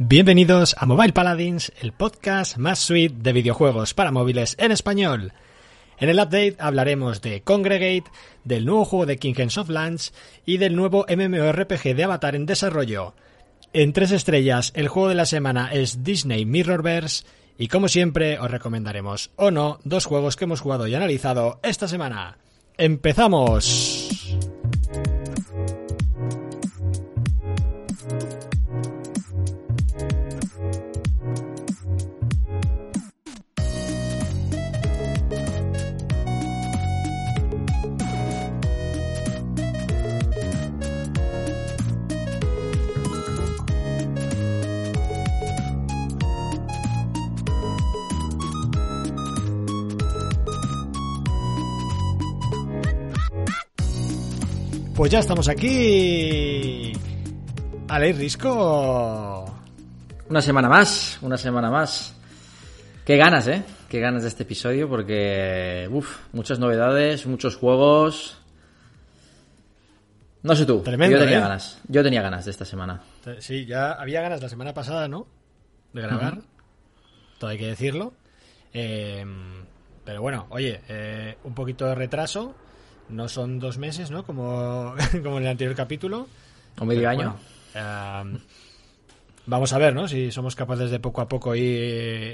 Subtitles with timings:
[0.00, 5.32] Bienvenidos a Mobile Paladins, el podcast más sweet de videojuegos para móviles en español.
[5.98, 8.04] En el update hablaremos de Congregate,
[8.44, 10.14] del nuevo juego de Kingdoms of Lands
[10.46, 13.14] y del nuevo MMORPG de Avatar en desarrollo.
[13.72, 17.24] En tres estrellas, el juego de la semana es Disney Mirrorverse
[17.58, 21.88] y como siempre os recomendaremos o no dos juegos que hemos jugado y analizado esta
[21.88, 22.38] semana.
[22.76, 24.08] ¡Empezamos!
[54.98, 56.92] Pues ya estamos aquí.
[57.86, 59.44] Ale Risco.
[60.28, 62.16] Una semana más, una semana más.
[63.04, 63.62] Qué ganas, ¿eh?
[63.88, 68.38] Qué ganas de este episodio porque, uff, muchas novedades, muchos juegos.
[70.42, 71.42] No sé tú, Tremendo, yo tenía ¿eh?
[71.42, 71.80] ganas.
[71.86, 73.00] Yo tenía ganas de esta semana.
[73.38, 75.28] Sí, ya había ganas la semana pasada, ¿no?
[75.92, 76.40] De grabar.
[77.38, 78.14] Todo hay que decirlo.
[78.72, 79.24] Eh,
[80.04, 82.56] pero bueno, oye, eh, un poquito de retraso.
[83.08, 84.24] No son dos meses, ¿no?
[84.24, 86.26] Como, como en el anterior capítulo.
[86.78, 87.36] O medio año.
[87.74, 88.38] bueno, eh,
[89.46, 90.06] vamos a ver, ¿no?
[90.08, 91.64] Si somos capaces de poco a poco ir,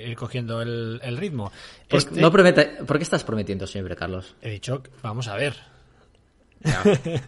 [0.08, 1.50] ir cogiendo el, el ritmo.
[1.88, 4.34] Por, Este- no promete- ¿Por qué estás prometiendo siempre, Carlos?
[4.42, 5.56] He dicho, vamos a ver.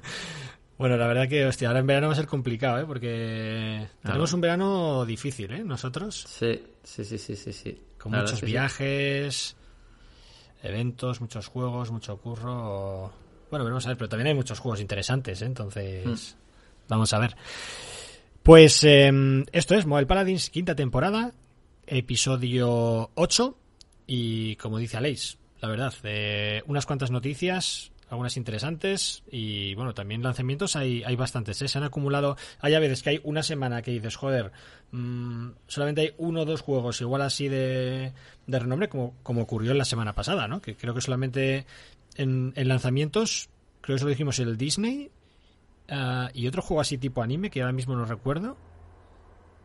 [0.79, 2.85] Bueno, la verdad que, hostia, ahora en verano va a ser complicado, ¿eh?
[2.87, 5.65] Porque tenemos un verano difícil, ¿eh?
[5.65, 7.51] Nosotros, Sí, sí, sí, sí, sí.
[7.55, 7.81] sí.
[7.99, 8.45] con La muchos sí.
[8.45, 9.57] viajes,
[10.63, 13.11] eventos, muchos juegos, mucho curro.
[13.51, 15.47] Bueno, veremos a ver, pero también hay muchos juegos interesantes, ¿eh?
[15.47, 16.39] Entonces, Hmm.
[16.89, 17.37] vamos a ver.
[18.43, 21.33] Pues em, esto es Mobile Paladins, quinta temporada,
[21.87, 23.59] episodio 8.
[24.07, 30.23] Y como dice Aleix, la verdad, eh, unas cuantas noticias, algunas interesantes y bueno, también
[30.23, 31.61] lanzamientos hay, hay bastantes.
[31.63, 31.67] ¿eh?
[31.69, 34.53] Se han acumulado, hay a veces que hay una semana que dices, joder,
[34.93, 38.13] mm, solamente hay uno o dos juegos igual así de,
[38.47, 40.63] de renombre como, como ocurrió en la semana pasada, ¿no?
[40.63, 41.67] Que creo que solamente
[42.17, 43.49] en, en lanzamientos,
[43.81, 45.11] creo que solo dijimos el Disney
[45.89, 48.57] ah, y otro juego así tipo anime que ahora mismo no recuerdo.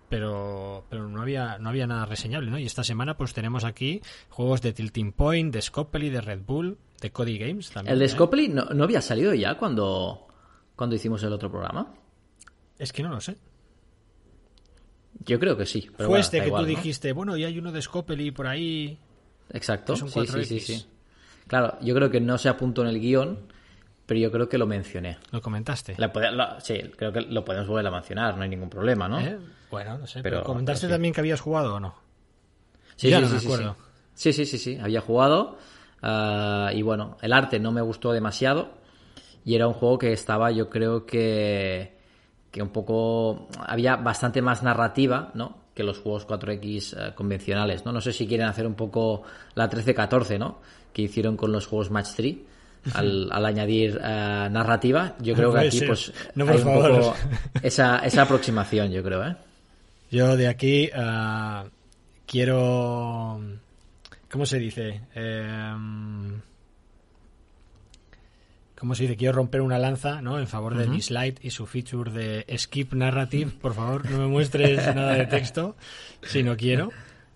[0.09, 2.59] Pero, pero no había no había nada reseñable, ¿no?
[2.59, 6.77] Y esta semana pues tenemos aquí juegos de Tilting Point, de Scopely, de Red Bull,
[6.99, 7.93] de Cody Games también.
[7.93, 8.09] ¿El de ¿eh?
[8.09, 10.27] Scopely no, no había salido ya cuando,
[10.75, 11.93] cuando hicimos el otro programa?
[12.77, 13.37] Es que no lo sé.
[15.23, 15.89] Yo creo que sí.
[15.95, 16.77] Fue bueno, este que igual, tú ¿no?
[16.77, 18.97] dijiste, bueno, y hay uno de Scopely por ahí.
[19.51, 19.93] Exacto.
[19.93, 20.43] Es un sí, 4X.
[20.43, 20.85] sí, sí, sí.
[21.51, 23.37] Claro, yo creo que no se apuntó en el guion,
[24.05, 25.17] pero yo creo que lo mencioné.
[25.31, 25.95] Lo comentaste.
[25.97, 29.19] La sí, creo que lo podemos volver a mencionar, no hay ningún problema, ¿no?
[29.19, 29.37] ¿Eh?
[29.69, 30.21] Bueno, no sé.
[30.23, 30.95] Pero, Pero- ¿Comentaste pero sí.
[30.95, 31.93] también que habías jugado o no?
[32.95, 33.75] Sí, Ya sí, no sí, me sí, acuerdo.
[34.13, 34.31] sí.
[34.31, 35.57] Sí, sí, había jugado.
[36.01, 38.69] ah, y bueno, el arte no me gustó demasiado.
[39.43, 41.97] Y era un juego que estaba, yo creo que,
[42.49, 43.49] que un poco.
[43.59, 45.57] Había bastante más narrativa, ¿no?
[45.73, 47.91] Que los juegos 4X eh, convencionales, ¿no?
[47.91, 49.23] No sé si quieren hacer un poco
[49.55, 50.59] la 13-14, ¿no?
[50.93, 52.35] Que hicieron con los juegos Match 3.
[52.93, 57.15] Al, al añadir eh, narrativa, yo creo que aquí pues No, por hay un poco
[57.61, 59.35] esa, esa aproximación, yo creo, ¿eh?
[60.09, 61.65] Yo de aquí ah,
[62.25, 63.39] quiero.
[64.29, 65.01] ¿Cómo se dice?
[65.13, 66.41] Em,
[68.81, 69.15] ¿Cómo se dice?
[69.15, 70.39] Quiero romper una lanza ¿no?
[70.39, 73.51] en favor de Dislight y su feature de Skip Narrative.
[73.61, 75.75] Por favor, no me muestres nada de texto
[76.23, 76.89] si no quiero.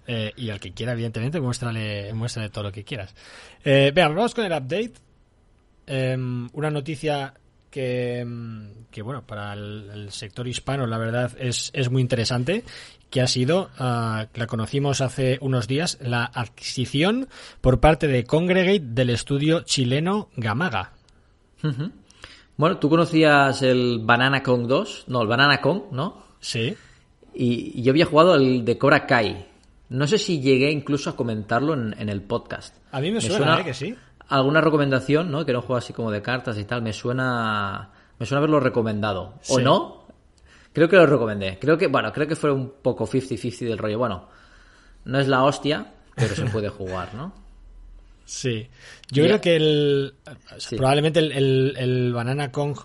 [0.08, 3.16] Eh, y al que quiera, evidentemente, muéstrale, muéstrale todo lo que quieras.
[3.64, 4.94] Eh, vean, vamos con el update.
[5.88, 7.34] Em, una noticia
[7.70, 12.64] que, em, que, bueno, para el, el sector hispano, la verdad, es, es muy interesante,
[13.10, 17.28] que ha sido, ah, la conocimos hace unos días, la adquisición
[17.62, 20.92] por parte de Congregate del estudio chileno Gamaga.
[22.58, 26.24] Bueno, tú conocías el Banana Kong 2, no, el Banana Kong, ¿no?
[26.40, 26.76] Sí.
[27.34, 29.46] Y, y yo había jugado el de Cobra Kai.
[29.90, 32.76] No sé si llegué incluso a comentarlo en, en el podcast.
[32.92, 33.66] A mí me suena, ¿eh?
[33.66, 33.96] que sí.
[34.30, 35.46] Alguna recomendación, ¿no?
[35.46, 36.82] Que era un juego así como de cartas y tal.
[36.82, 37.92] Me suena.
[38.18, 39.36] Me suena haberlo recomendado.
[39.50, 40.08] ¿O no?
[40.74, 41.58] Creo que lo recomendé.
[41.60, 43.98] Creo que, bueno, creo que fue un poco 50-50 del rollo.
[44.00, 44.28] Bueno,
[45.06, 47.34] no es la hostia, pero se puede jugar, ¿no?
[48.28, 48.68] Sí.
[49.12, 50.16] Yo creo que el.
[50.58, 50.78] Sí.
[50.78, 52.76] Probablemente el, el- el Banana Kong.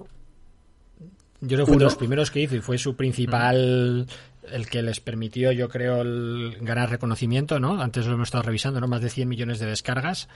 [1.41, 1.85] Yo creo que fue de Uno.
[1.85, 4.07] los primeros que hizo y fue su principal.
[4.51, 7.81] El que les permitió, yo creo, el ganar reconocimiento, ¿no?
[7.81, 8.89] Antes lo hemos estado revisando, ¿no?
[8.89, 10.29] Más de 100 millones de descargas.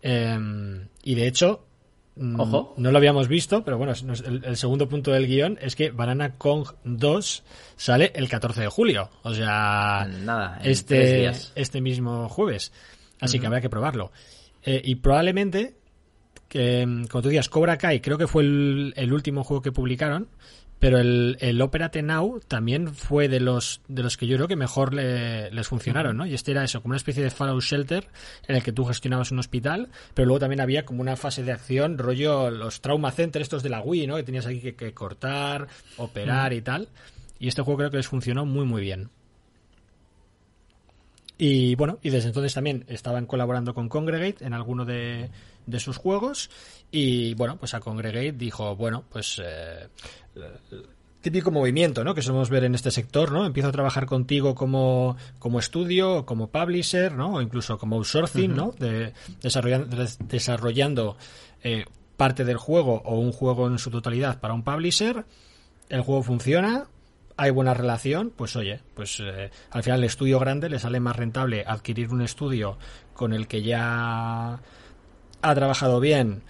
[0.00, 0.38] Eh,
[1.02, 1.64] y de hecho,
[2.16, 2.74] mm, Ojo.
[2.78, 6.34] no lo habíamos visto, pero bueno, el, el segundo punto del guion es que Banana
[6.38, 7.42] Kong 2
[7.76, 9.10] sale el 14 de julio.
[9.22, 12.72] O sea, Nada, este, este mismo jueves.
[13.20, 14.12] Así que habrá que probarlo.
[14.64, 15.74] Eh, y probablemente,
[16.52, 19.72] que, mm, como tú decías, Cobra Kai creo que fue el, el último juego que
[19.72, 20.28] publicaron,
[20.78, 24.56] pero el, el Operate Now también fue de los de los que yo creo que
[24.56, 26.26] mejor le- les funcionaron, ¿no?
[26.26, 28.08] Y este era eso, como una especie de Fallout Shelter
[28.48, 31.52] en el que tú gestionabas un hospital, pero luego también había como una fase de
[31.52, 34.16] acción, rollo los Trauma Center estos de la Wii, ¿no?
[34.16, 36.88] Que tenías aquí que, que cortar, operar y tal.
[37.38, 39.08] Y este juego creo que les funcionó muy muy bien.
[41.38, 45.30] Y bueno, y desde entonces también estaban colaborando con Congregate en alguno de,
[45.66, 46.50] de sus juegos.
[46.90, 49.88] Y bueno, pues a Congregate dijo, bueno, pues eh,
[51.20, 52.14] típico movimiento, ¿no?
[52.14, 53.46] Que solemos ver en este sector, ¿no?
[53.46, 57.34] Empiezo a trabajar contigo como, como estudio, como publisher, ¿no?
[57.34, 58.72] O incluso como outsourcing, ¿no?
[58.78, 61.16] De, desarrollando, des- desarrollando
[61.62, 61.86] eh,
[62.16, 65.24] parte del juego o un juego en su totalidad para un publisher.
[65.88, 66.86] El juego funciona,
[67.36, 71.16] hay buena relación, pues oye, pues eh, al final el estudio grande le sale más
[71.16, 72.78] rentable adquirir un estudio
[73.14, 74.60] con el que ya
[75.42, 76.42] ha trabajado bien,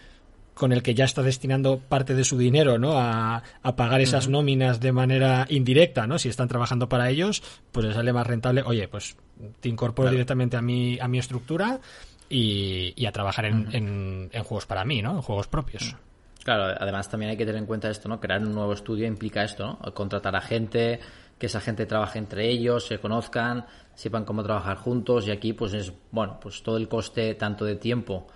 [0.55, 2.99] con el que ya está destinando parte de su dinero, ¿no?
[2.99, 6.19] A, a pagar esas nóminas de manera indirecta, ¿no?
[6.19, 7.43] Si están trabajando para ellos,
[7.73, 9.17] pues le sale más rentable, oye, pues
[9.61, 11.81] te incorporo directamente a mi, a mi estructura
[12.29, 15.13] y, y a trabajar en, en- en juegos para mí, ¿no?
[15.13, 15.97] En juegos propios.
[16.45, 18.19] Claro, además también hay que tener en cuenta esto, ¿no?
[18.19, 19.95] Crear un nuevo estudio implica esto, ¿no?
[19.95, 20.99] Contratar a gente,
[21.39, 25.73] que esa gente trabaje entre ellos, se conozcan, sepan cómo trabajar juntos y aquí pues
[25.73, 28.27] es, bueno, pues todo el coste tanto de tiempo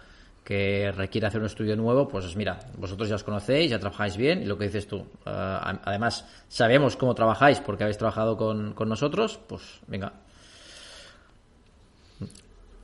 [0.44, 4.16] que requiere hacer un estudio nuevo, pues es, mira, vosotros ya os conocéis, ya trabajáis
[4.16, 8.72] bien y lo que dices tú, a- además sabemos cómo trabajáis porque habéis trabajado con,
[8.74, 10.12] con nosotros, pues venga,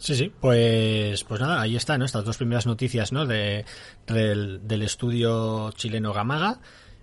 [0.03, 2.05] Sí, sí, pues, pues nada, ahí están ¿no?
[2.05, 3.25] estas dos primeras noticias ¿no?
[3.25, 3.65] de,
[4.05, 6.59] del, del estudio chileno Gamaga,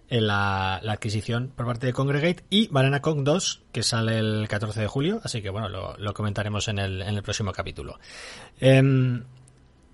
[0.10, 4.50] en la, la adquisición por parte de Congregate y Banana Kong 2, que sale el
[4.50, 7.98] 14 de julio, así que bueno, lo, lo comentaremos en el, en el próximo capítulo.
[8.60, 9.24] Em,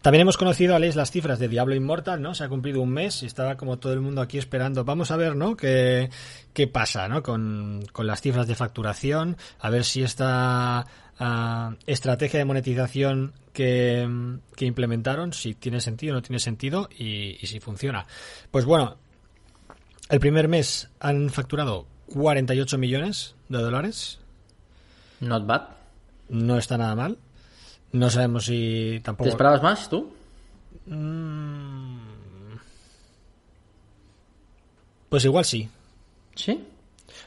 [0.06, 2.36] también hemos conocido, Alex, las cifras de Diablo Immortal, ¿no?
[2.36, 4.86] Se ha cumplido un mes y estaba como todo el mundo aquí esperando.
[4.86, 5.58] Vamos a ver, ¿no?
[5.58, 6.12] ¿Qué,
[6.54, 7.24] qué pasa, ¿no?
[7.24, 10.86] Con, con las cifras de facturación, a ver si esta
[11.18, 14.08] ah, estrategia de monetización que,
[14.56, 18.06] que implementaron, si tiene sentido o no tiene sentido y, y si funciona.
[18.52, 18.98] Pues bueno,
[20.10, 24.20] el primer mes han facturado 48 millones de dólares.
[25.20, 25.64] not bad.
[26.30, 27.18] No está nada mal.
[27.96, 29.30] No sabemos si ¿Te tampoco.
[29.30, 30.12] esperabas más tú?
[30.86, 31.96] Mm.
[35.10, 35.70] Pues igual sí.
[36.36, 36.62] Sí.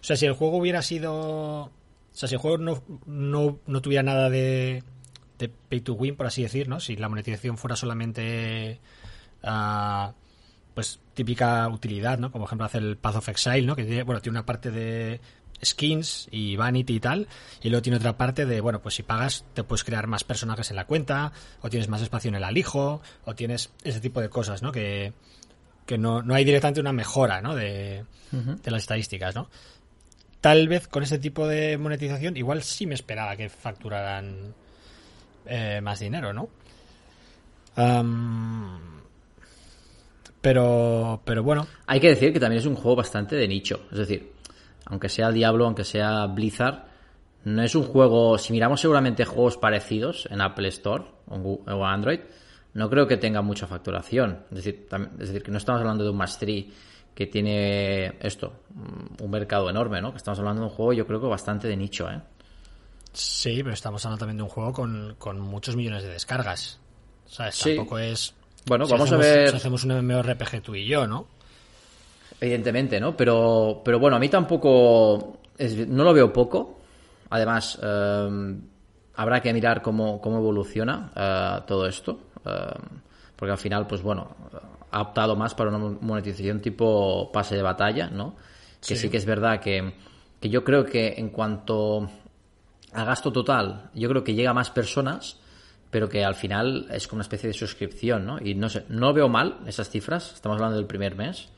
[0.00, 1.12] O sea, si el juego hubiera sido.
[1.62, 1.70] O
[2.12, 4.82] sea, si el juego no, no, no tuviera nada de,
[5.38, 6.80] de pay to win, por así decir, ¿no?
[6.80, 8.78] Si la monetización fuera solamente.
[9.42, 10.12] ah,
[10.74, 12.30] pues típica utilidad, ¿no?
[12.30, 13.74] Como por ejemplo hace el Path of Exile, ¿no?
[13.74, 15.20] Que tiene, bueno, tiene una parte de
[15.64, 17.28] skins y vanity y tal,
[17.62, 20.70] y luego tiene otra parte de, bueno, pues si pagas te puedes crear más personajes
[20.70, 24.28] en la cuenta, o tienes más espacio en el alijo, o tienes ese tipo de
[24.28, 24.72] cosas, ¿no?
[24.72, 25.12] Que,
[25.86, 27.54] que no, no hay directamente una mejora, ¿no?
[27.54, 29.48] De, de las estadísticas, ¿no?
[30.40, 34.54] Tal vez con ese tipo de monetización, igual sí me esperaba que facturaran
[35.46, 36.48] eh, más dinero, ¿no?
[40.40, 43.86] Pero, pero bueno, Hay que decir que también es un juego bastante de nicho.
[43.90, 44.32] Es decir,
[44.88, 46.84] aunque sea Diablo, aunque sea Blizzard,
[47.44, 48.36] no es un juego.
[48.38, 52.20] Si miramos seguramente juegos parecidos en Apple Store o Android,
[52.74, 54.40] no creo que tenga mucha facturación.
[54.50, 54.86] Es decir,
[55.20, 56.72] es decir, que no estamos hablando de un Mastery
[57.14, 60.10] que tiene esto, mm, un mercado enorme, ¿no?
[60.12, 62.20] Que estamos hablando de un juego, yo creo que bastante de nicho, ¿eh?
[63.12, 66.78] sí, pero estamos hablando también de un juego con, con muchos millones de descargas.
[67.26, 67.74] O sea, Sí.
[67.74, 68.34] tampoco es.
[68.66, 69.50] Bueno, si vamos hacemos- a ver.
[69.50, 71.26] Si hacemos un MMORPG tú y yo, ¿no?
[72.40, 73.16] Evidentemente, ¿no?
[73.16, 75.38] Pero, pero bueno, a mí tampoco.
[75.56, 76.78] es- no lo veo poco.
[77.30, 78.56] Además, eh,
[79.16, 82.20] habrá que mirar cómo, cómo evoluciona eh, todo esto.
[82.46, 82.50] eh,
[83.36, 84.28] porque al final, pues bueno,
[84.90, 88.34] ha optado más para una monetización tipo pase de batalla, ¿no?
[88.80, 89.08] Que sí, Sí.
[89.10, 89.92] que es verdad que,
[90.40, 92.08] que yo creo que en cuanto
[92.92, 95.36] a gasto total, yo creo que llega a más personas,
[95.90, 98.38] pero que al final es como una especie de suscripción, ¿no?
[98.40, 101.48] Y no sé, no veo mal esas cifras, estamos hablando del primer mes,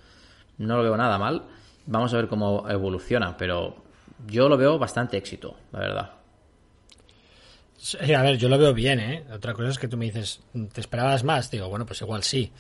[0.61, 1.45] no lo veo nada mal,
[1.87, 3.77] vamos a ver cómo evoluciona, pero
[4.27, 6.11] yo lo veo bastante éxito, la verdad.
[8.15, 9.25] A ver, yo lo veo bien, ¿eh?
[9.33, 11.51] Otra cosa es que tú me dices, ¿te esperabas más?
[11.51, 12.53] Digo, bueno, pues igual sí.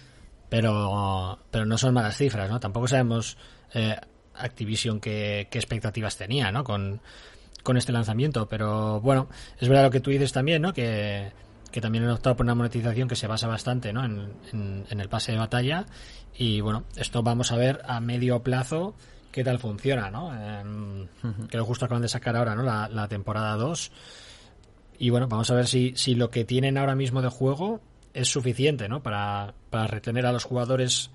[0.49, 2.59] Pero, pero no son malas cifras, ¿no?
[2.59, 3.37] Tampoco sabemos
[3.75, 3.97] eh,
[4.35, 6.65] Activision qué, qué expectativas tenía, ¿no?
[6.65, 7.03] Con,
[7.63, 8.49] con este lanzamiento.
[8.49, 9.29] Pero bueno,
[9.59, 10.73] es verdad lo que tú dices también, ¿no?
[10.73, 11.31] Que,
[11.71, 14.05] que también han optado por una monetización que se basa bastante ¿no?
[14.05, 15.87] en, en, el pase de batalla.
[16.37, 18.95] Y bueno, esto vamos a ver a medio plazo
[19.31, 20.33] qué tal funciona, ¿no?
[20.35, 21.07] Eh,
[21.49, 22.63] que justo acaban de sacar ahora, ¿no?
[22.63, 23.93] La, la temporada 2.
[24.99, 27.81] Y bueno, vamos a ver si, si lo que tienen ahora mismo de juego
[28.13, 29.03] es suficiente, ¿no?
[29.03, 31.11] Para, para retener a los jugadores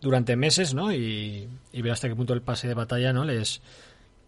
[0.00, 0.92] durante meses, ¿no?
[0.92, 3.24] Y, y ver hasta qué punto el pase de batalla, ¿no?
[3.24, 3.62] Les,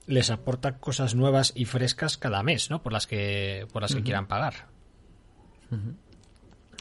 [0.06, 2.82] les aporta cosas nuevas y frescas cada mes, ¿no?
[2.82, 4.75] Por las que, por las que quieran pagar.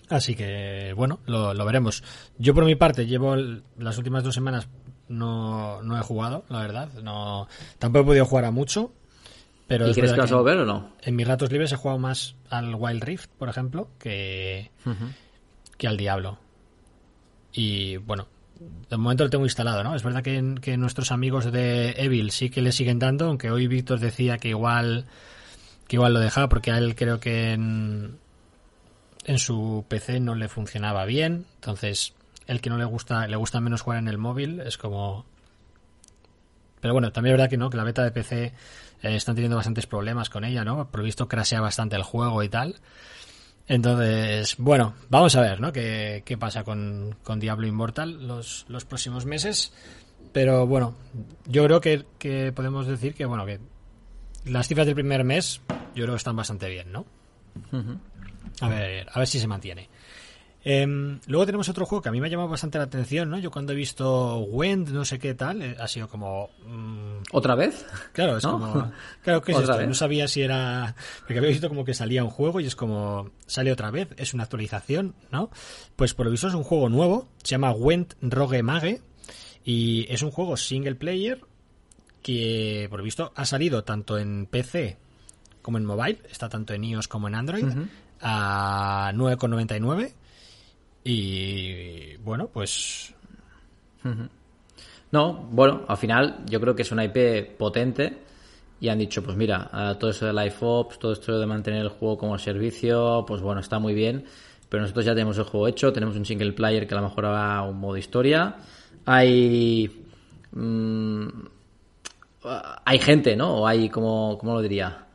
[0.10, 2.04] Así que, bueno, lo, lo, veremos.
[2.38, 3.36] Yo por mi parte llevo
[3.78, 4.68] las últimas dos semanas
[5.08, 6.90] no, no he jugado, la verdad.
[7.02, 7.48] No,
[7.80, 8.92] tampoco he podido jugar a mucho.
[9.68, 10.94] Pero ¿Y crees que vas a volver o no?
[11.02, 14.70] En mis ratos libres he jugado más al Wild Rift, por ejemplo, que,
[15.78, 16.38] que al Diablo.
[17.52, 18.28] Y bueno,
[18.90, 19.96] de momento lo tengo instalado, ¿no?
[19.96, 23.66] Es verdad que, que, nuestros amigos de Evil sí que le siguen dando, aunque hoy
[23.66, 25.06] Víctor decía que igual
[25.88, 28.20] que igual lo dejaba porque a él creo que en,
[29.26, 32.14] en su PC no le funcionaba bien, entonces
[32.48, 35.26] el que no le gusta le gusta menos jugar en el móvil es como
[36.86, 38.54] pero bueno, también es verdad que no, que la beta de PC eh,
[39.02, 40.92] están teniendo bastantes problemas con ella, ¿no?
[40.92, 42.76] Por visto crasea bastante el juego y tal.
[43.68, 45.74] Entonces, bueno, vamos a ver, ¿no?
[45.74, 49.74] ¿Qué, qué pasa con, con, Diablo Immortal los, los próximos meses?
[50.32, 50.94] Pero bueno,
[51.48, 53.60] yo creo que, que, podemos decir que, bueno, que
[54.46, 55.62] las cifras del primer mes
[55.96, 57.06] yo creo que están bastante bien, ¿no?
[58.62, 59.90] A ver, a ver si se mantiene.
[60.68, 63.38] Eh, luego tenemos otro juego que a mí me ha llamado bastante la atención, ¿no?
[63.38, 66.50] Yo cuando he visto Wend, no sé qué tal, eh, ha sido como...
[66.66, 67.22] Mmm...
[67.32, 67.86] ¿Otra vez?
[68.14, 68.92] Claro, es como...
[69.22, 69.86] Claro, ¿qué es esto?
[69.86, 70.96] No sabía si era...
[71.20, 73.30] Porque había visto como que salía un juego y es como...
[73.46, 75.52] Sale otra vez, es una actualización, ¿no?
[75.96, 79.02] Pues por lo visto es un juego nuevo, se llama Wend Rogue Mage
[79.64, 81.42] y es un juego single player
[82.24, 84.98] que por lo visto ha salido tanto en PC
[85.62, 87.66] como en mobile, está tanto en iOS como en Android,
[88.22, 90.14] a 9,99
[91.04, 93.14] y bueno, pues...
[95.12, 98.22] No, bueno, al final yo creo que es una IP potente
[98.80, 101.90] y han dicho, pues mira, todo eso de Life Ops, todo esto de mantener el
[101.90, 104.26] juego como servicio, pues bueno, está muy bien,
[104.70, 107.26] pero nosotros ya tenemos el juego hecho, tenemos un single player que a lo mejor
[107.26, 108.58] habrá un modo historia,
[109.06, 110.06] hay...
[110.52, 111.28] Mmm,
[112.86, 113.62] hay gente, ¿no?
[113.62, 115.08] O hay, como, ¿cómo lo diría?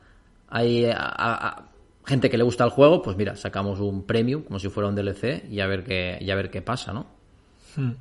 [0.49, 0.85] Hay
[2.11, 4.97] gente que le gusta el juego, pues mira, sacamos un premium como si fuera un
[4.97, 7.07] DLC y a ver qué, y a ver qué pasa, ¿no?
[7.77, 7.93] Hmm.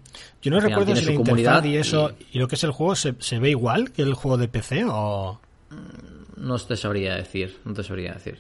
[0.42, 2.40] Yo no recuerdo si la comunidad y eso y...
[2.40, 5.40] lo que es el juego se, se, ve igual que el juego de PC o
[5.70, 8.40] mm, no te sabría decir, no te sabría decir.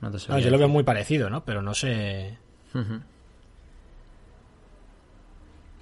[0.00, 1.44] No te sabría yo lo veo muy parecido, ¿no?
[1.44, 2.38] Pero no sé.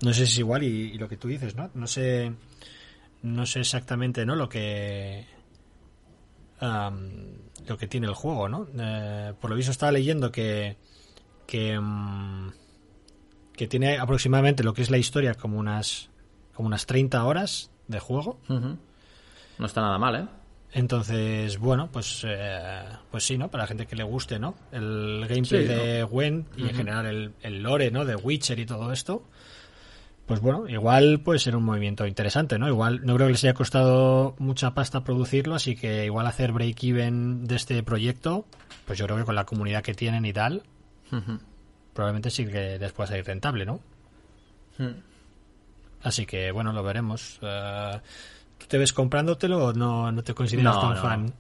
[0.00, 1.71] No sé si es igual y, y, lo que tú dices, ¿no?
[1.75, 2.33] No sé,
[3.23, 4.35] no sé exactamente, ¿no?
[4.35, 5.27] Lo que
[7.68, 8.66] lo que tiene el juego, ¿no?
[8.78, 10.76] Eh, por lo visto estaba leyendo que
[11.46, 12.50] que, mm,
[13.56, 16.10] que tiene aproximadamente lo que es la historia como unas
[16.54, 18.38] como unas 30 horas de juego.
[19.58, 20.26] No está nada mal, ¿eh?
[20.72, 23.50] Entonces, bueno, pues eh, pues sí, ¿no?
[23.50, 24.54] Para la gente que le guste, ¿no?
[24.70, 28.04] El gameplay de Gwen y en general el, el lore, ¿no?
[28.04, 29.25] De Witcher y todo esto
[30.28, 32.68] pues bueno, igual puede ser un movimiento interesante, ¿no?
[32.68, 37.47] Igual no creo que les haya costado mucha pasta producirlo, así que igual hacer break-even
[37.47, 38.44] de este proyecto,
[38.87, 40.62] pues yo creo que con la comunidad que tienen y tal,
[41.94, 43.80] probablemente sí que les pueda salir rentable, ¿no?
[46.02, 47.40] Así que bueno, lo veremos.
[47.42, 47.99] Uh,
[48.58, 51.35] ¿Tú te ves comprándotelo o no, no te consideras tan fan?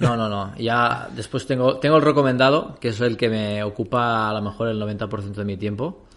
[0.00, 0.56] No, no, no.
[0.56, 4.68] Ya después tengo, tengo el recomendado, que es el que me ocupa a lo mejor
[4.68, 6.07] el 90% de mi tiempo.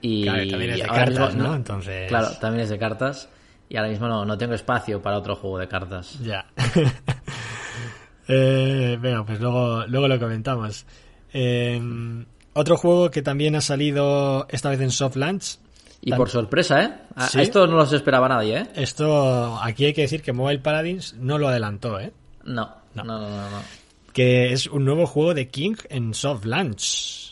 [0.00, 1.54] Y también es de cartas, ¿no?
[1.54, 2.08] Entonces...
[2.08, 3.28] Claro, también es de cartas.
[3.68, 6.18] Y ahora mismo no, no tengo espacio para otro juego de cartas.
[6.20, 6.46] Ya.
[8.28, 10.86] eh, pues luego, luego lo comentamos.
[11.32, 11.80] Eh,
[12.52, 15.58] otro juego que también ha salido esta vez en soft launch.
[16.02, 16.92] Y por sorpresa, ¿eh?
[17.14, 18.66] A, esto no los esperaba nadie, ¿eh?
[18.74, 22.12] Esto, aquí hay que decir que Mobile Paladins no lo adelantó, ¿eh?
[22.44, 23.28] No, no, no, no.
[23.28, 23.62] no,
[24.14, 27.29] Que es un nuevo juego de King en soft launch.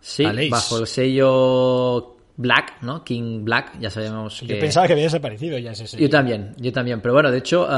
[0.00, 3.02] Sí, bajo el sello Black, ¿no?
[3.02, 4.46] King Black, ya sabemos que...
[4.46, 6.02] Yo pensaba que había desaparecido ya ese sello.
[6.02, 7.00] Yo también, yo también.
[7.00, 7.68] Pero bueno, de hecho,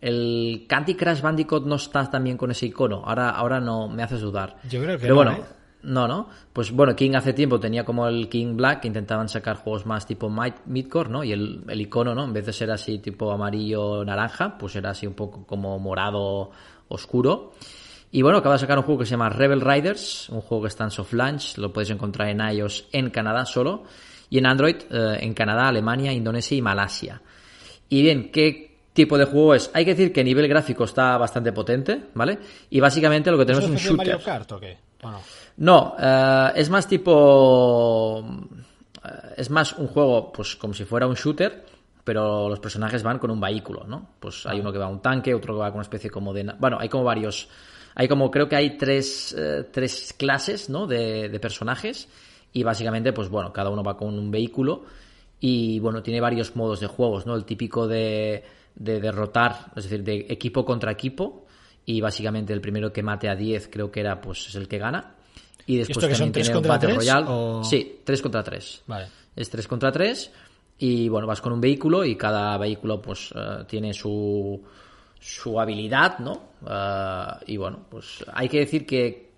[0.00, 3.02] el Candy Crush Bandicoot no está también con ese icono.
[3.04, 4.56] Ahora, ahora no me haces dudar.
[4.68, 5.44] Yo creo que Pero no, bueno, ¿eh?
[5.82, 6.28] no, ¿no?
[6.52, 10.06] Pues bueno, King hace tiempo tenía como el King Black, que intentaban sacar juegos más
[10.06, 10.30] tipo
[10.64, 11.22] Midcore, ¿no?
[11.22, 12.24] Y el, el icono, ¿no?
[12.24, 16.50] En vez de ser así tipo amarillo naranja, pues era así un poco como morado
[16.88, 17.52] oscuro.
[18.12, 20.68] Y bueno, acaba de sacar un juego que se llama Rebel Riders, un juego que
[20.68, 23.84] está en soft launch, lo podéis encontrar en iOS en Canadá solo,
[24.30, 27.20] y en Android eh, en Canadá, Alemania, Indonesia y Malasia.
[27.88, 29.70] Y bien, ¿qué tipo de juego es.
[29.74, 32.38] Hay que decir que a nivel gráfico está bastante potente, ¿vale?
[32.70, 33.96] Y básicamente lo que tenemos es un ¿Es shooter.
[33.98, 34.78] Mario Kart o qué?
[35.02, 35.20] ¿O no?
[35.58, 38.24] No, eh, es más tipo.
[39.04, 41.64] eh, Es más un juego, pues como si fuera un shooter,
[42.02, 44.10] pero los personajes van con un vehículo, ¿no?
[44.18, 46.32] Pues hay uno que va a un tanque, otro que va con una especie como
[46.32, 46.54] de.
[46.58, 47.48] Bueno, hay como varios.
[47.96, 50.86] Hay como, creo que hay tres, eh, tres clases, ¿no?
[50.86, 52.08] De, de personajes.
[52.52, 54.84] Y básicamente, pues bueno, cada uno va con un vehículo.
[55.40, 57.34] Y bueno, tiene varios modos de juegos, ¿no?
[57.34, 61.46] El típico de, de derrotar, es decir, de equipo contra equipo.
[61.84, 64.78] Y básicamente el primero que mate a 10 creo que era, pues es el que
[64.78, 65.14] gana.
[65.66, 67.26] Y después esto que son también tres tiene un contra Battle tres, Royale.
[67.28, 68.82] o- Sí, 3 contra 3.
[68.86, 69.06] Vale.
[69.34, 70.30] Es 3 contra 3
[70.78, 74.62] y bueno, vas con un vehículo y cada vehículo pues eh, tiene su,
[75.28, 76.50] su habilidad, ¿no?
[76.68, 79.30] Eh, y bueno, pues hay que decir que...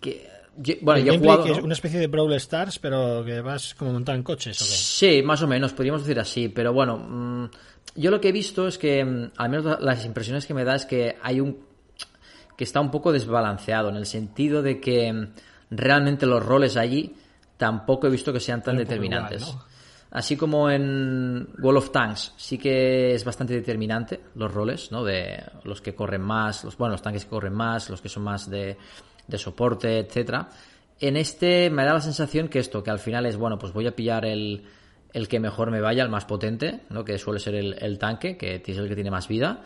[0.00, 1.44] que yo- bueno, yo he jugado...
[1.44, 1.64] que es ¿no?
[1.64, 4.70] una especie de Brawl Stars, pero que vas como montado en coches, ¿o qué?
[4.70, 7.50] Sí, más o menos, podríamos decir así, pero bueno, mm,
[7.96, 10.64] yo lo que he visto es que, mm, al menos la- las impresiones que me
[10.64, 11.64] da es que hay un
[12.56, 15.28] que está un poco desbalanceado en el sentido de que mm,
[15.70, 17.14] realmente los roles allí
[17.58, 19.42] tampoco he visto que sean tan determinantes.
[19.42, 19.75] igual, ¿no?
[20.16, 25.04] Así como en World of Tanks sí que es bastante determinante los roles, ¿no?
[25.04, 28.22] De los que corren más, los bueno, los tanques que corren más, los que son
[28.22, 28.78] más de,
[29.26, 30.48] de soporte, etcétera.
[31.00, 33.86] En este me da la sensación que esto, que al final es, bueno, pues voy
[33.88, 34.64] a pillar el,
[35.12, 37.04] el que mejor me vaya, el más potente, ¿no?
[37.04, 39.64] Que suele ser el, el tanque, que es el que tiene más vida,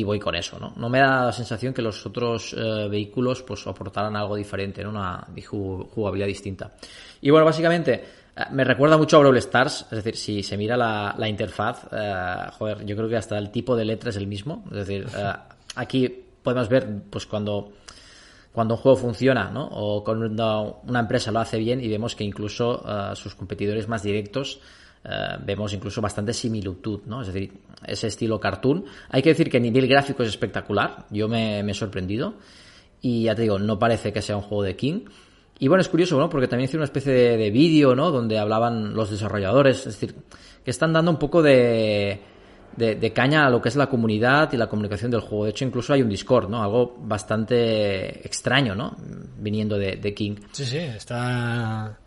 [0.00, 0.72] y voy con eso, ¿no?
[0.76, 4.90] No me da la sensación que los otros eh, vehículos pues aportaran algo diferente, ¿no?
[4.90, 6.72] Una ju- jugabilidad distinta.
[7.20, 7.92] Y bueno, básicamente
[8.36, 11.86] eh, me recuerda mucho a Brawl Stars, es decir, si se mira la, la interfaz,
[11.92, 15.06] eh, joder, yo creo que hasta el tipo de letra es el mismo, es decir,
[15.16, 15.32] eh,
[15.76, 16.08] aquí
[16.42, 17.72] podemos ver pues cuando
[18.52, 19.66] cuando un juego funciona, ¿no?
[19.72, 24.04] O cuando una empresa lo hace bien y vemos que incluso eh, sus competidores más
[24.04, 24.60] directos
[25.04, 27.20] eh, vemos incluso bastante similitud, ¿no?
[27.20, 27.52] Es decir,
[27.86, 28.84] ese estilo cartoon.
[29.10, 31.06] Hay que decir que a nivel gráfico es espectacular.
[31.10, 32.34] Yo me, me he sorprendido.
[33.00, 35.00] Y ya te digo, no parece que sea un juego de King.
[35.58, 36.28] Y bueno, es curioso, ¿no?
[36.30, 38.10] Porque también hice una especie de, de vídeo, ¿no?
[38.10, 39.86] Donde hablaban los desarrolladores.
[39.86, 40.14] Es decir,
[40.64, 42.20] que están dando un poco de,
[42.76, 45.44] de, de caña a lo que es la comunidad y la comunicación del juego.
[45.44, 46.62] De hecho, incluso hay un Discord, ¿no?
[46.62, 48.96] Algo bastante extraño, ¿no?
[49.38, 50.36] Viniendo de, de King.
[50.52, 51.98] Sí, sí, está...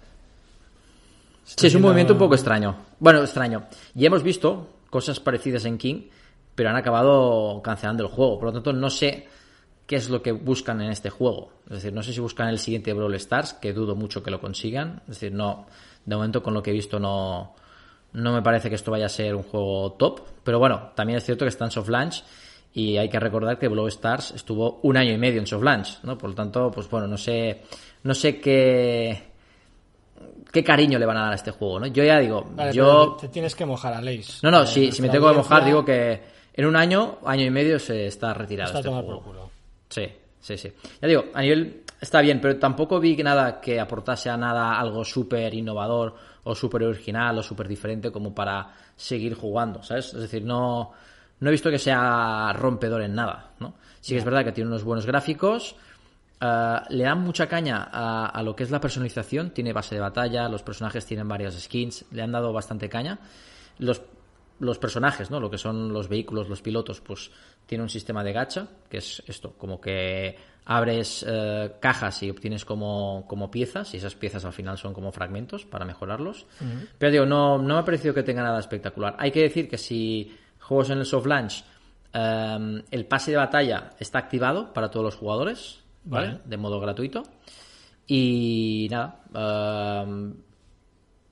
[1.56, 2.76] Sí, es un movimiento un poco extraño.
[3.00, 3.68] Bueno, extraño.
[3.96, 6.10] Y hemos visto cosas parecidas en King,
[6.54, 8.38] pero han acabado cancelando el juego.
[8.38, 9.28] Por lo tanto, no sé
[9.86, 11.54] qué es lo que buscan en este juego.
[11.68, 14.42] Es decir, no sé si buscan el siguiente Brawl Stars, que dudo mucho que lo
[14.42, 15.02] consigan.
[15.04, 15.68] Es decir, no,
[16.06, 17.56] de momento con lo que he visto no,
[18.12, 20.22] no me parece que esto vaya a ser un juego top.
[20.44, 22.24] Pero bueno, también es cierto que está en soft launch
[22.74, 26.00] y hay que recordar que Brawl Stars estuvo un año y medio en soft launch,
[26.04, 26.18] ¿no?
[26.18, 27.64] Por lo tanto, pues bueno, no sé,
[28.04, 29.32] no sé qué,
[30.52, 31.88] qué cariño le van a dar a este juego, ¿no?
[31.88, 33.18] Yo ya digo, Vale, yo...
[33.20, 34.44] te, tienes que mojar, Aleix.
[34.44, 36.22] No, no, Eh, si, me tengo que mojar, digo que
[36.54, 39.08] en un año, año y medio se está retirado Está a este juego.
[39.08, 39.50] por culo.
[39.90, 40.08] Sí,
[40.40, 40.72] sí, sí.
[41.02, 45.04] Ya digo, a nivel está bien, pero tampoco vi nada que aportase a nada algo
[45.04, 50.14] súper innovador o súper original o súper diferente como para seguir jugando, ¿sabes?
[50.14, 50.92] Es decir, no,
[51.40, 53.76] no he visto que sea rompedor en nada, ¿no?
[54.00, 55.76] Sí que es verdad que tiene unos buenos gráficos,
[56.42, 60.02] eh, le dan mucha caña a, a lo que es la personalización, tiene base de
[60.02, 63.20] batalla, los personajes tienen varias skins, le han dado bastante caña.
[63.80, 64.02] Los,
[64.60, 65.40] los personajes, ¿no?
[65.40, 67.30] Lo que son los vehículos, los pilotos, pues
[67.66, 72.66] tiene un sistema de gacha, que es esto, como que abres eh, cajas y obtienes
[72.66, 76.46] como, como piezas, y esas piezas al final son como fragmentos para mejorarlos.
[76.98, 79.16] Pero digo, no, no me ha parecido que tenga nada espectacular.
[79.20, 81.64] Hay que decir que si juegos en el soft launch,
[82.14, 86.28] eh, el pase de batalla está activado para todos los jugadores, ¿vale?
[86.28, 86.40] Vale.
[86.46, 87.24] De modo gratuito.
[88.08, 90.34] Y nada, eh,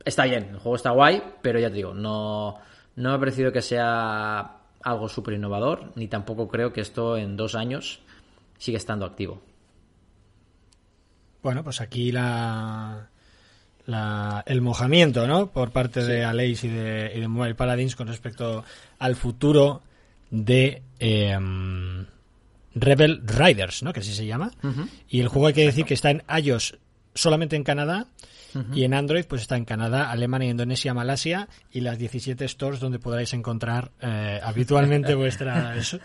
[0.03, 2.55] está bien, el juego está guay, pero ya te digo, no,
[2.97, 7.37] no me ha parecido que sea algo súper innovador, ni tampoco creo que esto en
[7.37, 8.01] dos años
[8.57, 9.41] siga estando activo.
[11.41, 13.07] Bueno, pues aquí la,
[13.85, 15.51] la- el mojamiento, ¿no?
[15.51, 18.63] Por parte de Aleix y de, y de Mobile Paladins con respecto
[18.99, 19.81] al futuro
[20.31, 22.05] de em,
[22.75, 23.93] Rebel Riders, ¿no?
[23.93, 24.51] Que así se llama.
[25.09, 26.77] Y el juego hay que decir que está en iOS
[27.15, 28.07] solamente en Canadá
[28.73, 32.99] y en Android pues está en Canadá, Alemania, Indonesia, Malasia y las 17 stores donde
[32.99, 35.99] podráis encontrar eh, habitualmente vuestras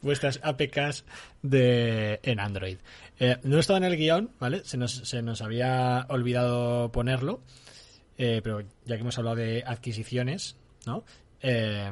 [0.00, 1.04] vuestras APKs
[1.42, 2.78] de, en Android.
[3.20, 4.62] Eh, no estaba en el guion, ¿vale?
[4.64, 7.40] Se nos, se nos había olvidado ponerlo,
[8.18, 11.04] eh, pero ya que hemos hablado de adquisiciones, ¿no?
[11.42, 11.90] Eh,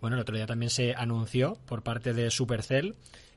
[0.00, 2.94] bueno, el otro día también se anunció por parte de Supercell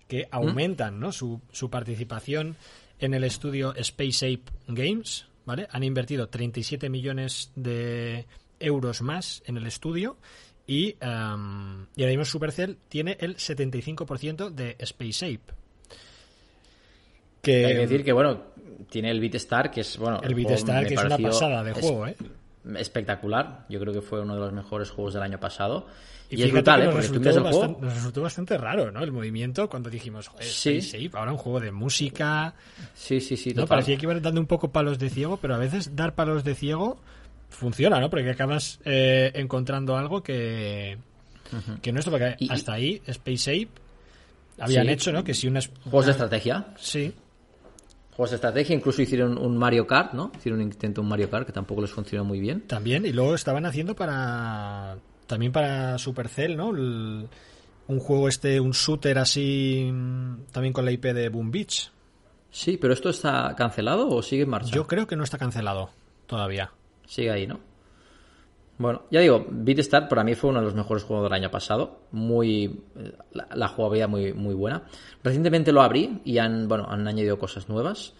[0.07, 1.11] que aumentan ¿no?
[1.11, 2.55] su, su participación
[2.99, 5.67] en el estudio Space Ape Games, ¿vale?
[5.71, 8.25] Han invertido 37 millones de
[8.59, 10.17] euros más en el estudio
[10.67, 15.53] y, em, y ahora mismo Supercell tiene el 75% de Space Ape.
[17.41, 18.41] Que, Hay que decir que, bueno,
[18.89, 20.19] tiene el BeatStar, que es, bueno...
[20.23, 22.15] El BeatStar, que es una pasada de juego, ¿eh?
[22.77, 23.65] Espectacular.
[23.69, 25.87] Yo creo que fue uno de los mejores juegos del año pasado.
[26.29, 26.85] Y, es brutal, ¿eh?
[26.85, 27.77] Porque resultó el juego...
[27.81, 29.03] Nos resultó bastante raro, ¿no?
[29.03, 30.77] El movimiento cuando dijimos, joder, sí.
[30.77, 32.55] Space Ape, ahora un juego de música...
[32.95, 33.53] Sí, sí, sí.
[33.53, 33.67] ¿no?
[33.67, 36.55] Parecía que iban dando un poco palos de ciego, pero a veces dar palos de
[36.55, 36.97] ciego
[37.49, 38.09] funciona, ¿no?
[38.09, 40.97] Porque acabas eh, encontrando algo que,
[41.81, 43.69] que no es porque hasta ahí Space Ape
[44.59, 45.23] habían hecho, ¿no?
[45.23, 46.67] Que si unas juegos de estrategia.
[46.77, 47.13] Sí.
[48.15, 50.31] Juegos de estrategia, incluso hicieron un Mario Kart, ¿no?
[50.37, 52.61] Hicieron un intento un Mario Kart que tampoco les funcionó muy bien.
[52.61, 54.97] También, y luego estaban haciendo para
[55.27, 56.69] también para Supercell, ¿no?
[57.87, 59.91] un juego este, un shooter así
[60.51, 61.91] también con la IP de Boom Beach.
[62.49, 64.71] Sí, pero esto está cancelado o sigue en marcha?
[64.71, 65.89] Yo creo que no está cancelado
[66.25, 66.71] todavía
[67.07, 67.59] sigue ahí, ¿no?
[68.77, 72.01] Bueno, ya digo, BeatStar para mí fue uno de los mejores juegos del año pasado.
[72.11, 72.81] Muy.
[73.31, 74.83] La, jugabilidad muy, muy buena.
[75.23, 78.13] Recientemente lo abrí y han, bueno, han añadido cosas nuevas.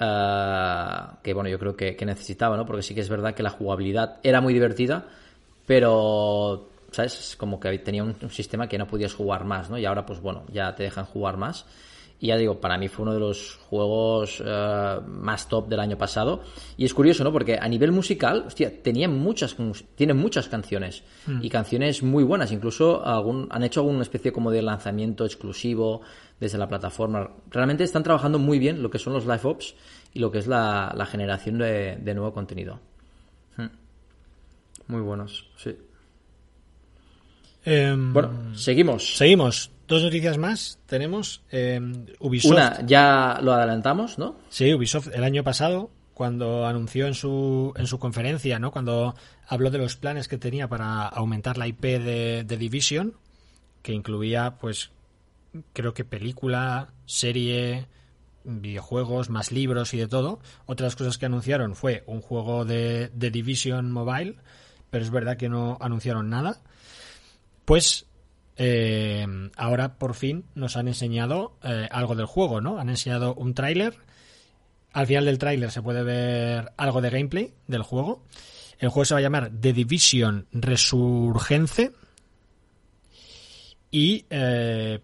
[0.00, 2.66] Ah, que bueno, yo creo que, necesitaba, ¿no?
[2.66, 5.06] Porque sí que es verdad que la jugabilidad era muy divertida,
[5.66, 6.70] pero.
[6.90, 7.34] ¿Sabes?
[7.36, 9.76] Como que tenía un sistema que no podías jugar más, ¿no?
[9.78, 11.66] Y ahora, pues bueno, ya te dejan jugar más.
[12.20, 15.98] Y ya digo, para mí fue uno de los juegos eh, más top del año
[15.98, 16.42] pasado.
[16.76, 17.32] Y es curioso, ¿no?
[17.32, 19.56] Porque a nivel musical, hostia, tenía muchas,
[19.94, 21.02] tiene muchas canciones.
[21.26, 21.40] Hmm.
[21.42, 22.52] Y canciones muy buenas.
[22.52, 26.02] Incluso algún, han hecho alguna especie como de lanzamiento exclusivo
[26.38, 27.30] desde la plataforma.
[27.50, 29.74] Realmente están trabajando muy bien lo que son los live ops
[30.12, 32.80] y lo que es la, generación de, nuevo contenido.
[33.56, 33.68] Hmm.
[34.86, 35.76] Muy buenos, sí.
[37.64, 39.16] Em, bueno, seguimos.
[39.16, 39.73] Seguimos.
[39.86, 41.42] Dos noticias más tenemos.
[41.50, 41.80] Eh,
[42.18, 42.52] Ubisoft.
[42.52, 44.36] Una, ya lo adelantamos, ¿no?
[44.48, 48.70] Sí, Ubisoft el año pasado, cuando anunció en su, en su conferencia, ¿no?
[48.70, 49.14] Cuando
[49.46, 53.14] habló de los planes que tenía para aumentar la IP de, de Division,
[53.82, 54.90] que incluía, pues,
[55.72, 57.86] creo que película, serie,
[58.44, 60.40] videojuegos, más libros y de todo.
[60.66, 64.36] Otras cosas que anunciaron fue un juego de, de Division Mobile,
[64.90, 66.62] pero es verdad que no anunciaron nada.
[67.64, 68.06] Pues
[68.56, 72.78] eh, ahora por fin nos han enseñado eh, algo del juego, ¿no?
[72.78, 73.94] Han enseñado un tráiler.
[74.92, 78.24] Al final del tráiler se puede ver algo de gameplay del juego.
[78.78, 81.92] El juego se va a llamar The Division Resurgence.
[83.90, 85.00] Y eh,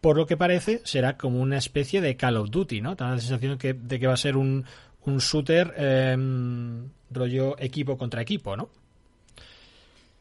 [0.00, 2.94] por lo que parece será como una especie de Call of Duty, ¿no?
[2.94, 4.64] Da la sensación de que va a ser un,
[5.04, 5.74] un shooter
[7.10, 8.68] rollo equipo contra equipo, ¿no?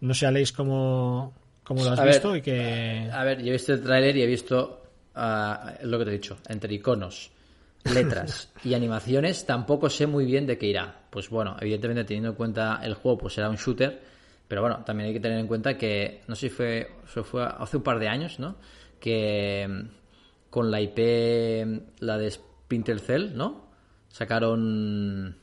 [0.01, 1.33] No sé, Aleix, cómo,
[1.65, 2.35] ¿Cómo lo has visto?
[2.35, 3.09] y que...
[3.11, 4.83] A ver, yo he visto el tráiler y he visto
[5.15, 7.31] uh, lo que te he dicho, entre iconos,
[7.93, 11.01] letras y animaciones, tampoco sé muy bien de qué irá.
[11.09, 13.99] Pues bueno, evidentemente teniendo en cuenta el juego, pues será un shooter,
[14.47, 17.77] pero bueno, también hay que tener en cuenta que, no sé si fue, fue hace
[17.77, 18.57] un par de años, ¿no?
[18.99, 23.65] Que mm, con la IP, la de Splinter Cell, ¿no?
[24.09, 25.35] Sacaron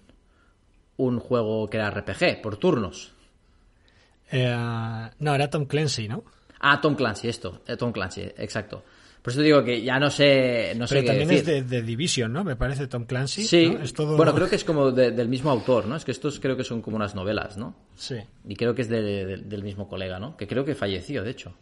[0.96, 3.11] un juego que era RPG, por turnos.
[4.32, 6.24] Eh, no, era Tom Clancy, ¿no?
[6.60, 7.62] Ah, Tom Clancy, esto.
[7.66, 8.82] Eh, Tom Clancy, exacto.
[9.20, 12.42] Por eso digo que ya no sé, no sé Pero también es de, Division, ¿no?
[12.42, 13.44] Me parece Tom Clancy.
[13.44, 13.78] Sí.
[14.16, 15.94] Bueno, creo que es como del mismo autor, ¿no?
[15.94, 17.76] Es que estos creo que son como unas novelas, ¿no?
[17.94, 18.16] Sí.
[18.48, 20.36] Y creo que es del mismo colega, ¿no?
[20.36, 21.54] Que creo que falleció, de hecho.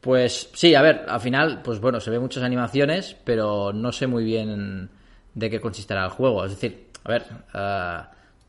[0.00, 4.06] Pues sí, a ver, al final, pues bueno, se ve muchas animaciones, pero no sé
[4.06, 4.88] muy bien
[5.34, 6.46] de qué consistirá el juego.
[6.46, 8.00] Es decir, a ver, eh,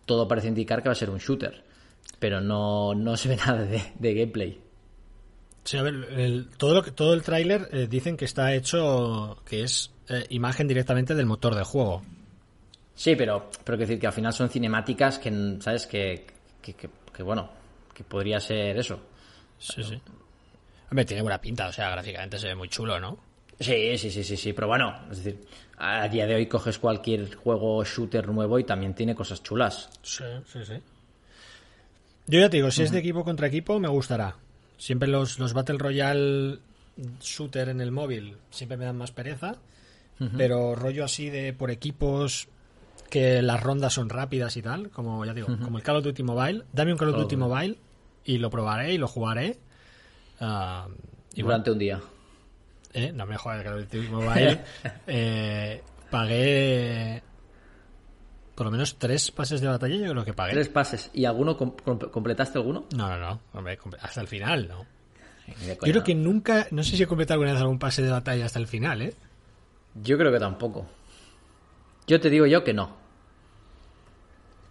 [0.05, 1.63] todo parece indicar que va a ser un shooter
[2.23, 4.57] pero no, no se ve nada de, gameplay.
[5.65, 9.91] Sí, a ver, todo, lo todo el tráiler eh, dicen que está hecho, que es
[10.07, 12.01] eh, imagen directamente del motor de juego.
[12.95, 15.85] Sí, pero, pero que decir que al final son cinemáticas que, ¿sabes?
[15.85, 16.25] Que,
[16.61, 17.49] que, bueno,
[17.93, 19.01] que podría ser eso.
[19.59, 20.01] Sí, sí.
[20.91, 23.17] Hombre, tiene buena pinta, o sea, gráficamente se ve muy chulo, ¿no?
[23.59, 25.45] Sí, sí, sí, sí, sí, pero bueno, es decir,
[25.77, 29.89] a día de hoy coges cualquier juego shooter nuevo y también tiene cosas chulas.
[30.01, 30.75] Sí, sí, sí.
[32.27, 34.35] Yo ya te digo, si es de equipo contra equipo, me gustará.
[34.77, 36.59] Siempre los, los Battle Royale
[37.21, 39.55] shooter en el móvil siempre me dan más pereza.
[40.37, 42.47] Pero rollo así de por equipos
[43.09, 46.23] que las rondas son rápidas y tal, como ya digo, como el Call of Duty
[46.23, 46.63] Mobile.
[46.71, 47.77] Dame un Call of Duty Mobile
[48.23, 49.57] y lo probaré y lo jugaré.
[50.39, 50.89] Uh,
[51.35, 51.99] Durante un día.
[52.93, 53.11] ¿Eh?
[53.13, 54.59] No me jodas el Call of Duty Mobile.
[55.07, 57.21] eh, pagué
[58.55, 60.53] por lo menos tres pases de batalla yo creo que pagué.
[60.53, 61.09] Tres pases.
[61.13, 62.85] ¿Y alguno completaste alguno?
[62.95, 63.39] No, no, no.
[64.01, 64.85] hasta el final, no.
[65.67, 68.45] Yo creo que nunca, no sé si he completado alguna vez algún pase de batalla
[68.45, 69.13] hasta el final, ¿eh?
[70.01, 70.85] Yo creo que tampoco.
[72.07, 72.95] Yo te digo yo que no.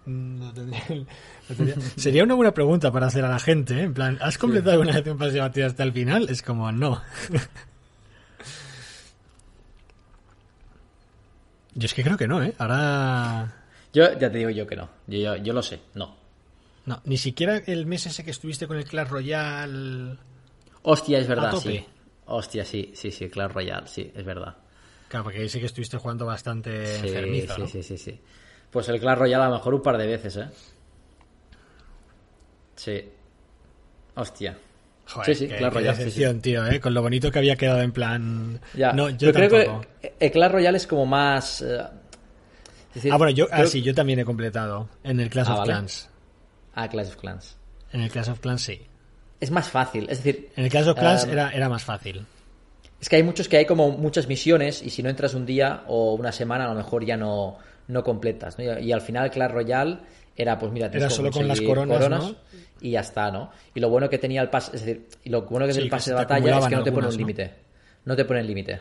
[0.07, 0.85] No tendría-
[1.49, 3.83] no tendría- Sería una buena pregunta para hacer a la gente, ¿eh?
[3.83, 6.29] En plan, ¿has completado alguna vez un pase de batalla hasta el final?
[6.31, 7.01] Es como, no.
[11.75, 12.55] Yo es que creo que no, ¿eh?
[12.59, 13.55] Ahora...
[13.93, 14.89] Yo ya te digo yo que no.
[15.07, 16.17] Yo, yo, yo lo sé, no.
[16.87, 20.17] No, ni siquiera el mes ese que estuviste con el Clash Royale...
[20.83, 21.71] Hostia, es verdad, A tope.
[21.71, 21.87] sí.
[22.27, 24.57] Hostia, sí, sí, sí, Clash Royale, sí, es verdad.
[25.09, 27.67] Claro, porque ahí sí que estuviste jugando bastante Sí, enfermizo, sí, ¿no?
[27.69, 28.19] sí, sí, sí.
[28.71, 30.49] Pues el Clash Royale a lo mejor un par de veces, ¿eh?
[32.77, 33.05] Sí.
[34.15, 34.57] Hostia.
[35.07, 36.81] Joder, Sí, sí, qué, Clash Royale, sí, tío, ¿eh?
[36.81, 38.61] Con lo bonito que había quedado en plan...
[38.75, 38.93] Ya.
[38.93, 41.61] No, yo creo que el Clash Royale es como más...
[41.63, 41.81] eh,
[42.95, 45.59] decir, Ah, bueno, yo, ah, sí, yo también he completado en el Clash Ah, of
[45.61, 45.73] vale.
[45.73, 46.09] Clans.
[46.75, 47.57] Ah, Clash of Clans.
[47.93, 48.81] En el Clash of Clans sí.
[49.41, 50.51] Es más fácil, es decir...
[50.57, 52.25] En el Clash of Clans eh, era, era más fácil.
[53.01, 55.83] Es que hay muchos que hay como muchas misiones y si no entras un día
[55.89, 58.57] o una semana a lo mejor ya no, no completas.
[58.59, 58.79] ¿no?
[58.79, 59.99] Y, y al final Clash Royale
[60.37, 62.35] era pues mira, Era solo con las coronas, ¿no?
[62.81, 63.51] y ya está, ¿no?
[63.75, 65.87] Y lo bueno que tenía el pase, es decir, y lo bueno que Sí, tiene
[65.87, 67.55] el pase se de batalla es que no te pone un límite.
[68.05, 68.75] No te pone el límite.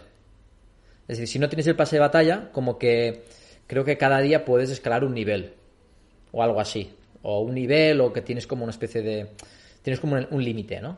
[1.07, 3.25] Es decir, si no tienes el pase de batalla, como que
[3.67, 5.53] creo que cada día puedes escalar un nivel
[6.31, 9.31] o algo así, o un nivel o que tienes como una especie de
[9.81, 10.97] tienes como un, un límite, ¿no?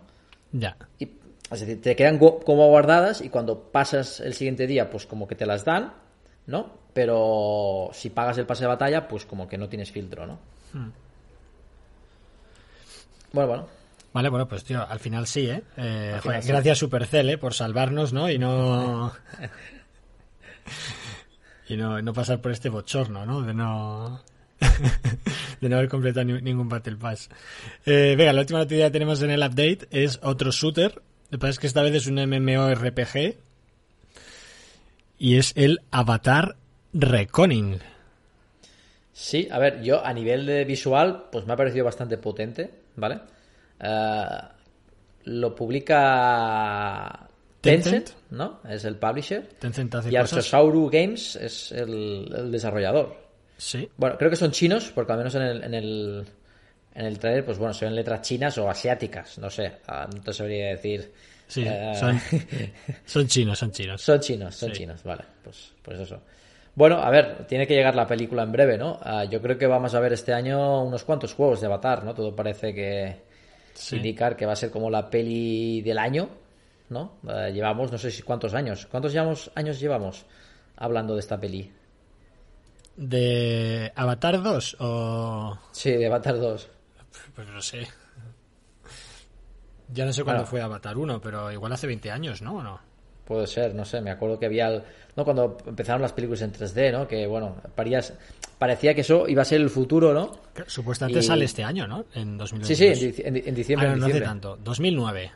[0.51, 0.75] Ya.
[0.99, 1.09] Y,
[1.51, 5.35] es decir, te quedan como guardadas y cuando pasas el siguiente día, pues como que
[5.35, 5.93] te las dan,
[6.47, 6.71] ¿no?
[6.93, 10.39] Pero si pagas el pase de batalla, pues como que no tienes filtro, ¿no?
[13.31, 13.67] Bueno, bueno.
[14.13, 15.63] Vale, bueno, pues tío, al final sí, ¿eh?
[15.77, 16.49] Eh, joder, sí.
[16.49, 17.37] Gracias Supercell, ¿eh?
[17.37, 18.29] Por salvarnos, ¿no?
[18.29, 19.11] Y no...
[21.67, 23.41] y no, no pasar por este bochorno, ¿no?
[23.41, 24.21] De no...
[25.61, 27.29] de no haber completado ni- ningún Battle Pass.
[27.85, 30.95] Eh, venga, la última noticia que tenemos en el update es otro shooter.
[30.95, 33.37] Lo que pasa es que esta vez es un MMORPG.
[35.17, 36.55] Y es el Avatar
[36.93, 37.79] Reconing.
[39.13, 43.19] Sí, a ver, yo a nivel de visual, pues me ha parecido bastante potente, ¿vale?
[43.79, 44.25] Eh,
[45.25, 47.27] lo publica
[47.71, 48.09] Tencent.
[48.31, 48.59] ¿no?
[48.69, 49.47] Es el publisher.
[49.59, 50.15] Tencent hace Y.
[50.15, 53.15] Archosauru Games es el, el desarrollador.
[53.57, 53.87] Sí.
[53.97, 56.25] Bueno, creo que son chinos, porque al menos en el, en el,
[56.95, 60.33] en el trailer, pues bueno, son letras chinas o asiáticas, no sé, ah, no te
[60.33, 61.11] sabría decir.
[61.47, 62.19] Sí, Eh, son,
[63.05, 64.01] son chinos, son chinos.
[64.01, 64.77] son chinos, son Sí.
[64.79, 66.19] chinos, vale, pues, pues eso.
[66.75, 68.99] Bueno, a ver, tiene que llegar la película en breve, ¿no?
[69.03, 72.13] Ah, yo creo que vamos a ver este año unos cuantos juegos de Avatar, ¿no?
[72.15, 73.15] Todo parece que
[73.75, 73.97] Sí.
[73.97, 76.29] indicar que va a ser como la peli del año,
[76.89, 77.13] ¿no?
[77.27, 78.85] Ah, llevamos, no sé si cuántos años.
[78.89, 80.25] ¿Cuántos llevamos, años llevamos
[80.75, 81.71] hablando de esta peli?
[82.95, 85.57] ¿De Avatar 2 o...?
[85.71, 86.69] Sí, de Avatar 2.
[87.35, 87.87] Pues no sé.
[89.91, 90.49] Ya no sé cuándo Bueno.
[90.49, 92.57] fue Avatar 1, pero igual hace 20 años, ¿no?
[92.57, 92.79] ¿O no?
[93.25, 94.67] Puede ser, no sé, me acuerdo que había...
[94.67, 94.83] el-
[95.15, 95.23] ¿no?
[95.23, 97.07] Cuando empezaron las películas en 3D, ¿no?
[97.07, 98.13] Que, bueno, parías-
[98.59, 100.31] parecía que eso iba a ser el futuro, ¿no?
[100.67, 102.05] Supuestamente Y- sale este año, ¿no?
[102.13, 102.67] En 2022.
[102.67, 103.87] Sí, sí, en, dic- en di- en diciembre.
[103.87, 104.29] Ah, no, en no hace diciembre.
[104.29, 104.57] tanto.
[104.63, 105.31] 2009.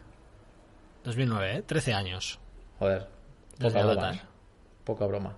[1.07, 1.61] 2009, ¿eh?
[1.65, 2.39] 13 años.
[2.79, 3.07] Joder,
[3.59, 3.91] poca broma.
[3.91, 4.15] Avatar.
[4.15, 4.21] ¿eh?
[4.83, 5.37] Poca broma.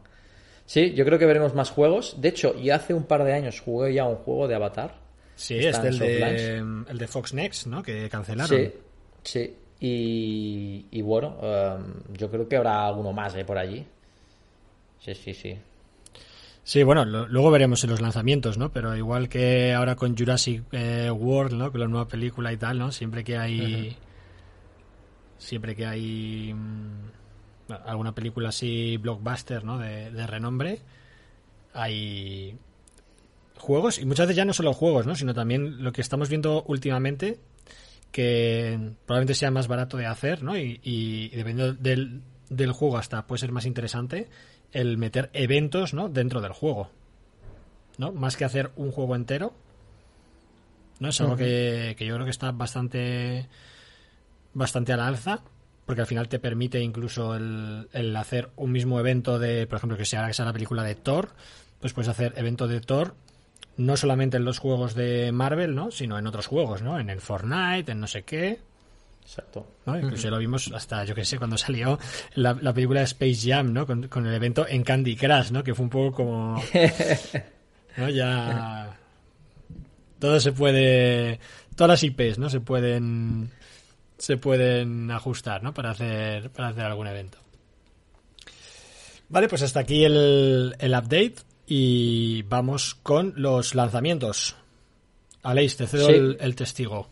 [0.66, 2.22] Sí, yo creo que veremos más juegos.
[2.22, 4.96] De hecho, ya hace un par de años jugué ya un juego de Avatar.
[5.36, 6.58] Sí, este el de,
[6.90, 7.82] el de Fox Next, ¿no?
[7.82, 8.56] Que cancelaron.
[8.60, 8.72] Sí,
[9.24, 9.56] sí.
[9.80, 13.46] Y, y bueno, em, yo creo que habrá alguno más ¿eh?
[13.46, 13.86] por allí.
[15.00, 15.58] Sí, sí, sí.
[16.64, 18.72] Sí, bueno, lo- luego veremos en los lanzamientos, ¿no?
[18.72, 21.72] Pero igual que ahora con Jurassic eh, World, ¿no?
[21.72, 22.92] Con la nueva película y tal, ¿no?
[22.92, 23.98] Siempre que hay...
[25.40, 29.80] Siempre que hay mm, alguna película así blockbuster, ¿no?
[29.80, 30.80] De, de renombre,
[31.74, 32.56] hay
[33.58, 35.16] juegos, y muchas veces ya no solo juegos, ¿no?
[35.16, 37.40] Sino también lo que estamos viendo últimamente,
[38.12, 40.58] que probablemente sea más barato de hacer, ¿no?
[40.58, 44.28] Y, y dependiendo del, del juego hasta puede ser más interesante
[44.72, 46.10] el meter eventos, ¿no?
[46.10, 46.90] Dentro del juego,
[47.98, 48.12] ¿no?
[48.12, 49.54] Más que hacer un juego entero,
[51.00, 51.10] ¿no?
[51.10, 53.48] Es algo que, que yo creo que está bastante
[54.60, 55.42] bastante a la alza
[55.86, 59.98] porque al final te permite incluso el, el hacer un mismo evento de, por ejemplo,
[59.98, 61.30] que sea, que sea la película de Thor,
[61.80, 63.16] pues puedes hacer evento de Thor
[63.76, 65.90] no solamente en los juegos de Marvel, ¿no?
[65.90, 67.00] Sino en otros juegos, ¿no?
[67.00, 68.60] En el Fortnite, en no sé qué,
[69.30, 69.66] Exacto.
[69.86, 69.98] ¿no?
[70.00, 72.00] Incluso ya lo vimos hasta, yo que sé, cuando salió
[72.34, 73.86] la, la película de Space Jam, ¿no?
[73.86, 75.64] Con, con el evento en Candy Crush, ¿no?
[75.64, 76.62] Que fue un poco como...
[77.98, 78.10] ¿No?
[78.10, 78.98] Ya...
[80.20, 81.40] Todo se puede...
[81.76, 82.50] Todas las IPs, ¿no?
[82.50, 83.52] Se pueden...
[84.20, 85.74] Se pueden ajustar, ¿no?
[85.74, 87.40] Para hacer, para hacer algún evento.
[89.30, 91.36] Vale, pues hasta aquí el, el update
[91.68, 94.56] y vamos con los lanzamientos.
[95.44, 96.14] Aleix, te cedo Sí.
[96.14, 97.08] el, el testigo.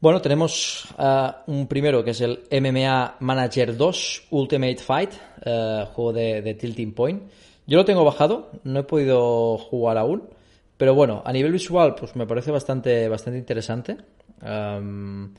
[0.00, 5.12] Bueno, tenemos ah, un primero que es el MMA Manager 2 Ultimate Fight,
[5.44, 7.22] eh, juego de, de Tilting Point.
[7.66, 10.28] Yo lo tengo bajado, no he podido jugar aún,
[10.76, 13.96] Pero bueno, a nivel visual, pues me parece bastante, bastante interesante.
[14.42, 15.32] Um,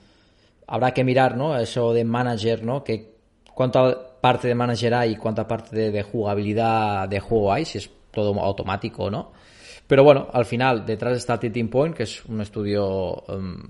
[0.67, 1.58] habrá que mirar, ¿no?
[1.58, 2.84] Eso de manager, ¿no?
[2.84, 3.15] Que
[3.54, 7.89] cuánta parte de manager hay y cuánta parte de, jugabilidad de juego hay, si es
[8.12, 9.32] todo automático o no.
[9.88, 13.62] Pero bueno, al final, detrás está Titin Point, que es un estudio, um,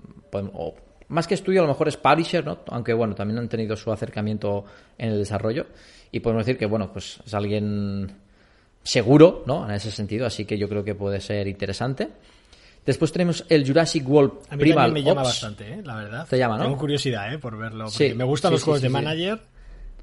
[0.53, 0.75] o
[1.09, 2.59] más que estudio, a lo mejor es publisher, ¿no?
[2.67, 4.65] Aunque bueno, también han tenido su acercamiento
[4.97, 5.67] en el desarrollo.
[6.11, 8.11] Y podemos decir que, bueno, pues es alguien
[8.81, 9.67] seguro, ¿no?
[9.67, 12.09] En ese sentido, así que yo creo que puede ser interesante.
[12.85, 15.29] Después tenemos el Jurassic World A mí Primal me llama Ops.
[15.31, 15.81] bastante, ¿eh?
[15.83, 16.27] la verdad.
[16.29, 16.63] Te llama, ¿no?
[16.65, 17.39] Tengo curiosidad, ¿eh?
[17.39, 17.87] Por verlo.
[17.87, 19.39] Sí, me gustan sí, los sí, juegos de manager.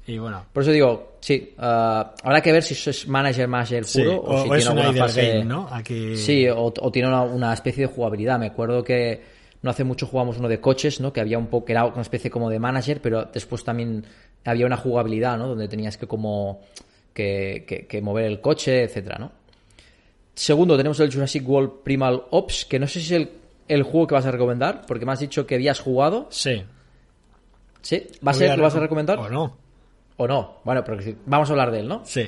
[0.05, 0.45] Y bueno.
[0.51, 4.33] Por eso digo, sí, ah, habrá que ver si es manager manager Sí, puro o,
[4.35, 5.27] o, si o es tiene un alguna idle fase...
[5.29, 5.69] game, ¿no?
[5.71, 6.17] Aquí...
[6.17, 8.37] Sí, o, o tiene una, una especie de jugabilidad.
[8.37, 9.21] Me acuerdo que
[9.61, 11.13] no hace mucho jugamos uno de coches, ¿no?
[11.13, 14.03] Que había un poco, que era una especie como de manager, pero después también
[14.43, 15.47] había una jugabilidad, ¿no?
[15.47, 16.59] Donde tenías que como
[17.13, 19.31] que, que- que mover el coche, etcétera, ¿no?
[20.35, 23.31] Segundo, tenemos el Jurassic World Primal Ops, que no sé si es el,
[23.67, 26.27] el juego que vas a recomendar, porque me has dicho que habías jugado.
[26.31, 26.63] Sí.
[27.81, 28.07] ¿Sí?
[28.25, 29.19] ¿Va a ser voy que lo vas a recom- recomendar?
[29.19, 29.57] ¿O no?
[30.17, 30.55] ¿O no?
[30.63, 32.01] Bueno, pero vamos a hablar de él, ¿no?
[32.05, 32.27] Sí.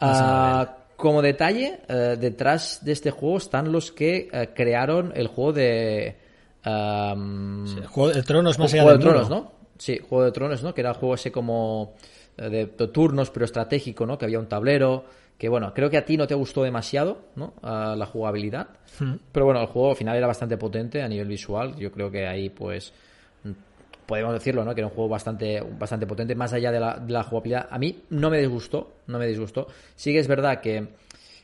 [0.00, 5.52] Ah, como detalle, eh, detrás de este juego están los que eh, crearon el juego
[5.52, 6.16] de...
[6.64, 9.30] El Juego de Tronos más allá Juego de Tronos.
[9.30, 9.52] ¿no?
[9.78, 10.72] Sí, Juego de Tronos, ¿no?
[10.74, 11.94] Que era el juego ese como
[12.36, 14.16] eh, de, de turnos, pero estratégico, ¿no?
[14.16, 15.04] Que había un tablero.
[15.42, 17.54] Que bueno, creo que a ti no te gustó demasiado, ¿no?
[17.64, 18.68] Ah, la jugabilidad.
[19.00, 19.14] Hmm.
[19.32, 21.74] Pero bueno, el juego al final era bastante potente a nivel visual.
[21.74, 22.92] Yo creo que ahí, pues,
[23.42, 23.50] mm,
[24.06, 24.72] podemos decirlo, ¿no?
[24.72, 27.66] Que era un juego bastante, bastante potente, más allá de la, de la jugabilidad.
[27.72, 29.66] A mí no me disgustó, no me disgustó.
[29.96, 30.86] Sí que es verdad que,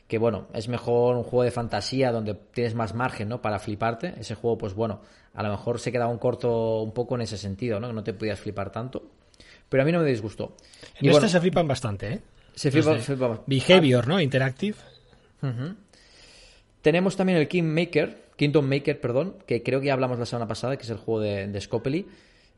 [0.07, 3.41] que, bueno, es mejor un juego de fantasía donde tienes más margen, ¿no?
[3.41, 4.13] Para fliparte.
[4.17, 5.01] Ese juego, pues bueno,
[5.33, 7.87] a lo mejor se quedaba un corto un poco en ese sentido, ¿no?
[7.87, 9.03] Que no te podías flipar tanto.
[9.67, 10.55] Pero a mí no me disgustó.
[10.99, 12.21] En Y este bueno, se flipan bastante, ¿eh?
[12.71, 12.95] Flipa-
[13.47, 14.19] Behavior, ¿no?
[14.19, 14.77] Interactive.
[16.81, 20.77] Tenemos también el Kingmaker, Kingdom Maker, perdón, que creo que ya hablamos la semana pasada,
[20.77, 22.07] que es el juego de, de Scopely,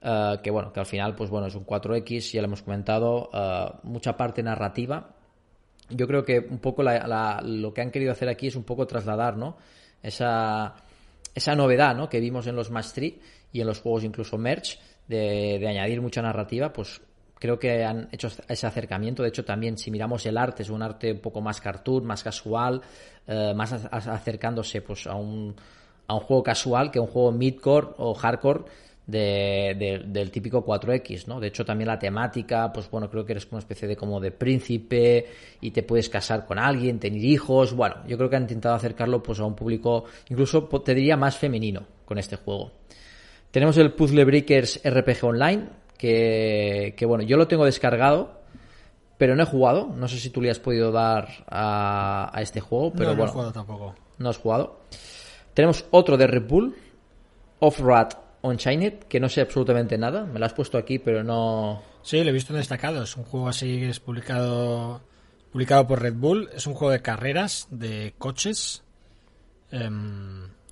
[0.02, 3.30] eh, que bueno, que al final, pues bueno, es un 4X, ya lo hemos comentado,
[3.34, 5.16] eh, mucha parte narrativa.
[5.90, 8.64] Yo creo que un poco la- la- lo que han querido hacer aquí es un
[8.64, 9.58] poco trasladar, ¿no?
[10.04, 10.76] Esa,
[11.36, 12.08] esa novedad, ¿no?
[12.10, 13.14] Que vimos en los 3
[13.52, 17.02] y en los juegos incluso Merge, de, de añadir mucha narrativa, pues
[17.42, 19.24] creo que han hecho ese acercamiento.
[19.24, 22.22] De hecho, también si miramos el arte, es un arte un poco más cartoon, más
[22.24, 22.82] casual,
[23.28, 25.56] eh, más acercándose pues a un,
[26.08, 28.62] a un juego casual que un juego midcore o hardcore
[29.08, 31.40] de- de- del típico 4X, ¿no?
[31.40, 34.30] De hecho, también la temática, pues bueno, creo que eres una especie de como de
[34.32, 35.26] príncipe
[35.62, 37.74] y te puedes casar con alguien, tener hijos.
[37.74, 41.36] Bueno, yo creo que han intentado acercarlo pues a un público, incluso te diría más
[41.38, 42.72] femenino con este juego.
[43.50, 45.68] Tenemos el Puzzle Breakers RPG Online,
[46.02, 48.42] que, que, bueno, yo lo tengo descargado,
[49.20, 49.94] pero no he jugado.
[49.96, 53.14] No sé si tú le has podido dar a, a este juego, pero no, no
[53.14, 53.96] he bueno, jugado tampoco.
[54.18, 54.82] no has jugado.
[55.54, 56.76] Tenemos otro de Red Bull,
[57.60, 60.26] Off-Road Unchained, que no sé absolutamente nada.
[60.26, 61.84] Me lo has puesto aquí, pero no...
[62.02, 63.04] Sí, lo he visto en destacado.
[63.04, 65.02] Es un juego así que es publicado
[65.52, 66.50] publicado por Red Bull.
[66.56, 68.82] Es un juego de carreras, de coches.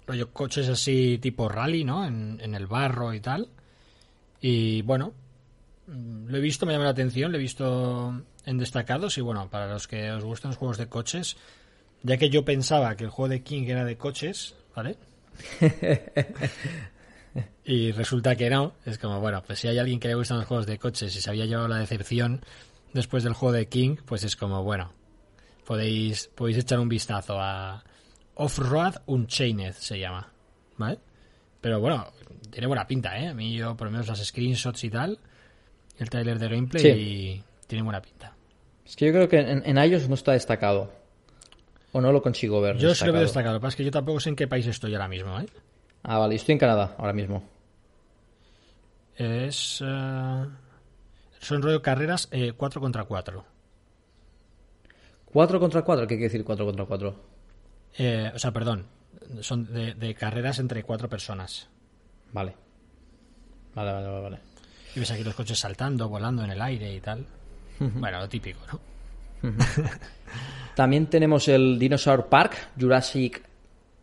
[0.08, 2.04] Rollo coches así tipo rally, ¿no?
[2.04, 3.50] En, en el barro y tal.
[4.42, 5.14] Y bueno,
[5.88, 7.32] mm, lo he visto, me llama la atención.
[7.32, 9.18] Lo he visto en destacados.
[9.18, 11.38] Y bueno, para los que os gustan los juegos de coches,
[12.04, 14.98] ya que yo pensaba que el juego de King era de coches, ¿vale?
[17.64, 18.74] Y resulta que no.
[18.86, 21.22] Es como, bueno, pues si hay alguien que le gustan los juegos de coches y
[21.22, 22.42] se había llevado la decepción
[22.94, 24.92] después del juego de King, pues es como, bueno,
[25.66, 27.84] podéis, podéis echar un vistazo a
[28.34, 30.32] Off-Road Unchained, se llama.
[30.78, 30.98] ¿Vale?
[31.62, 32.08] Pero bueno,
[32.52, 33.28] tiene buena pinta, ¿eh?
[33.28, 35.20] A mí yo, por lo menos las screenshots y tal,
[35.98, 36.90] el trailer de gameplay, Sí.
[36.90, 38.36] y tiene buena pinta.
[38.86, 40.92] Es que yo creo que en, en iOS no está destacado.
[41.92, 42.78] O no lo consigo ver.
[42.78, 43.54] Yo sí lo veo destacado.
[43.56, 45.46] lo que pasa es que yo tampoco sé en qué país estoy ahora mismo, ¿eh?
[46.04, 47.44] Ah, vale, estoy en Canadá ahora mismo.
[49.18, 49.82] Es...
[49.86, 50.46] eh,
[51.40, 53.46] son rollo carreras eh, 4 contra 4.
[55.26, 57.16] 4 contra 4, ¿qué quiere decir 4 contra 4?
[57.98, 58.86] Eh, o sea, perdón.
[59.42, 61.70] Son de, de carreras entre cuatro personas.
[62.32, 62.56] Vale.
[63.76, 64.22] Vale, vale, vale.
[64.22, 64.40] vale.
[64.96, 67.26] Y ves aquí los coches saltando, volando en el aire y tal.
[67.80, 69.52] Bueno, lo típico, ¿no?
[70.76, 73.42] También tenemos el Dinosaur Park, Jurassic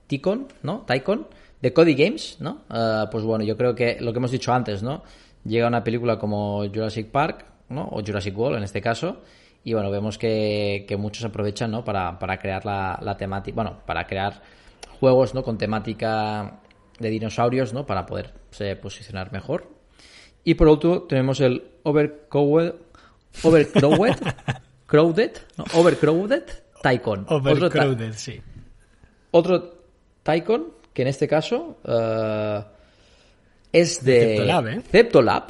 [0.07, 0.85] Ticon, ¿no?
[0.87, 1.26] Tycoon,
[1.61, 2.62] de Cody Games, ¿no?
[2.70, 5.03] Ah, pues bueno, yo creo que lo que hemos dicho antes, ¿no?
[5.45, 7.89] Llega una película como Jurassic Park, ¿no?
[7.93, 9.22] O Jurassic World en este caso.
[9.64, 11.85] Y bueno, vemos que, que muchos aprovechan, ¿no?
[11.85, 14.41] Para, para crear la, la temática, bueno, para crear
[15.01, 15.43] juegos, ¿no?
[15.43, 16.61] Con temática
[16.99, 17.85] de dinosaurios, ¿no?
[17.87, 19.68] Para poderse posicionar mejor.
[20.45, 22.74] Y por último tenemos el Overcrowed,
[23.43, 24.16] Overcrowed,
[24.87, 25.64] Crowded, ¿no?
[25.74, 26.45] Overcrowded
[26.83, 27.27] Tycoon.
[27.29, 28.41] Otro Overcrowded, sí.
[29.33, 29.74] otro
[30.22, 32.62] Tycoon, que en este caso eh,
[33.72, 34.81] es de Ceptolab, ¿eh?
[34.91, 35.45] Ceptolab.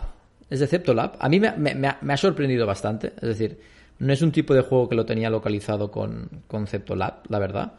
[0.48, 1.16] Es de Ceptolab.
[1.18, 3.08] A mí me, me- me ha sorprendido bastante.
[3.16, 3.60] Es decir,
[3.98, 7.72] no es un tipo de juego que lo tenía localizado con, con Ceptolab, la verdad.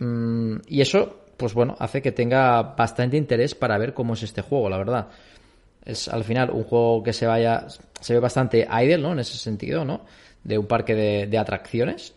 [0.00, 4.42] Mm, y eso, pues bueno, hace que tenga bastante interés para ver cómo es este
[4.42, 5.08] juego, la verdad.
[5.84, 7.66] Es al final un juego que se vaya.
[8.00, 9.12] Se ve bastante idle, ¿no?
[9.12, 10.02] En ese sentido, ¿no?
[10.44, 12.14] De un parque de, de atracciones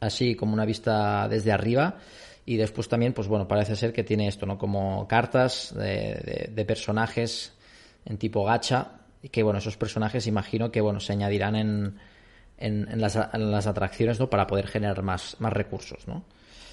[0.00, 1.96] así como una vista desde arriba
[2.44, 6.50] y después también pues bueno parece ser que tiene esto no como cartas de, de-
[6.52, 7.52] de personajes
[8.04, 8.92] en tipo gacha
[9.22, 11.98] y que bueno esos personajes imagino que bueno se añadirán en,
[12.58, 16.24] en, en las, en las atracciones no para poder generar más, más recursos no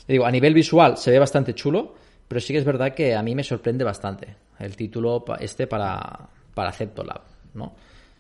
[0.08, 1.96] digo a nivel visual se ve bastante chulo
[2.28, 6.30] pero sí que es verdad que a mí me sorprende bastante el título este para
[6.54, 7.22] para Ceptolab
[7.54, 7.76] no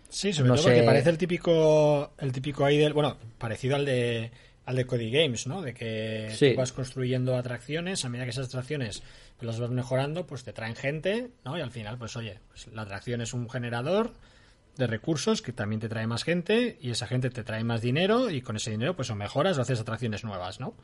[0.07, 3.83] Sí, sobre No todo porque sé- parece el típico, el típico idle, bueno, parecido al
[3.85, 4.31] de
[4.65, 5.61] al de Cody Games, ¿no?
[5.61, 6.51] De que Sí.
[6.51, 9.03] tú vas construyendo atracciones, a medida que esas atracciones
[9.41, 11.57] las vas mejorando, pues te traen gente, ¿no?
[11.57, 14.13] Y al final, pues oye, pues, la atracción es un generador
[14.77, 18.29] de recursos que también te trae más gente y esa gente te trae más dinero
[18.29, 20.75] y con ese dinero pues o mejoras o haces atracciones nuevas, ¿no?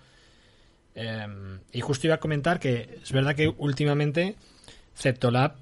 [0.95, 1.27] Eh,
[1.71, 4.35] y justo iba a comentar que es verdad que últimamente
[4.95, 5.55] Ceptolab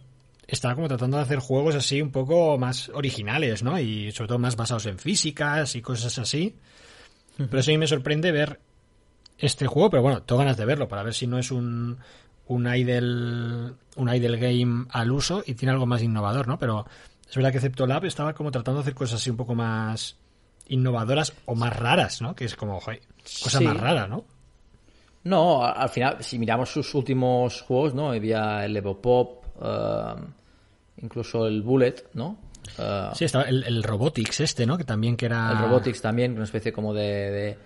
[0.48, 3.80] está como tratando de hacer juegos así un poco más originales, ¿no?
[3.80, 6.56] Y sobre todo más basados en físicas y cosas así.
[7.38, 8.60] Pero sí me sorprende ver
[9.38, 11.98] este juego, pero bueno, tengo ganas de verlo para ver si no es un
[12.48, 16.58] un idle un idle game al uso y tiene algo más innovador, ¿no?
[16.58, 16.86] Pero
[17.30, 20.18] es verdad que Ceptolab estaba como tratando de hacer cosas así un poco más
[20.68, 22.36] innovadoras o más raras, ¿no?
[22.36, 23.02] Que es como, joder,
[23.44, 23.64] cosa Sí.
[23.64, 24.26] más rara, ¿no?
[25.24, 28.12] No, al final, si miramos sus últimos juegos, ¿no?
[28.12, 30.14] Había el Evo Pop, eh,
[31.02, 32.38] incluso el Bullet, ¿no?
[32.78, 34.78] Eh, Sí, estaba el, el Robotics este, ¿no?
[34.78, 35.52] Que también que era...
[35.52, 37.58] El Robotics también, una especie como de, de-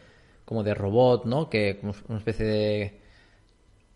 [0.45, 1.49] como de robot, ¿no?
[1.49, 1.79] Que
[2.09, 2.99] una especie de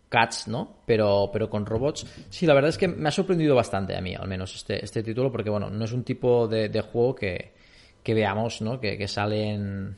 [0.08, 0.76] cats, ¿no?
[0.86, 2.06] Pero, pero con robots.
[2.30, 5.02] Sí, la verdad es que me ha sorprendido bastante a mí, al menos este, este
[5.02, 7.52] título, porque bueno, no es un tipo de, de juego que,
[8.02, 8.80] que veamos, ¿no?
[8.80, 9.96] Que, que sale en-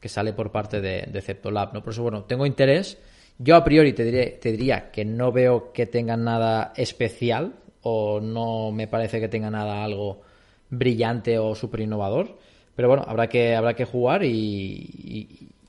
[0.00, 1.82] que sale por parte de, de Ceptolab, ¿no?
[1.82, 2.98] Por eso, bueno, tengo interés.
[3.38, 8.20] Yo a priori te, diré, te diría que no veo que tengan nada especial o
[8.20, 10.20] no me parece que tenga nada algo
[10.70, 12.38] brillante o súper innovador.
[12.76, 14.30] Pero bueno, habrá que, habrá que jugar y,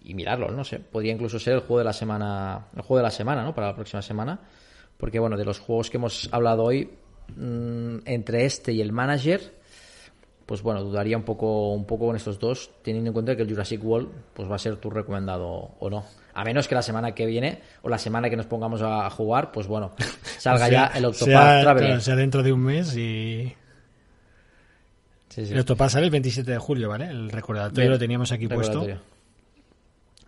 [0.04, 0.80] y- mirarlo, no sé.
[0.80, 3.56] Podría incluso ser el juego de la semana, el juego de la semana, ¿no?
[3.56, 4.40] Para la próxima semana.
[4.98, 6.90] Porque bueno, de los juegos que hemos hablado hoy,
[7.38, 9.61] mm, entre este y el manager,
[10.52, 13.50] pues bueno, dudaría un poco, un poco con estos dos, teniendo en cuenta que el
[13.50, 15.48] Jurassic World pues va a ser tu recomendado
[15.80, 16.04] o no.
[16.34, 19.54] A menos que la semana que viene o la semana que nos pongamos a jugar,
[19.54, 19.94] pues bueno,
[20.40, 21.88] salga Sea- ya el Octopath Traveler.
[21.88, 23.56] claro, sea dentro de un mes y...
[25.30, 25.54] Sí, sí.
[25.54, 27.06] El Octopath sale el 27 de julio, ¿vale?
[27.06, 28.86] El recordatorio Bien, lo teníamos aquí puesto.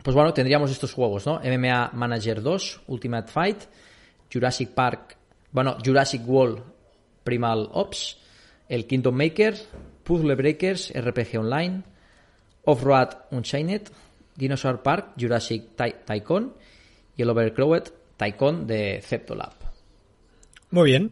[0.04, 1.42] Pues bueno, tendríamos estos juegos, ¿no?
[1.44, 3.58] MMA Manager 2, Ultimate Fight,
[4.34, 5.18] Jurassic Park,
[5.52, 6.64] bueno, Jurassic World
[7.26, 8.20] Primal Ops,
[8.70, 9.56] el Kingdom Maker,
[10.04, 11.84] Puzzle Breakers, RPG Online,
[12.66, 13.84] Off-Road Unchained,
[14.36, 16.54] Dinosaur Park, Jurassic Ty- Tycoon
[17.16, 17.84] y el Overcrowed
[18.18, 19.54] Tycoon de Ceptolab.
[20.72, 21.12] Muy bien.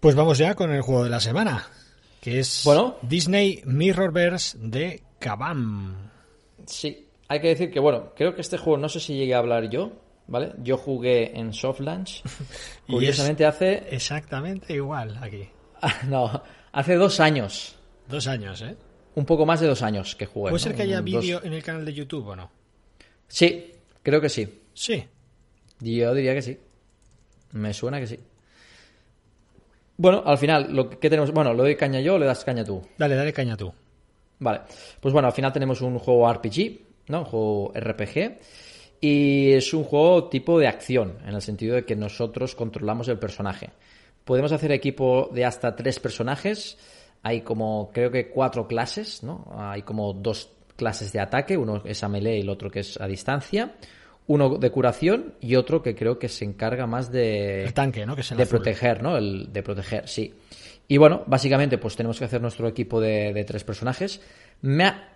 [0.00, 1.66] Pues vamos ya con el juego de la semana,
[2.20, 2.96] que es Bueno.
[3.02, 6.10] Disney Mirrorverse de Kabam.
[6.66, 9.38] Sí, hay que decir que, bueno, creo que este juego no sé si llegué a
[9.38, 9.92] hablar yo,
[10.26, 10.52] ¿vale?
[10.62, 12.22] Yo jugué en Soft Launch.
[12.86, 15.48] Y Curiosamente hace Exactamente igual aquí.
[16.08, 16.42] no,
[16.76, 17.74] hace dos años,
[18.08, 18.76] Dos años, ¿eh?
[19.16, 20.50] un poco más de dos años que jugué.
[20.50, 20.68] ¿Puede ¿no?
[20.68, 22.50] ser que haya vídeo en el canal de YouTube o no?
[23.26, 23.72] Sí,
[24.02, 24.62] creo que sí.
[24.74, 25.02] Sí.
[25.80, 26.58] Yo diría que sí.
[27.52, 28.20] Me suena que sí.
[29.96, 32.44] Bueno, al final, lo que ¿qué tenemos, bueno, lo doy caña yo o le das
[32.44, 32.82] caña tú.
[32.98, 33.72] Dale, dale caña tú.
[34.38, 34.60] Vale,
[35.00, 37.20] pues bueno, al final tenemos un juego RPG, ¿no?
[37.20, 38.38] Un juego RPG.
[39.00, 43.18] Y es un juego tipo de acción, en el sentido de que nosotros controlamos el
[43.18, 43.70] personaje.
[44.26, 46.76] Podemos hacer equipo de hasta tres personajes.
[47.22, 49.46] Hay como, creo que cuatro clases, ¿no?
[49.56, 53.00] Hay como dos clases de ataque, uno es a melee y el otro que es
[53.00, 53.76] a distancia.
[54.26, 58.16] Uno de curación y otro que creo que se encarga más de El tanque, ¿no?
[58.16, 58.58] Que es el de azul.
[58.58, 59.16] proteger, ¿no?
[59.16, 60.34] El de proteger, sí.
[60.88, 64.20] Y bueno, básicamente, pues tenemos que hacer nuestro equipo de, de tres personajes.
[64.62, 65.08] Me ha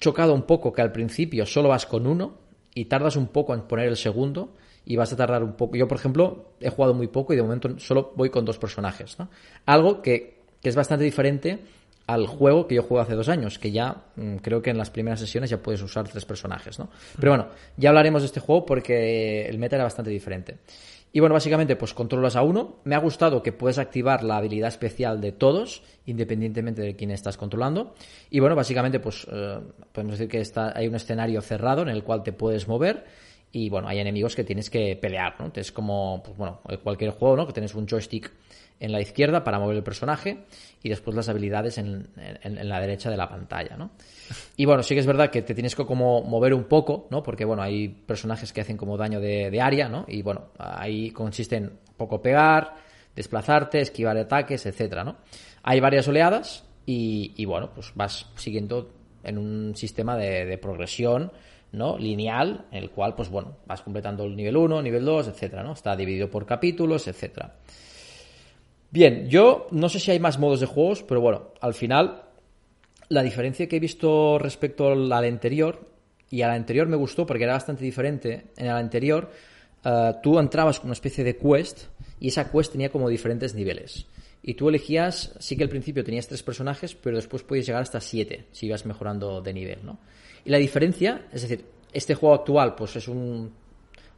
[0.00, 2.34] chocado un poco que al principio solo vas con uno
[2.74, 4.56] y tardas un poco en poner el segundo
[4.88, 5.76] y vas a tardar un poco.
[5.76, 9.18] Yo, por ejemplo, he jugado muy poco y de momento solo voy con dos personajes,
[9.18, 9.28] ¿no?
[9.66, 11.58] Algo que, que es bastante diferente
[12.06, 14.88] al juego que yo jugué hace dos años, que ya mm, creo que en las
[14.88, 16.88] primeras sesiones ya puedes usar tres personajes, ¿no?
[17.20, 20.56] Pero bueno, ya hablaremos de este juego porque el meta era bastante diferente.
[21.12, 22.76] Y bueno, básicamente, pues controlas a uno.
[22.84, 27.36] Me ha gustado que puedes activar la habilidad especial de todos, independientemente de quién estás
[27.36, 27.94] controlando.
[28.30, 29.58] Y bueno, básicamente, pues eh,
[29.92, 33.04] podemos decir que está, hay un escenario cerrado en el cual te puedes mover
[33.52, 35.50] y bueno, hay enemigos que tienes que pelear, ¿no?
[35.54, 37.46] Es como, pues bueno, cualquier juego, ¿no?
[37.46, 38.30] Que tienes un joystick
[38.80, 40.44] en la izquierda para mover el personaje
[40.82, 42.08] y después las habilidades en,
[42.44, 43.90] la derecha de la pantalla, ¿no?
[44.56, 47.22] Y bueno, sí que es verdad que te tienes que como mover un poco, ¿no?
[47.22, 50.04] Porque bueno, hay personajes que hacen como daño de, área, ¿no?
[50.06, 52.74] Y bueno, ahí consiste en poco pegar,
[53.16, 55.16] desplazarte, esquivar ataques, etcétera, ¿no?
[55.62, 58.90] Hay varias oleadas y, bueno, pues vas siguiendo
[59.22, 61.32] en un sistema de, progresión,
[61.72, 61.98] ¿no?
[61.98, 65.72] lineal, en el cual, pues bueno, vas completando el nivel 1, nivel 2, etcétera, ¿no?
[65.72, 67.56] Está dividido por capítulos, etcétera.
[68.90, 72.22] Bien, yo no sé si hay más modos de juegos, pero bueno, al final
[73.08, 75.88] la diferencia que he visto respecto al anterior,
[76.30, 79.30] y al anterior me gustó porque era bastante diferente, en el anterior
[79.84, 81.84] eh, tú entrabas con una especie de quest
[82.20, 84.06] y esa quest tenía como diferentes niveles.
[84.42, 88.00] Y tú elegías, sí que al principio tenías tres personajes, pero después podías llegar hasta
[88.00, 89.98] siete si ibas mejorando de nivel, ¿no?
[90.48, 93.52] Y la diferencia, es decir, este juego actual pues es un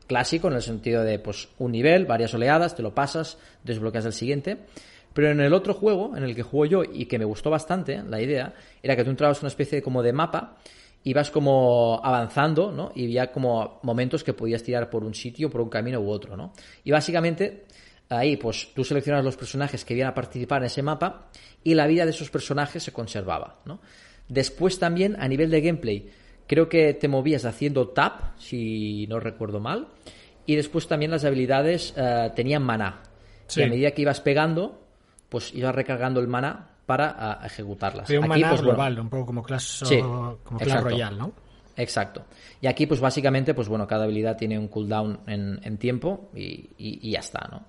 [0.06, 4.12] clásico en el sentido de pues un nivel, varias oleadas, te lo pasas, desbloqueas el
[4.12, 4.58] siguiente.
[5.12, 8.00] Pero en el otro juego, en el que juego yo y que me gustó bastante,
[8.04, 10.54] la idea era que tú entrabas una especie como de mapa
[11.02, 12.92] ibas como avanzando, ¿no?
[12.94, 16.36] Y había como momentos que podías tirar por un sitio, por un camino u otro,
[16.36, 16.52] ¿no?
[16.84, 17.64] Y básicamente
[18.08, 21.28] ahí pues tú seleccionas los personajes que iban a participar en ese mapa
[21.64, 23.80] y la vida de esos personajes se conservaba, ¿no?
[24.28, 26.19] Después también a nivel de gameplay
[26.51, 29.86] creo que te movías haciendo tap, si no recuerdo mal,
[30.46, 33.05] y después también las habilidades eh, tenían maná.
[33.55, 34.82] Y a medida que ibas pegando,
[35.28, 38.11] pues ibas recargando el maná para ejecutarlas.
[38.11, 39.84] un aquí, pues, global, un poco como Clash,
[40.42, 41.32] como Royale, ¿no?
[41.76, 42.24] Exacto.
[42.61, 47.20] Y aquí, pues básicamente, pues bueno, cada habilidad tiene un cooldown en, tiempo y, ya
[47.20, 47.66] está, ¿no?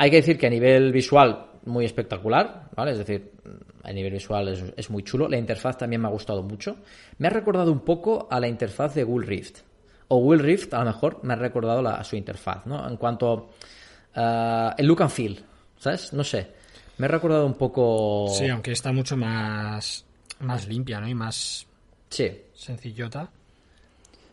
[0.00, 2.92] Hay que decir que a nivel visual, muy espectacular, ¿vale?
[2.92, 3.32] Es decir,
[3.82, 5.28] a nivel visual es, muy chulo.
[5.28, 6.78] La interfaz también me ha gustado mucho.
[7.18, 9.58] Me ha recordado un poco a la interfaz de Will Rift.
[10.08, 12.88] O Will Rift, a lo mejor, me ha recordado a su interfaz, ¿no?
[12.88, 13.50] En cuanto
[14.14, 15.44] a el look and feel,
[15.76, 16.14] ¿sabes?
[16.14, 16.50] No sé.
[16.96, 18.26] Me ha recordado un poco.
[18.30, 20.06] Sí, aunque está mucho más,
[20.38, 21.08] más limpia, ¿no?
[21.08, 21.66] Y más
[22.08, 22.40] sí.
[22.54, 23.30] sencillota.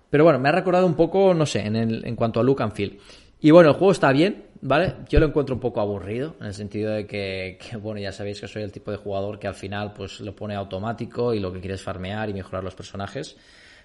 [0.10, 2.62] Pero bueno, me ha recordado un poco, no sé, en, el, en cuanto a look
[2.62, 2.98] and feel.
[3.40, 4.96] Y bueno, el juego está bien, ¿vale?
[5.08, 8.48] Yo lo encuentro un poco aburrido, en el sentido de que, bueno, ya sabéis que
[8.48, 11.60] soy el tipo de jugador que al final pues lo pone automático y lo que
[11.60, 13.38] quiere es farmear y mejorar los personajes.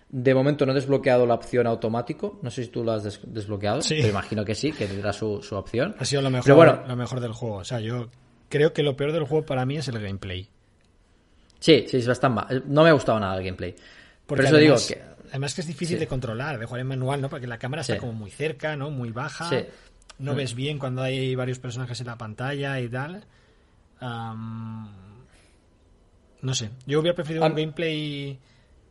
[0.08, 2.38] De momento no he desbloqueado la opción automático.
[2.42, 3.80] No sé si tú lo has desbloqueado.
[3.80, 3.94] Sí.
[3.96, 5.94] Pero imagino que sí, que tendrá su, su opción.
[5.98, 7.56] Ha sido lo mejor, lo mejor del juego.
[7.56, 8.10] O sea, yo
[8.50, 10.50] creo que lo peor del juego para mí es el gameplay.
[11.60, 13.74] Sí, sí, es bastante No me ha gustado nada el gameplay.
[14.26, 15.00] Por eso digo que.
[15.30, 17.30] Además que es difícil de controlar, de jugar en manual, ¿no?
[17.30, 18.90] Porque la cámara está como muy cerca, ¿no?
[18.90, 19.48] Muy baja.
[20.22, 20.36] No mm.
[20.36, 23.24] ves bien cuando hay varios personajes en la pantalla y tal.
[24.00, 24.88] no
[26.54, 26.70] sé.
[26.86, 28.38] Yo hubiera preferido un gameplay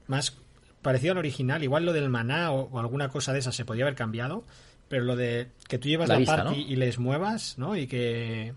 [0.07, 0.37] más
[0.81, 1.63] parecido al original.
[1.63, 4.43] Igual lo del maná o, alguna cosa de esa se podía haber cambiado.
[4.89, 7.77] Pero lo de que tú llevas la, party y les muevas, ¿no?
[7.77, 8.53] Y que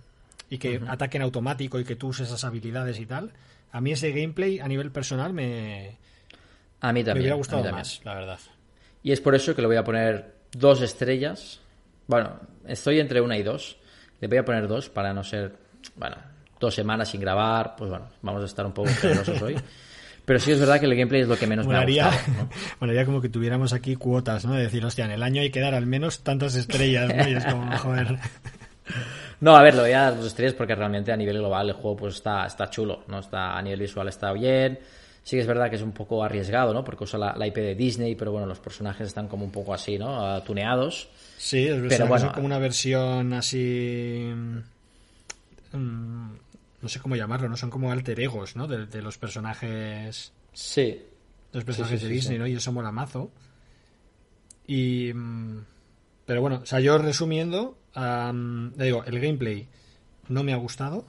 [0.50, 3.32] y que ataquen automático y que tú uses esas habilidades y tal.
[3.70, 5.96] A mí ese gameplay a nivel personal me,
[6.80, 8.38] a mí también, me hubiera gustado más, la verdad.
[9.02, 11.60] Y es por eso que le voy a poner dos estrellas.
[12.06, 13.76] Bueno, estoy entre una y dos.
[14.20, 15.54] Le voy a poner dos para no ser,
[15.96, 16.16] bueno,
[16.60, 17.74] dos semanas sin grabar.
[17.76, 19.56] Pues bueno, vamos a estar un poco generosos hoy.
[20.24, 22.12] Pero sí es verdad que el gameplay es lo que menos me ha gustado.
[22.78, 24.54] Bueno, ya como que tuviéramos aquí cuotas, ¿no?
[24.54, 27.28] De decir, hostia, en el año hay que dar al menos tantas estrellas, ¿no?
[27.28, 28.18] Y es como, joder.
[29.40, 31.74] No, a ver, lo voy a dar dos estrellas porque realmente a nivel global el
[31.74, 33.18] juego pues está, está chulo, ¿no?
[33.18, 34.78] Está, a nivel visual está bien.
[35.24, 36.84] Sí que es verdad que es un poco arriesgado, ¿no?
[36.84, 39.98] Porque usa la, IP de Disney, pero bueno, los personajes están como un poco así,
[39.98, 40.42] ¿no?
[40.42, 41.08] tuneados.
[41.38, 44.30] Sí, es pero bueno, como una versión así...
[45.72, 46.32] Mm,
[46.82, 47.56] no sé cómo llamarlo, ¿no?
[47.56, 48.68] Son como alter egos, ¿no?
[48.68, 50.32] De, los personajes...
[50.52, 51.02] Sí.
[51.52, 52.46] Los personajes de Disney, ¿no?
[52.46, 53.30] Y eso mola mazo.
[54.66, 55.10] Y...
[55.14, 55.64] Mm,
[56.26, 59.68] pero bueno, o sea, yo resumiendo, le digo, el gameplay
[60.28, 61.06] no me ha gustado.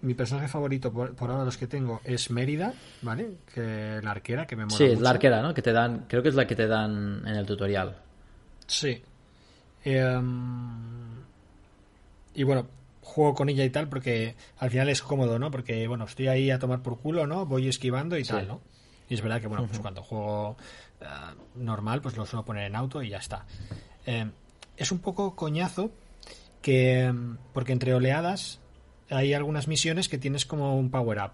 [0.00, 2.72] Mi personaje favorito por, ahora los que tengo es Mérida,
[3.02, 3.38] ¿vale?
[3.52, 4.76] Que la arquera que me mola.
[4.76, 5.52] Sí, es la arquera, ¿no?
[5.52, 7.96] Que te dan, creo que es la que te dan en el tutorial.
[8.66, 9.02] Sí.
[9.84, 11.24] Em,
[12.34, 12.66] y bueno,
[13.02, 15.50] juego con ella y tal porque al final es cómodo, ¿no?
[15.50, 17.46] Porque bueno, estoy ahí a tomar por culo, ¿no?
[17.46, 18.60] Voy esquivando y tal, ¿no?
[19.08, 20.56] Y es verdad que bueno, pues cuando juego
[21.00, 21.06] eh,
[21.56, 23.46] normal, pues lo suelo poner en auto y ya está.
[24.06, 24.30] Em,
[24.76, 25.90] es un poco coñazo
[26.62, 27.12] que
[27.52, 28.60] porque entre oleadas
[29.10, 31.32] hay algunas misiones que tienes como un power up.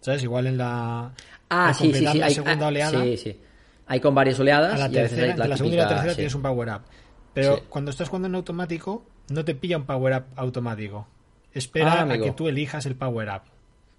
[0.00, 0.22] ¿Sabes?
[0.22, 1.12] Igual en la
[1.48, 3.02] Ah, sí, sí, sí, la segunda oleada.
[3.02, 3.40] Sí, sí.
[3.86, 6.82] Hay con varias oleadas la tercera, la, segunda y la tercera tienes un power up.
[7.34, 11.06] Pero cuando estás jugando en automático no te pilla un power up automático.
[11.52, 13.42] Espera ah, a que tú elijas el power up.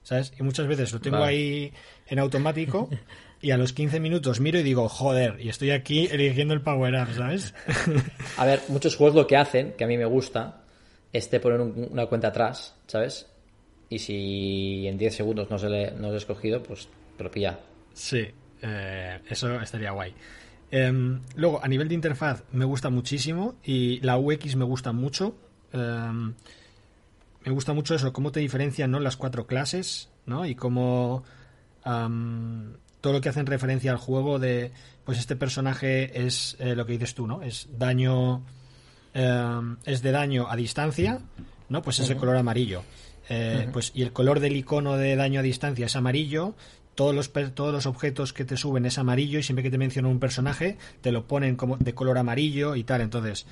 [0.01, 0.33] ¿Sabes?
[0.37, 1.71] Y muchas veces lo tengo ahí
[2.07, 2.89] en automático
[3.41, 6.95] y a los 15 minutos miro y digo, joder, y estoy aquí eligiendo el power
[6.95, 7.53] up, ¿sabes?
[8.37, 10.62] a ver, muchos juegos lo que hacen, que a mí me gusta,
[11.13, 13.27] es te poner una cuenta atrás, ¿sabes?
[13.89, 17.59] Y si en 10 segundos no se le no he escogido, pues te.
[17.93, 18.25] Sí,
[18.61, 20.13] eh, eso estaría guay.
[20.71, 25.35] Em, luego, a nivel de interfaz, me gusta muchísimo y la UX me gusta mucho.
[25.71, 26.33] Em,
[27.45, 28.99] me gusta mucho eso, cómo te diferencian ¿no?
[28.99, 30.45] las cuatro clases, ¿no?
[30.45, 31.23] Y cómo
[31.83, 34.71] todo lo que hacen referencia al juego de,
[35.03, 37.41] pues este personaje es eh, lo que dices tú, ¿no?
[37.41, 38.45] Es daño,
[39.13, 41.19] em, es de daño a distancia,
[41.69, 41.81] ¿no?
[41.81, 42.83] Pues es el color amarillo.
[43.29, 46.55] Eh, pues y el color del icono de daño a distancia es amarillo.
[46.95, 50.09] Todos los, todos los objetos que te suben es amarillo y siempre que te menciono
[50.09, 53.01] un personaje te lo ponen como de color amarillo y tal.
[53.01, 53.47] Entonces,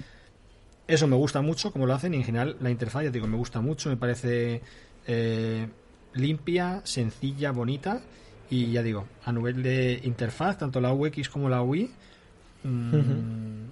[0.88, 3.38] eso me gusta mucho como lo hacen y en general la interfaz, ya digo, me
[3.38, 4.62] gusta mucho, me parece
[5.08, 5.68] eh,
[6.14, 8.02] limpia, sencilla, bonita
[8.50, 11.90] y ya digo, a nivel de interfaz, tanto la UX como la UI,
[12.64, 13.64] mm,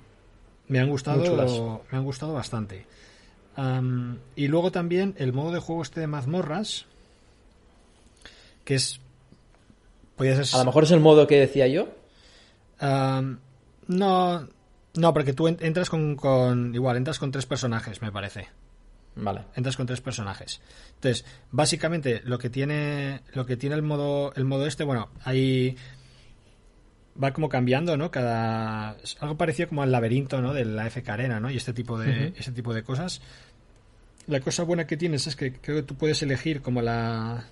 [0.69, 2.85] me han gustado, me han gustado bastante.
[4.35, 6.85] y luego también el modo de juego este de mazmorras,
[8.63, 9.01] que es,
[10.53, 11.89] A lo mejor es el modo que decía yo.
[12.79, 14.47] no,
[14.95, 18.47] no, porque tú entras con, con, igual entras con tres personajes, me parece.
[19.15, 19.45] Vale.
[19.55, 20.61] Entras con tres personajes.
[20.95, 25.75] Entonces, básicamente lo que tiene lo que tiene el modo el modo este, bueno, ahí
[27.21, 28.11] va como cambiando, ¿no?
[28.11, 30.53] Cada algo parecido como al laberinto, ¿no?
[30.53, 31.49] De la FK Arena, ¿no?
[31.49, 33.21] Y este tipo de este tipo de cosas.
[34.27, 37.45] La cosa buena que tienes es que creo que tú puedes elegir como la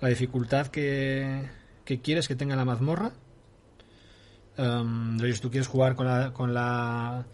[0.00, 1.48] la dificultad que,
[1.84, 3.12] que quieres que tenga la mazmorra.
[4.56, 7.24] Um, si tú quieres jugar con la, con la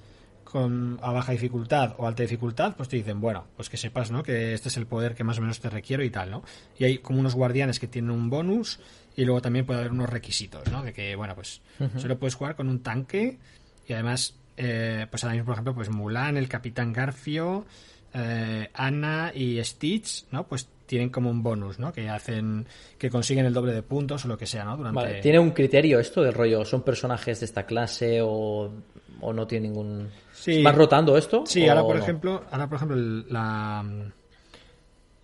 [0.45, 4.23] con a baja dificultad o alta dificultad, pues te dicen, bueno, pues que sepas, ¿no?
[4.23, 6.45] Que este es el poder que más o menos te requiero y tal, ¿no?
[6.79, 8.79] Y hay como unos guardianes que tienen un bonus
[9.17, 10.83] y luego también puede haber unos requisitos, ¿no?
[10.83, 11.61] De que, bueno, pues
[11.97, 13.39] solo puedes jugar con un tanque
[13.87, 17.65] y además, eh, pues ahora mismo, por ejemplo, pues Mulan, el Capitán Garfio,
[18.13, 20.47] eh, Anna y Stitch, ¿no?
[20.47, 21.93] Pues tienen como un bonus, ¿no?
[21.93, 22.67] Que hacen,
[22.99, 24.77] que consiguen el doble de puntos o lo que sea, ¿no?
[24.77, 26.65] Vale, ¿tiene un criterio esto del rollo?
[26.65, 28.73] ¿Son personajes de esta clase o,
[29.21, 30.11] o no tiene ningún...
[30.33, 30.63] Sí.
[30.63, 31.45] ¿Vas rotando esto?
[31.47, 32.97] Sí, ahora por ejemplo, ahora por ejemplo
[33.29, 33.85] la,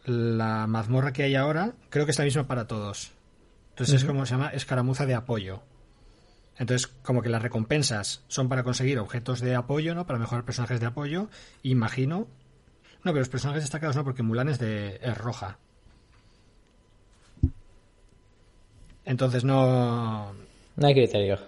[0.06, 3.12] la mazmorra que hay ahora creo que es la misma para todos.
[3.80, 5.62] Entonces es como se llama escaramuza de apoyo.
[6.58, 10.06] Entonces, como que las recompensas son para conseguir objetos de apoyo, ¿no?
[10.06, 11.30] Para mejorar personajes de apoyo.
[11.62, 12.28] Imagino.
[13.02, 15.56] No, pero los personajes destacados no, porque Mulan es de es roja.
[19.06, 20.34] Entonces no.
[20.76, 21.38] No hay criterio.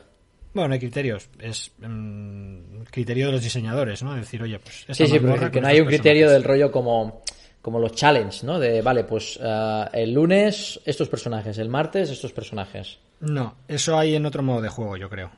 [0.54, 1.28] Bueno, no hay criterios.
[1.38, 4.14] Es mm, criterio de los diseñadores, ¿no?
[4.14, 4.86] decir, oye, pues.
[4.96, 7.22] Sí, sí, pero que no hay un criterio del rollo como,
[7.62, 8.58] como los challenge, ¿no?
[8.58, 12.98] De, vale, pues eh, el lunes estos personajes, el martes estos personajes.
[13.20, 15.30] No, eso hay en otro modo de juego, yo creo.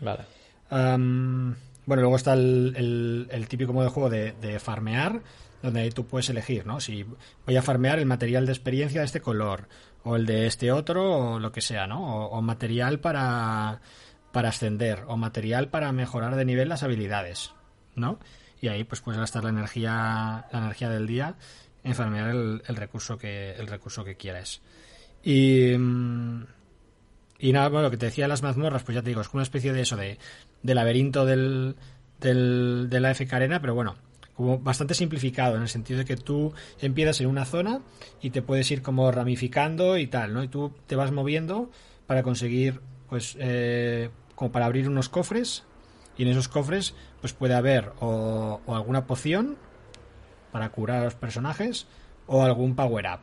[0.00, 0.22] Vale.
[0.70, 5.20] bueno, luego está el, el, típico modo de juego de, de farmear,
[5.62, 6.80] donde ahí tú puedes elegir, ¿no?
[6.80, 7.04] Si
[7.44, 9.68] voy a farmear el material de experiencia de este color,
[10.04, 12.28] o el de este otro, o lo que sea, ¿no?
[12.28, 13.80] o material para
[14.32, 17.52] para ascender o material para mejorar de nivel las habilidades,
[17.94, 18.18] ¿no?
[18.60, 21.34] Y ahí pues puedes gastar la energía, la energía del día
[21.82, 24.60] en farmear el, recurso que el recurso que quieras.
[25.22, 26.44] Y mm,
[27.40, 29.28] y nada, bueno, lo que te decía de las mazmorras, pues ya te digo, es
[29.28, 30.18] como una especie de eso de,
[30.62, 31.74] de laberinto del,
[32.20, 33.96] del, de la FK Arena, pero bueno,
[34.34, 37.80] como bastante simplificado, en el sentido de que tú empiezas en una zona
[38.20, 40.42] y te puedes ir como ramificando y tal, ¿no?
[40.42, 41.70] Y tú te vas moviendo
[42.06, 45.64] para conseguir, pues, eh, como para abrir unos cofres
[46.20, 49.56] y en esos cofres pues puede haber o, alguna poción
[50.52, 51.86] para curar a los personajes
[52.26, 53.20] o algún power up,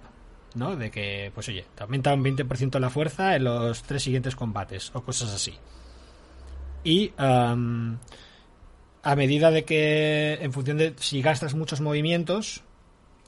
[0.56, 0.76] ¿no?
[0.76, 4.90] De que, pues oye, te aumenta un 20% la fuerza en los tres siguientes combates
[4.96, 5.60] o cosas así.
[6.84, 7.56] Y a
[9.16, 12.64] medida de que, en función de si gastas muchos movimientos,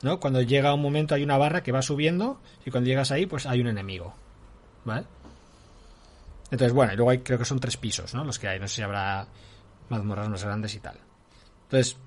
[0.02, 0.20] ¿no?
[0.20, 3.46] Cuando llega un momento hay una barra que va subiendo y cuando llegas ahí pues
[3.46, 4.16] hay un enemigo,
[4.84, 5.06] ¿vale?
[6.50, 8.24] Entonces, bueno, y luego hay, creo que son tres pisos, ¿no?
[8.24, 8.60] Los que hay.
[8.60, 9.28] No sé si habrá
[9.90, 10.98] mazmorras más grandes y tal.
[11.64, 11.98] Entonces,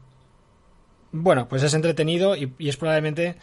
[1.12, 3.36] bueno, pues es entretenido y, es probablemente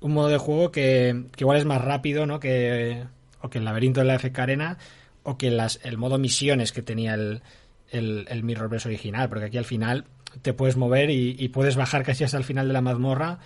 [0.00, 2.40] un modo de juego que, igual es más rápido, ¿no?
[2.40, 3.04] Que,
[3.42, 4.78] o que el laberinto de la FK Arena
[5.22, 7.42] o que las, el modo misiones que tenía el,
[7.90, 10.06] el, el Mirrorverse original, porque aquí al final
[10.42, 13.38] te puedes mover y, y, puedes bajar casi hasta el final de la mazmorra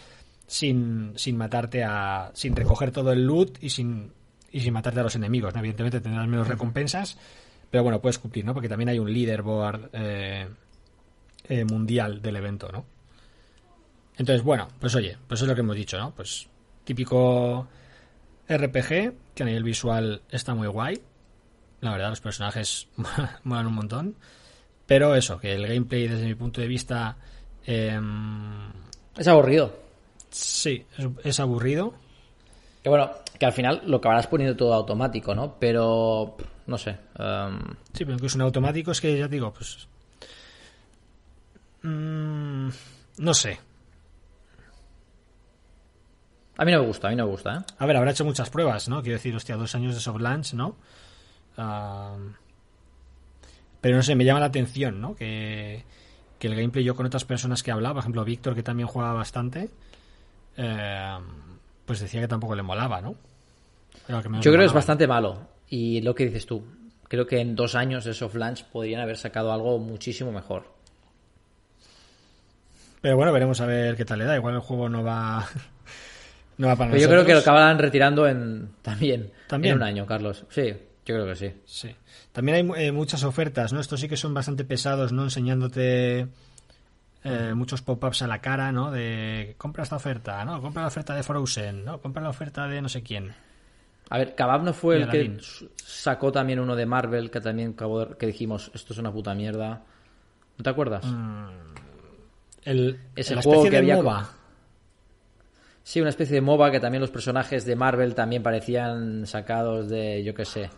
[0.46, 2.30] sin, sin matarte a.
[2.34, 4.12] sin recoger todo el loot y sin
[4.52, 5.52] y sin matarte a los enemigos.
[5.56, 7.18] Evidentemente tendrás menos recompensas,
[7.74, 8.54] pero bueno, puedes cumplir, ¿no?
[8.54, 10.46] Porque también hay un leaderboard eh,
[11.48, 12.84] eh, mundial del evento, ¿no?
[14.16, 16.14] Entonces, bueno, pues oye, pues es lo que hemos dicho, ¿no?
[16.14, 16.46] Pues
[16.84, 17.66] típico
[18.48, 21.02] RPG, que a nivel visual está muy guay.
[21.80, 22.86] La verdad, los personajes
[23.42, 24.14] molan un montón.
[24.86, 27.16] Pero eso, que el gameplay desde mi punto de vista...
[27.66, 28.70] em,
[29.16, 29.76] Es aburrido.
[30.30, 31.92] sí, es, es aburrido.
[32.84, 35.56] Que bueno, que al final lo acabarás poniendo todo automático, ¿no?
[35.58, 36.36] Pero,
[36.66, 36.98] no sé.
[37.18, 37.58] em,
[37.92, 39.88] Sí, pero incluso en automático es que ya digo, pues...
[41.82, 42.68] mm,
[43.18, 43.60] no sé.
[46.56, 47.74] a mí no me gusta, a mí no me gusta, ¿eh?
[47.78, 49.02] A ver, habrá hecho muchas pruebas, ¿no?
[49.02, 50.76] Quiero decir, hostia, dos años de soft launch, ¿no?
[53.80, 55.14] Pero no sé, me llama la atención, ¿no?
[55.14, 55.84] Que,
[56.38, 59.14] que el gameplay yo con otras personas que hablaba, por ejemplo, Víctor, que también jugaba
[59.14, 59.68] bastante,
[60.56, 61.18] eh,
[61.84, 63.14] pues decía que tampoco le molaba, ¿no?
[64.06, 65.53] Que Yo creo que es bastante malo.
[65.68, 66.64] Y lo que dices tú,
[67.08, 70.72] creo que en dos años de soft launch podrían haber sacado algo muchísimo mejor.
[73.00, 74.36] Pero bueno, veremos a ver qué tal le da.
[74.36, 75.46] Igual el juego no va...
[76.58, 79.72] no va para Pero yo creo que lo acabarán retirando en también, ¿También?
[79.72, 80.44] en un año, Carlos.
[80.48, 80.68] Sí,
[81.04, 81.52] yo creo que sí.
[81.66, 81.94] Sí.
[82.32, 83.80] También hay eh, muchas ofertas, ¿no?
[83.80, 85.24] Estos sí que son bastante pesados, ¿no?
[85.24, 86.26] Enseñándote
[87.24, 88.90] eh, muchos pop-ups a la cara, ¿no?
[88.90, 90.60] De compra esta oferta, ¿no?
[90.60, 92.00] Compra la oferta de Frozen, ¿no?
[92.00, 93.34] Compra la oferta de no sé quién.
[94.10, 95.38] A ver, Kabab no fue el que
[95.76, 99.34] sacó también uno de Marvel que también acabó de- que dijimos esto es una puta
[99.34, 99.82] mierda.
[100.56, 101.04] ¿No te acuerdas?
[102.64, 104.30] El, Ese la juego que de había MOBA.
[105.82, 110.22] Sí, una especie de MOBA que también los personajes de Marvel también parecían sacados de,
[110.24, 110.70] yo qué sé,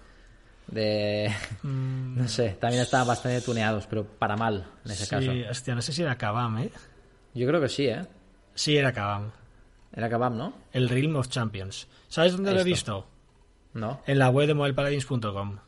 [0.68, 1.32] de...
[1.62, 2.16] Mm.
[2.18, 5.32] No sé, también estaban bastante tuneados, pero para mal en ese caso.
[5.32, 6.70] Sí, hostia, no sé si era Kabam, ¿eh?
[7.34, 8.04] Yo creo que sí, ¿eh?
[8.54, 9.30] Sí, era Kabam.
[9.92, 10.54] Era Kabab, ¿no?
[10.72, 11.88] El Realm of Champions.
[12.08, 13.06] ¿Sabes dónde lo he visto?
[13.76, 14.00] ¿No?
[14.06, 15.58] En la web de mobilepaladins.com.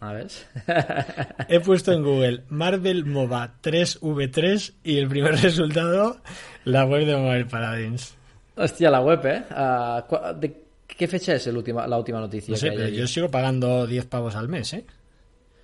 [0.00, 0.28] A ver.
[1.48, 6.20] He puesto en Google Marvel MOBA 3v3 y el primer resultado,
[6.64, 8.16] la web de Mobile Paladins.
[8.56, 9.44] Hostia, la web, ¿eh?
[9.50, 12.50] Ah, ¿cu- ¿De qué fecha es el última, la última noticia?
[12.52, 14.84] No sé, que pero yo sigo pagando 10 pavos al mes, ¿eh?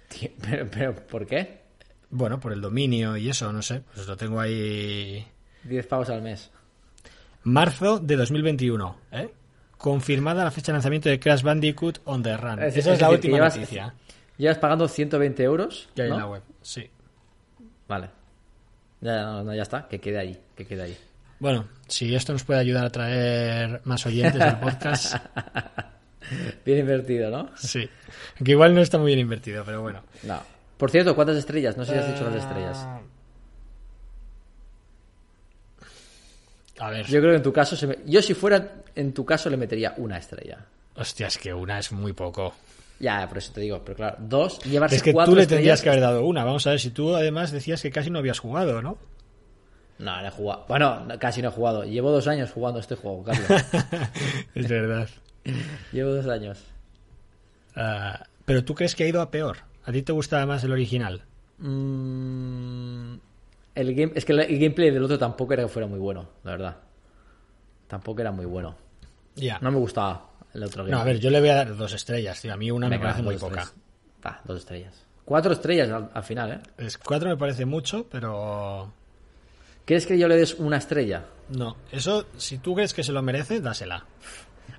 [0.09, 1.63] Tío, pero, pero, ¿por qué?
[2.11, 3.83] Bueno, por el dominio y eso, no sé.
[3.95, 5.27] Pues lo tengo ahí.
[5.65, 6.51] 10 pavos al mes.
[7.43, 9.31] Marzo de 2021, ¿eh?
[9.79, 12.63] Confirmada la fecha de lanzamiento de Crash Bandicoot on the Run.
[12.63, 13.95] Es- Esa es, es la decir, última llevas- noticia
[14.39, 15.89] Llevas pagando 120 euros.
[15.97, 16.15] hay ¿no?
[16.15, 16.43] en la web.
[16.63, 16.91] Sí.
[17.89, 18.11] Vale.
[19.01, 20.97] Ya, no, no, ya está, que quede ahí, que quede ahí.
[21.39, 25.17] Bueno, si esto nos puede ayudar a traer más oyentes del podcast,
[26.65, 27.51] Bien invertido, ¿no?
[27.57, 27.89] sí.
[28.43, 30.03] Que igual no está muy bien invertido, pero bueno.
[30.25, 30.41] No.
[30.77, 31.77] Por cierto, ¿cuántas estrellas?
[31.77, 32.87] No sé si has dicho las estrellas.
[36.79, 39.25] A ver, Yo creo que en tu caso, se me- yo si fuera en tu
[39.25, 40.59] caso le metería una estrella.
[40.95, 42.55] hostia, es que una es muy poco.
[42.99, 45.49] Ya, por eso te digo, pero claro, dos, llevarse Es que cuatro tú le estrellas-
[45.59, 46.45] tendrías que haber dado una.
[46.45, 48.97] Vamos a ver, si tú además decías que casi no habías jugado, ¿no?
[49.99, 50.65] No, no he jugado.
[50.69, 51.85] Bueno, no, casi no he jugado.
[51.85, 53.47] Llevo dos años jugando este juego, Carlos.
[54.55, 55.09] es verdad.
[55.93, 56.59] Llevo dos años.
[57.75, 59.59] Ah, pero tú crees que ha ido a peor.
[59.85, 61.23] ¿A ti te gustaba más el original?
[61.59, 63.17] Mm,
[63.77, 66.51] el game, es que el, gameplay del otro tampoco era que fuera muy bueno, la
[66.53, 66.77] verdad.
[67.87, 68.77] Tampoco era muy bueno.
[69.37, 69.59] Ya.
[69.61, 72.41] No me gustaba el otro No, a ver, yo le voy a dar dos estrellas,
[72.41, 72.53] tío.
[72.53, 73.71] A mí una me parece muy poca.
[74.25, 75.05] Va, dos estrellas.
[75.25, 76.61] Cuatro estrellas al, al final, ¿eh?
[76.79, 78.93] Es, cuatro me parece mucho, pero
[79.87, 81.25] ¿Quieres que yo le des una estrella?
[81.49, 81.77] no.
[81.93, 84.05] Eso, si tú crees que se lo merece, dásela.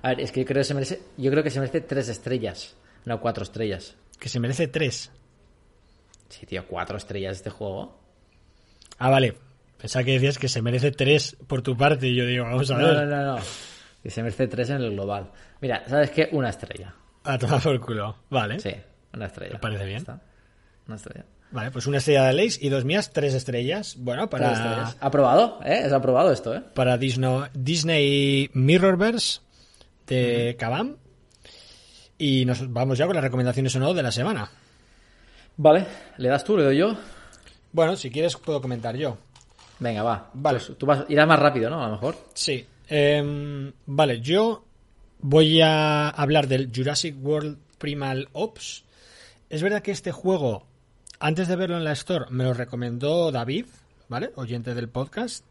[0.02, 2.10] A ver, es que yo creo que se merece, yo creo que se merece tres
[2.10, 2.76] estrellas,
[3.06, 3.96] no cuatro estrellas.
[4.20, 5.10] Que se merece tres.
[6.28, 7.98] Sí, tío, cuatro estrellas este juego.
[8.98, 9.34] Ah, vale.
[9.80, 12.78] Pensaba que decías que se merece tres por tu parte y yo digo, vamos a
[12.78, 13.06] No, ver.
[13.06, 13.42] no, no, no.
[14.02, 15.30] Que se merece tres en el global.
[15.60, 16.28] Mira, ¿sabes qué?
[16.32, 16.94] Una estrella.
[17.24, 18.16] A tomar por culo.
[18.30, 18.58] Vale.
[18.58, 18.70] Sí,
[19.14, 19.52] una estrella.
[19.54, 19.98] Me parece bien.
[19.98, 20.20] está.
[20.86, 21.24] Una estrella.
[21.50, 23.96] Vale, pues una estrella de Leis y dos mías, tres estrellas.
[23.98, 24.96] Bueno, Tres para, estrellas.
[25.00, 25.82] Aprobado, ¿eh?
[25.86, 26.62] Es aprobado esto, ¿eh?
[26.74, 29.40] para Disney, Disney Mirrorverse
[30.06, 30.96] de Kabam.
[32.18, 34.50] Y nos vamos ya con las recomendaciones o no de la semana.
[35.56, 35.86] Vale,
[36.18, 36.96] ¿le das tú, le doy yo?
[37.78, 39.18] Bueno, si quieres puedo comentar yo.
[39.78, 40.30] Venga, va.
[40.34, 40.58] Vale.
[40.58, 41.80] Pues tú vas, irás más rápido, ¿no?
[41.80, 42.16] A lo mejor.
[42.34, 42.66] Sí.
[42.88, 44.64] Em, vale, yo
[45.20, 48.82] voy a hablar del Jurassic World Primal Ops.
[49.48, 50.66] Es verdad que este juego,
[51.20, 53.66] antes de verlo en la Store, me lo recomendó David,
[54.08, 54.32] ¿vale?
[54.34, 55.44] Oyente del podcast,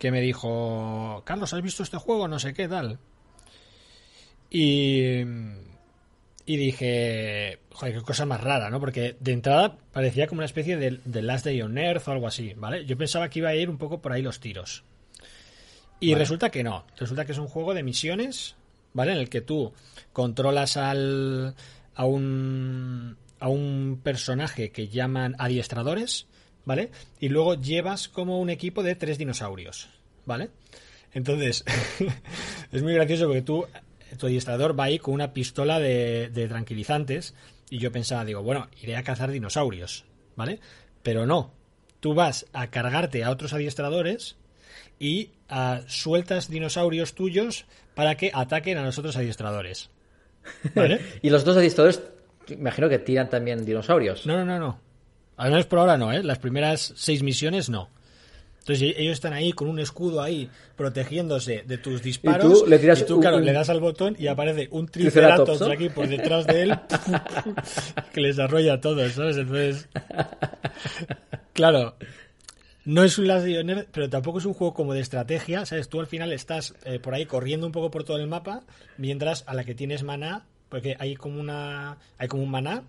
[0.00, 2.26] que me dijo, Carlos, ¿has visto este juego?
[2.26, 2.98] No sé qué tal.
[4.50, 5.22] Y,
[6.46, 8.80] y dije, joder, qué cosa más rara, ¿no?
[8.80, 12.26] Porque de entrada parecía como una especie de, de Last Day on Earth o algo
[12.26, 12.84] así, ¿vale?
[12.84, 14.84] Yo pensaba que iba a ir un poco por ahí los tiros.
[16.00, 16.18] Y Vale.
[16.18, 16.84] resulta que no.
[16.98, 18.56] Resulta que es un juego de misiones,
[18.92, 19.12] ¿vale?
[19.12, 19.72] En el que tú
[20.12, 21.54] controlas al,
[21.94, 26.26] a un a un personaje que llaman adiestradores,
[26.64, 26.90] ¿vale?
[27.20, 29.90] Y luego llevas como un equipo de tres dinosaurios,
[30.24, 30.48] ¿vale?
[31.12, 31.62] Entonces,
[32.72, 33.66] es muy gracioso porque tú,
[34.14, 37.34] tu adiestrador va ahí con una pistola de, de tranquilizantes
[37.70, 40.04] Y yo pensaba, digo, bueno, iré a cazar dinosaurios,
[40.36, 40.60] ¿vale?
[41.02, 41.52] Pero no.
[42.00, 44.36] Tú vas a cargarte a otros adiestradores
[44.98, 49.90] y ah, sueltas dinosaurios tuyos para que ataquen a los otros adiestradores.
[50.74, 51.00] ¿Vale?
[51.22, 52.02] y los dos adiestradores,
[52.48, 54.26] imagino que tiran también dinosaurios.
[54.26, 54.80] No, no, no, no.
[55.36, 56.22] Al menos por ahora no, ¿eh?
[56.22, 57.90] Las primeras seis misiones no.
[58.66, 62.60] Entonces ellos están ahí con un escudo ahí protegiéndose de tus disparos.
[62.60, 64.68] Y tú le tiras y tú, un- claro, un- le das al botón y aparece
[64.70, 66.74] un Triceratops, aquí por detrás de él
[68.14, 69.36] que les arrolla a todos, ¿sabes?
[69.36, 69.88] Entonces,
[71.52, 71.96] claro,
[72.84, 73.46] no es un Last
[73.92, 75.88] pero tampoco es un juego como de estrategia, ¿sabes?
[75.88, 78.62] Tú al final estás eh, por ahí corriendo un poco por todo el mapa,
[78.98, 82.82] mientras a la que tienes maná, porque hay como una hay como un maná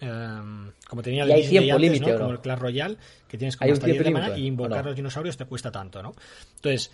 [0.00, 2.18] em, como tenía el Y hay tiempo límite, ¿no?
[2.18, 2.96] como el Clash Royale,
[3.28, 6.02] que tienes como Hay hasta 10 de límite, y invocar los dinosaurios te cuesta tanto,
[6.02, 6.14] ¿no?
[6.56, 6.90] Entonces,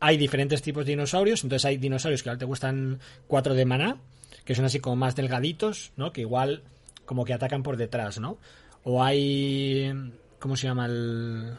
[0.00, 3.96] hay diferentes tipos de dinosaurios, entonces hay dinosaurios que ahora te cuestan 4 de maná,
[4.44, 6.12] que son así como más delgaditos, ¿no?
[6.12, 6.62] Que igual
[7.04, 8.38] como que atacan por detrás, ¿no?
[8.84, 9.92] O hay
[10.38, 11.56] ¿cómo se llama el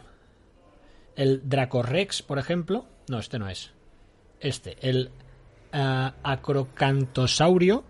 [1.15, 2.85] el Dracorex, por ejemplo?
[3.07, 3.71] No, este no es.
[4.39, 5.09] Este, el
[5.71, 7.83] ah, Acrocantosaurio,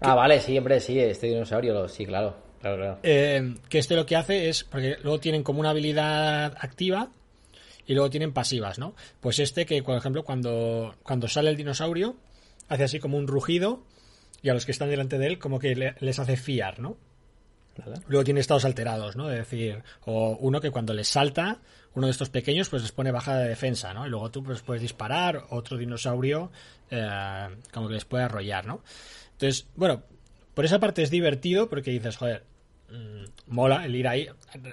[0.00, 2.36] Ah, vale, sí, hombre, sí, este dinosaurio, lo- sí, claro.
[2.60, 2.98] Claro, claro.
[3.02, 7.08] Eh, que este lo que hace es, porque luego tienen como una habilidad activa
[7.86, 8.94] y luego tienen pasivas, ¿no?
[9.20, 12.16] Pues este que, por ejemplo, cuando, cuando sale el dinosaurio,
[12.68, 13.82] hace así como un rugido
[14.42, 16.96] y a los que están delante de él como que le- les hace fiar, ¿no?
[17.78, 17.96] Vale.
[18.08, 19.30] Luego tiene estados alterados, ¿no?
[19.30, 21.60] Es decir, o uno que cuando les salta,
[21.94, 24.06] uno de estos pequeños, pues les pone bajada de defensa, ¿no?
[24.06, 26.50] Y luego tú pues puedes disparar, otro dinosaurio
[26.90, 27.08] eh,
[27.72, 28.82] como que les puede arrollar, ¿no?
[29.40, 30.02] Entonces, bueno,
[30.52, 32.44] por esa parte es divertido porque dices, joder,
[32.90, 33.24] mm,
[33.54, 34.28] mola el ir ahí.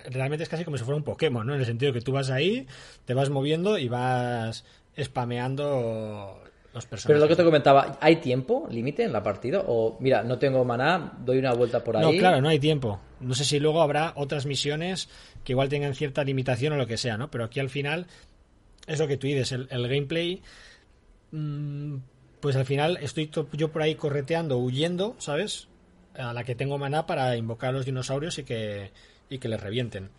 [0.09, 1.53] Realmente es casi como si fuera un Pokémon, ¿no?
[1.53, 2.67] En el sentido que tú vas ahí,
[3.05, 4.65] te vas moviendo y vas
[5.01, 6.43] spameando
[6.73, 7.05] los personajes.
[7.05, 9.63] Pero lo que te comentaba, ¿hay tiempo límite en la partida?
[9.67, 12.03] O, mira, no tengo maná, doy una vuelta por ahí.
[12.03, 12.99] No, claro, no hay tiempo.
[13.21, 15.07] No sé si luego habrá otras misiones
[15.45, 17.31] que igual tengan cierta limitación o lo que sea, ¿no?
[17.31, 18.07] Pero aquí al final
[18.85, 20.41] es lo que tú dices, el, el gameplay,
[21.31, 21.95] mm,
[22.39, 25.67] pues al final estoy to- yo por ahí correteando, huyendo, ¿sabes?
[26.17, 28.91] A la que tengo maná para invocar a los dinosaurios y que,
[29.29, 30.09] y que les revienten.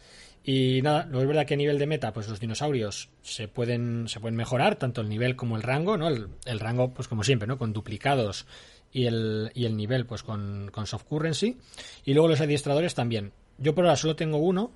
[0.45, 4.09] Y nada, luego es verdad que a nivel de meta, pues los dinosaurios se pueden,
[4.09, 6.09] se pueden mejorar, tanto el nivel como el rango, ¿no?
[6.09, 7.59] El, el rango, pues como siempre, ¿no?
[7.59, 8.47] Con duplicados
[8.93, 11.59] y el, y el nivel, pues con, con soft currency.
[12.05, 13.33] Y luego los adiestradores también.
[13.59, 14.71] Yo por ahora solo tengo uno.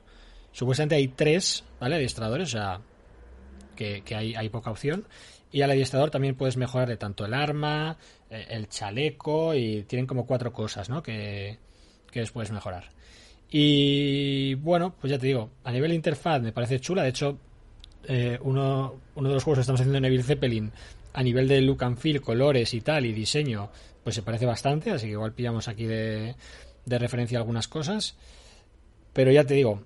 [0.50, 1.94] Supuestamente hay tres, ¿vale?
[1.94, 2.80] Adiestradores, o sea,
[3.76, 5.06] que, que hay, hay poca opción.
[5.52, 7.98] Y al adiestrador también puedes mejorarle tanto el arma,
[8.30, 11.02] eh, el chaleco y tienen como cuatro cosas, ¿no?
[11.02, 11.58] Que,
[12.10, 12.90] que les puedes mejorar.
[13.50, 17.02] Y bueno, pues ya te digo, a nivel de interfaz me parece chula.
[17.02, 17.38] De hecho,
[18.08, 20.72] eh, uno, uno de los juegos que estamos haciendo en Evil Zeppelin,
[21.12, 23.68] a nivel de look and feel, colores y tal, y diseño,
[24.02, 24.90] pues se parece bastante.
[24.90, 26.34] Así que igual pillamos aquí de,
[26.86, 28.16] de referencia algunas cosas.
[29.12, 29.82] Pero ya te digo,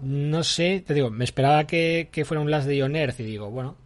[0.00, 3.24] no sé, te digo, me esperaba que, que fuera un Last de On Earth y
[3.24, 3.76] digo, bueno,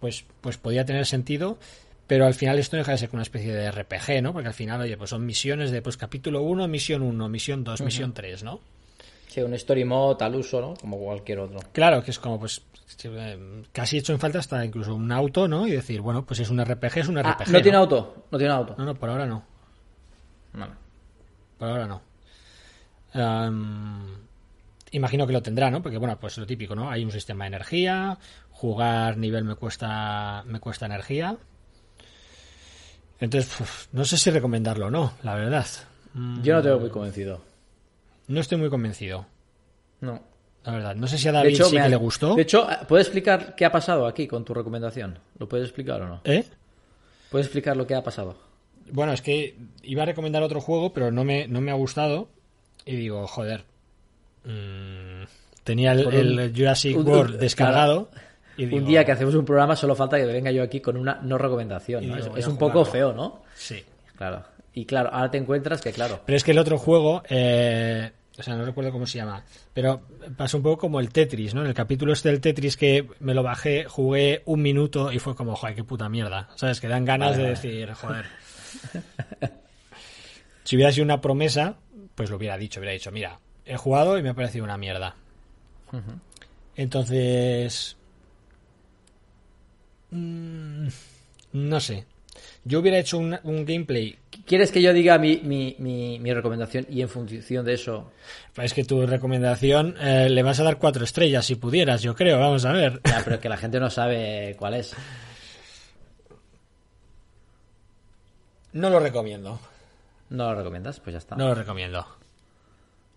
[0.00, 1.58] pues, pues podía tener sentido,
[2.06, 4.32] pero al final esto deja de ser como una especie de RPG, ¿no?
[4.32, 7.80] Porque al final, oye, pues son misiones de pues capítulo 1, misión 1, misión 2,
[7.82, 8.60] misión 3, ¿no?
[9.28, 10.74] Sí, un story mode al uso, ¿no?
[10.74, 11.58] Como cualquier otro.
[11.72, 12.62] Claro, que es como pues
[13.02, 15.66] eh, casi hecho en falta hasta incluso un auto, ¿no?
[15.66, 17.50] Y decir, bueno, pues es un RPG, es un Ah, RPG.
[17.50, 18.74] no tiene auto, no tiene auto.
[18.78, 19.44] No, no, por ahora no.
[20.52, 20.72] Vale.
[21.58, 22.02] Por ahora no.
[23.14, 24.06] Am,
[24.96, 25.82] imagino que lo tendrá, ¿no?
[25.82, 26.90] Porque bueno, pues lo típico, ¿no?
[26.90, 28.18] Hay un sistema de energía,
[28.50, 31.36] jugar nivel me cuesta me cuesta energía.
[33.20, 35.66] Entonces, no sé si recomendarlo o no, la verdad.
[36.14, 37.40] Mm, Yo no te veo muy convencido.
[38.26, 39.26] No estoy muy convencido,
[40.00, 40.20] No.
[40.64, 40.96] la verdad.
[40.96, 42.34] No sé si a David hecho, sí que ha- le gustó.
[42.34, 45.18] De hecho, ¿puedes explicar qué ha pasado aquí con tu recomendación?
[45.38, 46.20] ¿Lo puedes explicar o no?
[46.24, 46.44] ¿Eh?
[47.30, 48.36] ¿Puedes explicar lo que ha pasado?
[48.90, 52.28] Bueno, es que iba a recomendar otro juego, pero no me, no me ha gustado.
[52.84, 53.64] Y digo, joder.
[54.44, 55.24] Mm,
[55.62, 58.10] tenía el, Por un- el Jurassic un- World un- descargado.
[58.56, 61.20] y un día que hacemos un programa solo falta que venga yo aquí con una
[61.22, 62.04] no recomendación.
[62.04, 62.16] Y ¿no?
[62.16, 63.42] digo, Es- un poco feo, ¿no?
[63.54, 63.82] Sí.
[64.16, 64.44] Claro.
[64.72, 68.42] Y claro, ahora te encuentras que, claro, Pero es que el otro juego, eh, o
[68.42, 70.02] sea, no recuerdo cómo se llama, pero
[70.36, 71.60] pasó un poco como el Tetris, ¿no?
[71.60, 75.36] En el capítulo este del Tetris que me lo bajé, jugué un minuto y fue
[75.36, 76.48] como, joder, qué puta mierda.
[76.56, 76.80] ¿Sabes?
[76.80, 77.54] Que dan ganas Vale, de vale.
[77.54, 78.24] decir, joder.
[80.64, 81.76] si hubiera sido una promesa,
[82.14, 85.16] pues lo hubiera dicho, hubiera dicho, mira, he jugado y me ha parecido una mierda.
[86.76, 87.96] Entonces...
[90.10, 90.88] mm,
[91.52, 92.06] no sé.
[92.64, 96.86] Yo hubiera hecho un, un gameplay ¿quieres que yo diga mi, mi, mi, mi recomendación
[96.88, 98.12] y en función de eso?
[98.56, 102.38] Es que tu recomendación eh, le vas a dar cuatro estrellas si pudieras, yo creo.
[102.38, 103.00] Vamos a ver.
[103.04, 104.94] Ya, pero que la gente no sabe cuál es.
[108.72, 109.60] No lo recomiendo.
[110.30, 111.00] ¿No lo recomiendas?
[111.00, 111.36] Pues ya está.
[111.36, 112.04] No lo recomiendo.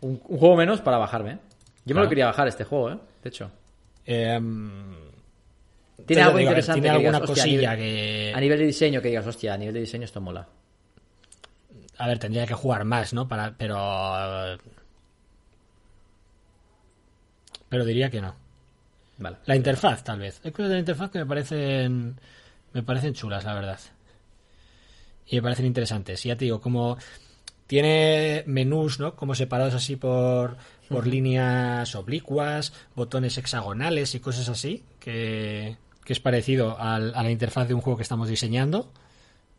[0.02, 1.40] Un, un juego menos para bajarme.
[1.86, 2.98] Yo me lo quería bajar este juego, ¿eh?
[3.24, 3.50] De hecho.
[4.06, 4.40] Eh,
[6.06, 6.82] Tiene algo digo, interesante.
[6.82, 8.34] Tiene digas, alguna "Hostia, cosilla a nivel, que.
[8.36, 10.48] a nivel de diseño que digas, hostia, a nivel de diseño esto mola.
[11.98, 13.28] A ver, tendría que jugar más, ¿no?
[13.28, 14.58] Para, pero.
[17.70, 18.36] Pero diría que no.
[19.18, 19.38] Vale.
[19.46, 20.40] La interfaz, tal vez.
[20.44, 22.20] Hay cosas de la interfaz que me parecen.
[22.74, 23.80] Me parecen chulas, la verdad.
[25.28, 26.26] Y me parecen interesantes.
[26.26, 26.98] Y ya te digo, como.
[27.68, 29.16] Tiene menús, ¿no?
[29.16, 30.56] Como separados así por,
[30.90, 37.30] por líneas oblicuas, botones hexagonales y cosas así, que, que es parecido al- a la
[37.32, 38.90] interfaz de un juego que estamos diseñando,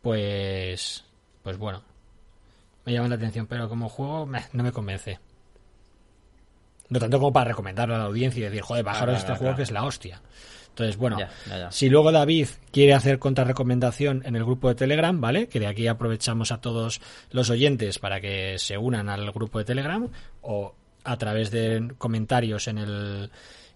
[0.01, 1.03] pues,
[1.43, 1.83] pues bueno,
[2.85, 5.19] me llama la atención, pero como juego meh, no me convence.
[6.89, 9.37] No tanto como para recomendarlo a la audiencia y decir, joder, bajaros Claro, este claro,
[9.39, 9.57] juego claro.
[9.57, 10.21] que es la hostia.
[10.79, 11.71] Entonces, bueno, Ya, ya, ya.
[11.71, 15.47] si luego David quiere hacer contrarrecomendación en el grupo de Telegram, ¿vale?
[15.47, 17.01] Que de aquí aprovechamos a todos
[17.31, 20.07] los oyentes para que se unan al grupo de Telegram
[20.41, 20.73] o
[21.03, 23.29] a través de comentarios en el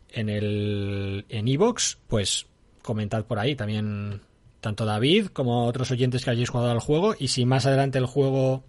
[0.10, 2.46] en el en iVoox, pues
[2.82, 4.22] comentad por ahí también
[4.62, 8.06] tanto David como otros oyentes que hayáis jugado al juego y si más adelante el
[8.06, 8.64] juego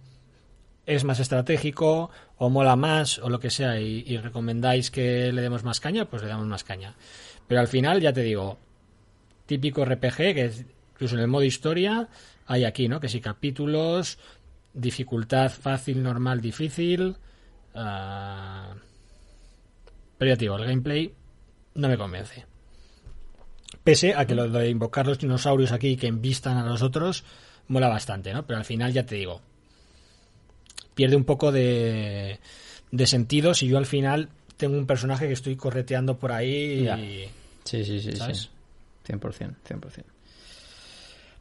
[0.85, 5.41] es más estratégico o mola más o lo que sea y, y recomendáis que le
[5.41, 6.95] demos más caña, pues le damos más caña.
[7.47, 8.57] Pero al final, ya te digo,
[9.45, 12.09] típico RPG, que es- incluso en el modo historia
[12.47, 12.99] hay aquí, ¿no?
[12.99, 14.17] Que si capítulos,
[14.73, 17.15] dificultad fácil, normal, difícil.
[17.75, 18.73] ah,
[20.17, 21.13] Pero ya te digo, el gameplay
[21.75, 22.45] no me convence.
[23.83, 27.23] Pese a que lo de invocar los dinosaurios aquí que envistan a los otros
[27.67, 28.45] mola bastante, ¿no?
[28.47, 29.41] Pero al final ya te digo,
[30.95, 32.39] pierde un poco de,
[32.91, 36.97] de sentido si yo al final tengo un personaje que estoy correteando por ahí Ya.
[36.97, 37.29] y...
[37.63, 38.49] Sí, sí, sí, ¿Sabes?
[39.05, 39.13] sí.
[39.13, 40.03] 100%, 100%.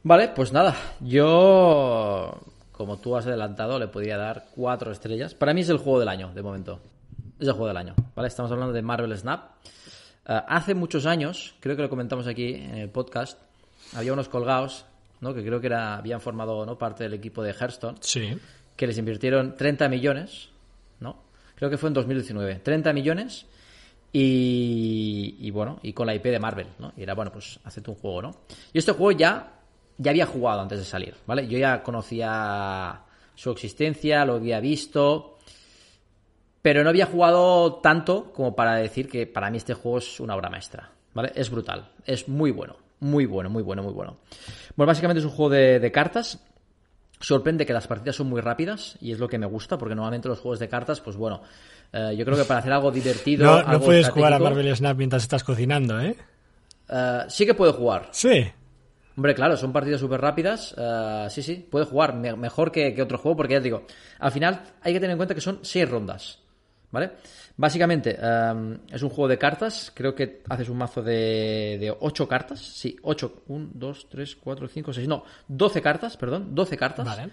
[0.02, 2.38] Vale, pues nada, yo,
[2.72, 5.34] como tú has adelantado, le podría dar cuatro estrellas.
[5.34, 6.80] Para mí es el juego del año, de momento.
[7.40, 8.28] Es el juego del año, ¿vale?
[8.28, 9.50] Estamos hablando de Marvel Snap.
[10.26, 13.38] Eh, hace muchos años, creo que lo comentamos aquí en el podcast,
[13.94, 14.84] había unos colgados,
[15.20, 15.32] ¿no?
[15.34, 16.76] Que creo que era, habían formado ¿no?
[16.76, 18.36] parte del equipo de Hearthstone Sí.
[18.76, 20.48] que les invirtieron 30 millones.
[21.54, 22.56] Creo que fue en 2019.
[22.56, 23.46] 30 millones
[24.12, 26.92] y, y bueno, y con la IP de Marvel, ¿no?
[26.96, 28.36] Y era, bueno, pues hacete un juego, ¿no?
[28.72, 29.54] Y este juego ya,
[29.98, 31.48] ya había jugado antes de salir, ¿vale?
[31.48, 33.00] Yo ya conocía
[33.34, 35.38] su existencia, lo había visto,
[36.62, 40.36] pero no había jugado tanto como para decir que para mí este juego es una
[40.36, 41.32] obra maestra, ¿vale?
[41.34, 44.18] Es brutal, es muy bueno, muy bueno, muy bueno, muy bueno.
[44.76, 46.40] Bueno, básicamente es un juego de, de cartas,
[47.24, 50.28] sorprende que las partidas son muy rápidas y es lo que me gusta porque normalmente
[50.28, 51.42] los juegos de cartas, pues bueno,
[51.92, 54.74] eh, yo creo que para hacer algo divertido, No, no algo puedes jugar a Marvel
[54.76, 56.16] Snap mientras estás cocinando, ¿eh?
[56.88, 58.08] eh, sí que puede jugar.
[58.12, 58.44] Sí.
[59.16, 60.74] Hombre, claro, son partidas súper rápidas.
[60.76, 63.86] eh, sí, sí, puede jugar me- mejor que, que otro juego porque ya te digo,
[64.18, 66.40] al final hay que tener en cuenta que son seis rondas,
[66.94, 67.10] ¿vale?
[67.56, 69.92] Básicamente, eh, es un juego de cartas.
[69.94, 72.60] Creo que haces un mazo de, de ocho cartas.
[72.60, 73.42] Sí, ocho.
[73.48, 75.06] Un, dos, tres, cuatro, cinco, seis.
[75.06, 76.54] No, doce cartas, perdón.
[76.54, 77.04] Doce cartas.
[77.04, 77.30] Vale.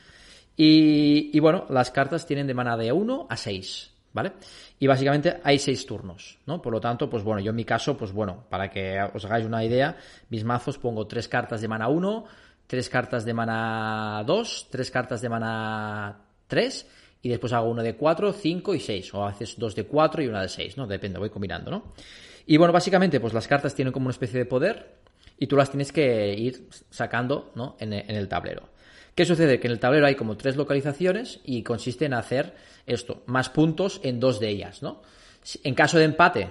[0.58, 4.34] Y, y bueno, las cartas tienen de mana de 1 a 6, ¿vale?
[4.80, 6.62] Y básicamente hay 6 turnos, ¿no?
[6.62, 9.46] Por lo tanto, pues bueno, yo en mi caso, pues bueno, para que os hagáis
[9.46, 9.96] una idea,
[10.30, 12.26] mis mazos pongo 3 cartas de mana 1,
[12.68, 16.88] 3 cartas de mana 2, 3 cartas de mana 3
[17.22, 20.24] y después hago uno de 4, 5 y 6, o a veces dos de 4
[20.24, 20.88] y una de 6, ¿no?
[20.88, 21.84] Depende, voy combinando, ¿no?
[22.48, 24.96] Y bueno, básicamente, pues las cartas tienen como una especie de poder
[25.38, 27.76] y tú las tienes que ir sacando, ¿no?
[27.80, 28.70] En el- en el tablero.
[29.16, 29.60] ¿Qué sucede?
[29.60, 32.56] Que en el tablero hay como tres localizaciones y consiste en hacer
[32.88, 35.02] esto, más puntos en dos de ellas, ¿no?
[35.64, 36.50] En caso de empate,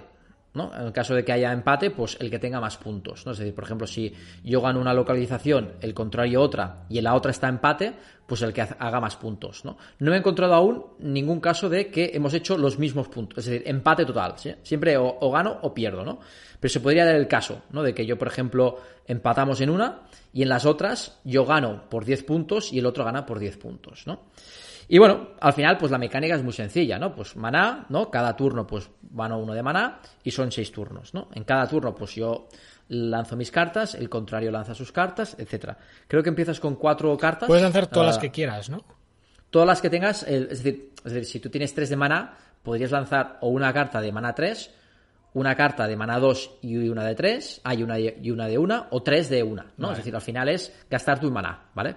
[0.54, 0.74] ¿no?
[0.74, 3.32] En el caso de que haya empate, pues el que tenga más puntos, ¿no?
[3.32, 7.14] Es decir, por ejemplo, si yo gano una localización, el contrario otra, y en la
[7.14, 7.94] otra está empate,
[8.26, 9.76] pues el que ha- haga más puntos, ¿no?
[9.98, 13.62] No he encontrado aún ningún caso de que hemos hecho los mismos puntos, es decir,
[13.68, 14.34] empate total.
[14.62, 16.18] Siempre o, o gano o pierdo, ¿no?
[16.58, 17.82] Pero se podría dar el caso, ¿no?
[17.82, 22.04] De que yo, por ejemplo, empatamos en una y en las otras yo gano por
[22.04, 24.22] 10 puntos y el otro gana por 10 puntos, ¿no?
[24.92, 27.14] Y bueno, al final, pues la mecánica es muy sencilla, ¿no?
[27.14, 28.10] Pues maná, ¿no?
[28.10, 31.28] Cada turno, pues gano uno de maná y son seis turnos, ¿no?
[31.32, 32.48] En cada turno, pues yo
[32.88, 35.78] lanzo mis cartas, el contrario lanza sus cartas, etcétera.
[36.08, 37.46] Creo que empiezas con cuatro cartas.
[37.46, 38.82] Puedes lanzar todas las Ah, que quieras, ¿no?
[39.50, 42.90] todas las que tengas, es, decir, es decir, si tú tienes 3 de mana, podrías
[42.90, 44.72] lanzar o una carta de mana 3,
[45.34, 48.58] una carta de mana 2 y una de 3, hay una de- y una de
[48.58, 49.86] una, o tres de una, ¿no?
[49.88, 49.92] Vale.
[49.92, 51.94] Es decir, al final es gastar tu maná, ¿vale?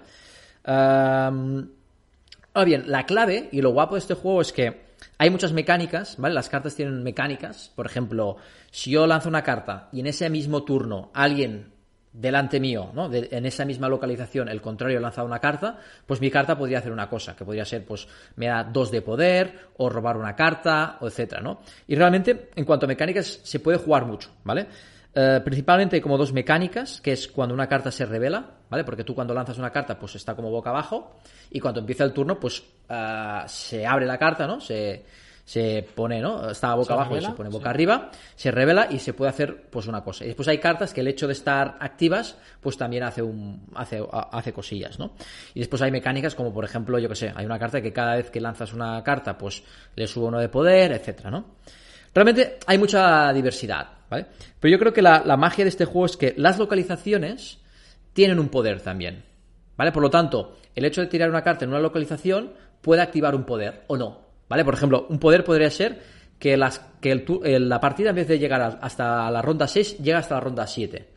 [2.54, 4.84] Ahora bien, la clave y lo guapo de este juego es que
[5.18, 6.34] hay muchas mecánicas, ¿vale?
[6.34, 7.70] Las cartas tienen mecánicas.
[7.74, 8.36] Por ejemplo,
[8.70, 11.72] si yo lanzo una carta y en ese mismo turno alguien
[12.12, 13.12] delante mío, ¿no?
[13.12, 17.08] en esa misma localización, el contrario lanza una carta, pues mi carta podría hacer una
[17.08, 21.08] cosa, que podría ser, pues, me da dos de poder, o robar una carta, o
[21.08, 21.60] etcétera, ¿no?
[21.88, 24.68] Y realmente, en cuanto a mecánicas, se puede jugar mucho, ¿vale?
[25.14, 28.82] Eh, principalmente hay como dos mecánicas, que es cuando una carta se revela, ¿vale?
[28.84, 31.16] Porque tú cuando lanzas una carta, pues está como boca abajo,
[31.50, 34.60] y cuando empieza el turno, pues eh, se abre la carta, ¿no?
[34.60, 35.04] Se,
[35.44, 36.50] se pone, ¿no?
[36.50, 39.86] Está boca abajo y se pone boca arriba, se revela y se puede hacer pues
[39.86, 40.24] una cosa.
[40.24, 44.02] Y después hay cartas que el hecho de estar activas, pues también hace un hace,
[44.32, 45.12] hace cosillas, ¿no?
[45.52, 48.16] Y después hay mecánicas como por ejemplo, yo que sé, hay una carta que cada
[48.16, 49.62] vez que lanzas una carta, pues
[49.94, 51.56] le sube uno de poder, etcétera, ¿no?
[52.14, 54.26] Realmente hay mucha diversidad, ¿vale?
[54.60, 57.58] Pero yo creo que la, magia de este juego es que las localizaciones
[58.12, 59.24] tienen un poder también,
[59.76, 59.92] ¿vale?
[59.92, 63.44] Por lo tanto, el hecho de tirar una carta en una localización puede activar un
[63.44, 64.64] poder o no, ¿Vale?
[64.64, 66.00] Por ejemplo, un poder podría ser
[66.38, 70.66] que, la partida en vez de llegar hasta la ronda 6, llega hasta la ronda
[70.66, 71.08] 7.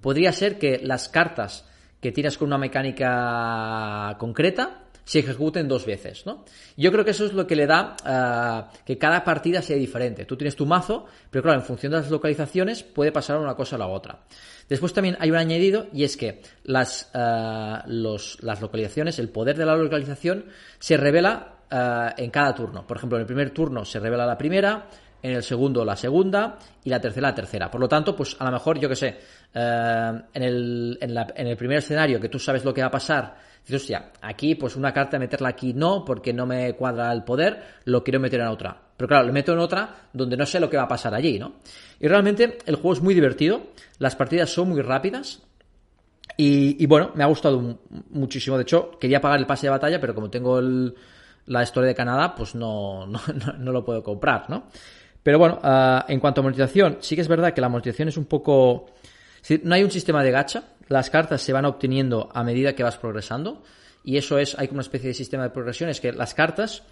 [0.00, 1.68] Podría ser que las cartas
[2.00, 6.44] que tienes con una mecánica concreta se ejecuten dos veces, ¿no?
[6.76, 10.24] Yo creo que eso es lo que le da uh, que cada partida sea diferente.
[10.24, 13.76] Tú tienes tu mazo, pero claro, en función de las localizaciones puede pasar una cosa
[13.76, 14.20] a la otra.
[14.68, 19.66] Después también hay un añadido y es que las, uh, las localizaciones, el poder de
[19.66, 20.46] la localización
[20.78, 22.86] se revela uh, en cada turno.
[22.86, 24.86] Por ejemplo, en el primer turno se revela la primera,
[25.22, 27.70] en el segundo la segunda y la tercera la tercera.
[27.70, 29.18] Por lo tanto, pues a lo mejor, yo que sé,
[29.54, 29.58] uh,
[30.32, 32.92] en, el, en, la, en, el, primer escenario que tú sabes lo que va a
[32.92, 37.24] pasar Dices, hostia, aquí pues una carta meterla aquí no, porque no me cuadra el
[37.24, 38.80] poder, lo quiero meter en otra.
[38.96, 41.38] Pero claro, lo meto en otra donde no sé lo que va a pasar allí,
[41.38, 41.54] ¿no?
[41.98, 45.42] Y realmente el juego es muy divertido, las partidas son muy rápidas,
[46.42, 47.80] y, bueno, me ha gustado
[48.10, 48.56] muchísimo.
[48.56, 52.34] De hecho, quería pagar el pase de batalla, pero como tengo la historia de Canadá,
[52.34, 53.20] pues no, no,
[53.58, 54.64] no, lo puedo comprar, ¿no?
[55.22, 58.16] Pero bueno, uh, en cuanto a monetización, sí que es verdad que la monetización es
[58.16, 58.86] un poco...
[59.62, 62.96] No hay un sistema de gacha, las cartas se van obteniendo a medida que vas
[62.96, 63.62] progresando
[64.02, 66.82] y eso es, hay como una especie de sistema de progresión, es que las cartas,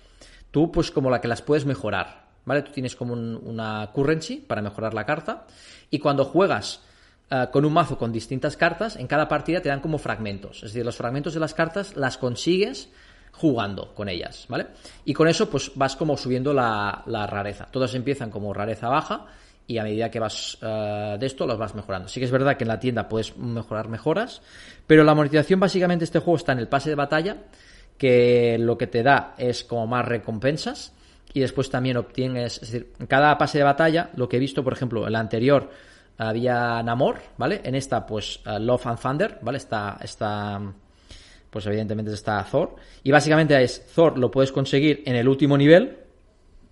[0.51, 2.63] tú pues como la que las puedes mejorar, ¿vale?
[2.63, 5.47] Tú tienes como una currency para mejorar la carta
[5.91, 6.81] y cuando juegas
[7.31, 10.73] uh, con un mazo con distintas cartas, en cada partida te dan como fragmentos, es
[10.73, 12.91] decir, los fragmentos de las cartas las consigues
[13.33, 14.69] jugando con ellas, ¿vale?
[15.05, 17.69] Y con eso pues vas como subiendo la rareza.
[17.71, 19.27] Todas empiezan como rareza baja
[19.69, 22.09] y a medida que vas uh, de esto los vas mejorando.
[22.09, 24.41] Sí que es verdad que en la tienda puedes mejorar mejoras,
[24.87, 27.37] pero la monetización básicamente este juego está en el pase de batalla,
[27.99, 30.95] que lo que te da es como más recompensas
[31.35, 34.65] y después también obtienes, es decir, en cada pase de batalla, lo que he visto,
[34.65, 35.71] por ejemplo, en la anterior
[36.17, 37.61] había Namor, ¿vale?
[37.63, 39.59] En esta, pues, uh, Love and Thunder, ¿vale?
[39.59, 40.61] Está, está,
[41.51, 42.75] pues evidentemente está Thor.
[43.05, 46.08] Y básicamente es, Thor lo puedes conseguir en el último nivel,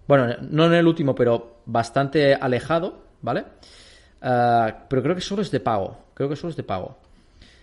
[0.06, 3.44] bueno, no en el último, pero bastante alejado, ¿vale?
[4.22, 5.98] Uh, pero creo que solo es de pago.
[6.14, 6.98] Creo que solo es de pago.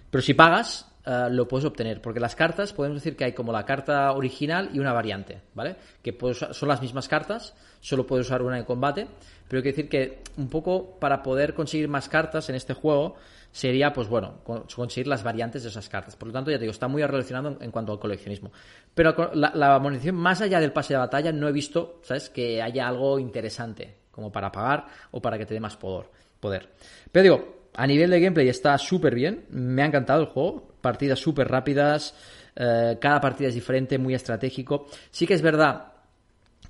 [0.09, 2.01] Pero si pagas, uh, lo puedes obtener.
[2.01, 5.75] Porque las cartas, podemos decir que hay como la carta original y una variante, ¿vale?
[6.01, 9.07] Que puedes, son las mismas cartas, solo puedes usar una en combate.
[9.47, 13.15] Pero que decir que un poco para poder conseguir más cartas en este juego,
[13.51, 16.15] sería, pues bueno, conseguir las variantes de esas cartas.
[16.15, 18.51] Por lo tanto, ya te digo, está muy relacionado en, cuanto al coleccionismo.
[18.95, 19.79] Pero la, la
[20.11, 24.31] más allá del pase de batalla, no he visto, ¿sabes?, que haya algo interesante como
[24.31, 26.07] para pagar o para que te dé más poder.
[26.39, 26.69] poder.
[27.11, 31.19] Pero digo, a nivel de gameplay está súper bien, me ha encantado el juego, partidas
[31.19, 32.15] súper rápidas,
[32.55, 34.87] eh, cada partida es diferente, muy estratégico.
[35.11, 35.92] Sí que es verdad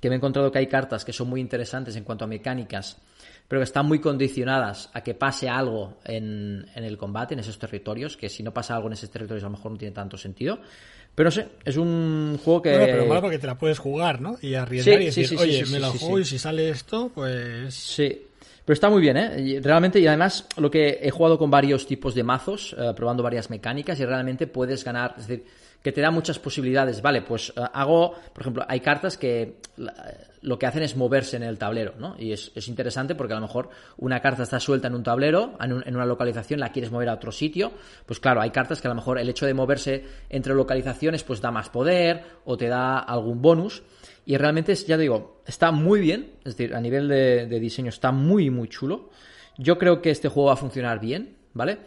[0.04, 2.98] que me he encontrado que hay cartas que son muy interesantes en cuanto a mecánicas
[3.48, 8.14] pero que están muy condicionadas a que pase algo en, el combate, en esos territorios,
[8.14, 10.58] que si no pasa algo en esos territorios a lo mejor no tiene tanto sentido.
[11.14, 12.70] Pero no sé, es un juego que...
[12.70, 14.36] Bueno, pero malo porque te la puedes jugar, ¿no?
[14.42, 17.74] Y arriesgar y decir, oye, me la juego y si sale esto, pues...
[17.74, 18.28] Sí,
[18.64, 19.60] pero está muy bien, ¿eh?
[19.62, 23.48] Realmente, y además lo que he jugado con varios tipos de mazos, eh, probando varias
[23.48, 25.44] mecánicas, y realmente puedes ganar, es decir,
[25.84, 27.02] que te da muchas posibilidades.
[27.02, 29.58] Vale, pues eh, hago, por ejemplo, hay cartas que
[30.40, 32.16] lo que hacen es moverse en el tablero, ¿no?
[32.18, 35.94] Y es, interesante porque a lo mejor una carta está suelta en un tablero, en,
[35.94, 37.70] una localización, la quieres mover a otro sitio.
[38.06, 41.42] Pues claro, hay cartas que a lo mejor el hecho de moverse entre localizaciones pues
[41.42, 43.82] da más poder o te da algún bonus.
[44.24, 48.48] Y realmente, ya digo, está muy bien, es decir, a nivel de diseño está muy,
[48.48, 49.10] muy chulo.
[49.58, 51.80] Yo creo que este juego va a funcionar bien, ¿vale?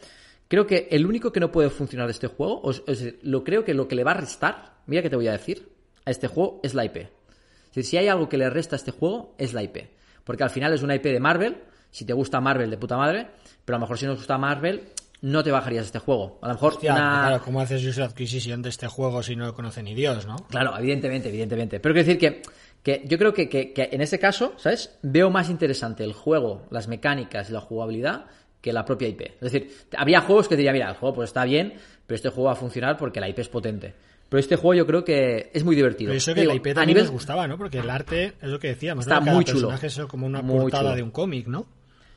[0.48, 3.65] Creo que el único que no puede funcionar de este juego, es decir, lo creo
[3.65, 5.69] que lo que le va a restar, mira que te voy a decir,
[6.06, 6.98] a este juego es la IP.
[6.98, 9.90] Es decir, si hay algo que le resta a este juego, es la IP.
[10.24, 13.28] Porque al final es una IP de Marvel, si te gusta Marvel de puta madre,
[13.65, 14.90] pero a lo mejor si no te gusta Marvel,
[15.22, 16.40] no te bajarías este juego.
[16.41, 19.84] A lo mejor Claro, ¿cómo haces user adquisición de este juego si no lo conoce
[19.84, 20.38] ni Dios, no?
[20.49, 21.80] Claro, evidentemente, evidentemente.
[21.80, 22.41] Pero quiero decir que,
[22.84, 24.98] que yo creo que, que, que en este caso, ¿sabes?
[25.02, 28.28] Veo más interesante el juego, las mecánicas y la jugabilidad
[28.68, 29.22] que la propia IP.
[29.22, 31.73] Es decir, había juegos que diría, mira, el juego pues está bien,
[32.06, 33.94] pero este juego va a funcionar porque la IP es potente.
[34.30, 36.10] Pero este juego yo creo que es muy divertido.
[36.10, 37.57] Pero eso que Digo, la IP a también nivel- nos gustaba, ¿no?
[37.57, 39.26] Porque el arte es lo que decíamos, Está ¿no?
[39.26, 39.72] Cada muy chulo.
[39.81, 40.95] es como una Muy portada chulo.
[40.95, 41.65] de un cómic, ¿no?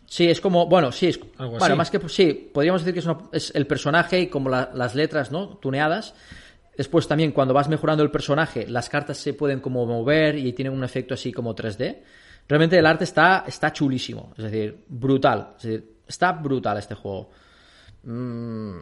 [0.06, 1.74] Sí, es como, bueno, sí, es, Algo bueno, así.
[1.76, 4.96] más que, sí, podríamos decir que es, una- es el personaje y como la- las
[4.96, 5.56] letras, ¿no?
[5.58, 6.14] Tuneadas.
[6.76, 10.72] Después también cuando vas mejorando el personaje, las cartas se pueden como mover y tienen
[10.74, 12.02] un efecto así como 3D.
[12.48, 15.50] Realmente el arte está, está chulísimo, es decir, brutal.
[15.58, 17.30] Es decir, está brutal este juego.
[18.02, 18.78] Mm,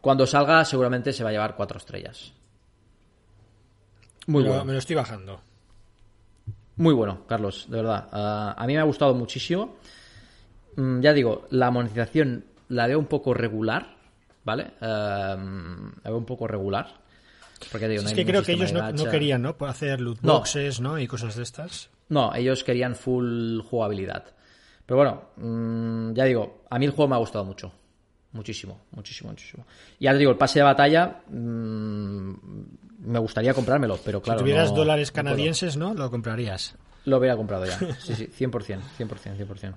[0.00, 2.32] cuando salga seguramente se va a llevar cuatro estrellas.
[4.26, 4.64] Muy bueno.
[4.64, 5.40] Me lo estoy bajando.
[6.76, 8.08] Muy bueno, Carlos, de verdad.
[8.12, 9.76] Ah, a mí me ha gustado muchísimo.
[10.76, 13.96] Mm, ya digo, la monetización la veo un poco regular,
[14.44, 14.72] ¿vale?
[14.80, 15.34] La
[16.04, 16.88] veo un poco regular.
[17.72, 19.56] Porque digo, no es que creo que ellos no, querían, ¿no?
[19.66, 20.34] Hacer loot No.
[20.34, 20.98] boxes, ¿no?
[20.98, 21.90] Y cosas de estas.
[22.08, 24.24] No, ellos querían full jugabilidad.
[24.88, 27.70] Pero bueno, mm, ya digo, a mí el juego me ha gustado mucho.
[28.32, 29.66] Muchísimo, muchísimo, muchísimo.
[29.98, 32.32] Y ya te digo, el pase de batalla mm,
[33.06, 34.38] me gustaría comprármelo, pero claro.
[34.40, 35.92] si tuvieras no- dólares no canadienses, ¿no?
[35.92, 36.74] Lo comprarías.
[37.04, 37.78] Lo hubiera comprado ya.
[38.00, 39.74] Sí, sí, 100%, 100%, 100%.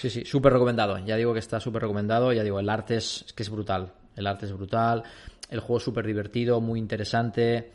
[0.00, 0.98] Sí, sí, súper recomendado.
[1.04, 2.32] Ya digo que está súper recomendado.
[2.32, 3.92] Ya digo, el arte es, es que es brutal.
[4.16, 5.02] El arte es brutal.
[5.50, 7.72] El juego es súper divertido, muy interesante.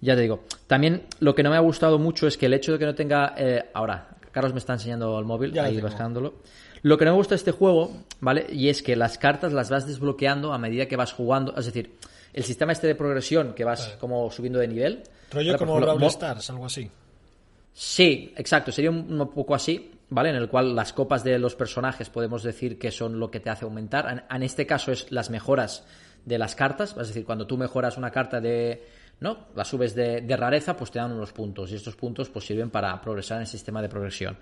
[0.00, 0.44] Ya te digo.
[0.68, 2.94] También lo que no me ha gustado mucho es que el hecho de que no
[2.94, 3.34] tenga.
[3.36, 6.34] eh, ahora, Carlos me está enseñando el móvil, Ya ahí bajándolo.
[6.82, 8.46] Lo que no me gusta de este juego, ¿vale?
[8.50, 11.54] Y es que las cartas las vas desbloqueando a medida que vas jugando.
[11.56, 11.94] Es decir,
[12.32, 15.04] el sistema este de progresión que vas como subiendo de nivel.
[15.30, 16.90] Rollo como Brawl Stars, algo así.
[17.72, 18.72] Sí, exacto.
[18.72, 20.30] Sería un, un poco así, ¿vale?
[20.30, 23.50] En el cual las copas de los personajes podemos decir que son lo que te
[23.50, 24.10] hace aumentar.
[24.10, 25.84] En, en este caso es las mejoras
[26.24, 26.96] de las cartas.
[27.00, 28.84] Es decir, cuando tú mejoras una carta de.
[29.24, 29.46] ¿No?
[29.54, 31.72] La subes de, de rareza, pues te dan unos puntos.
[31.72, 34.36] Y estos puntos pues sirven para progresar en el sistema de progresión.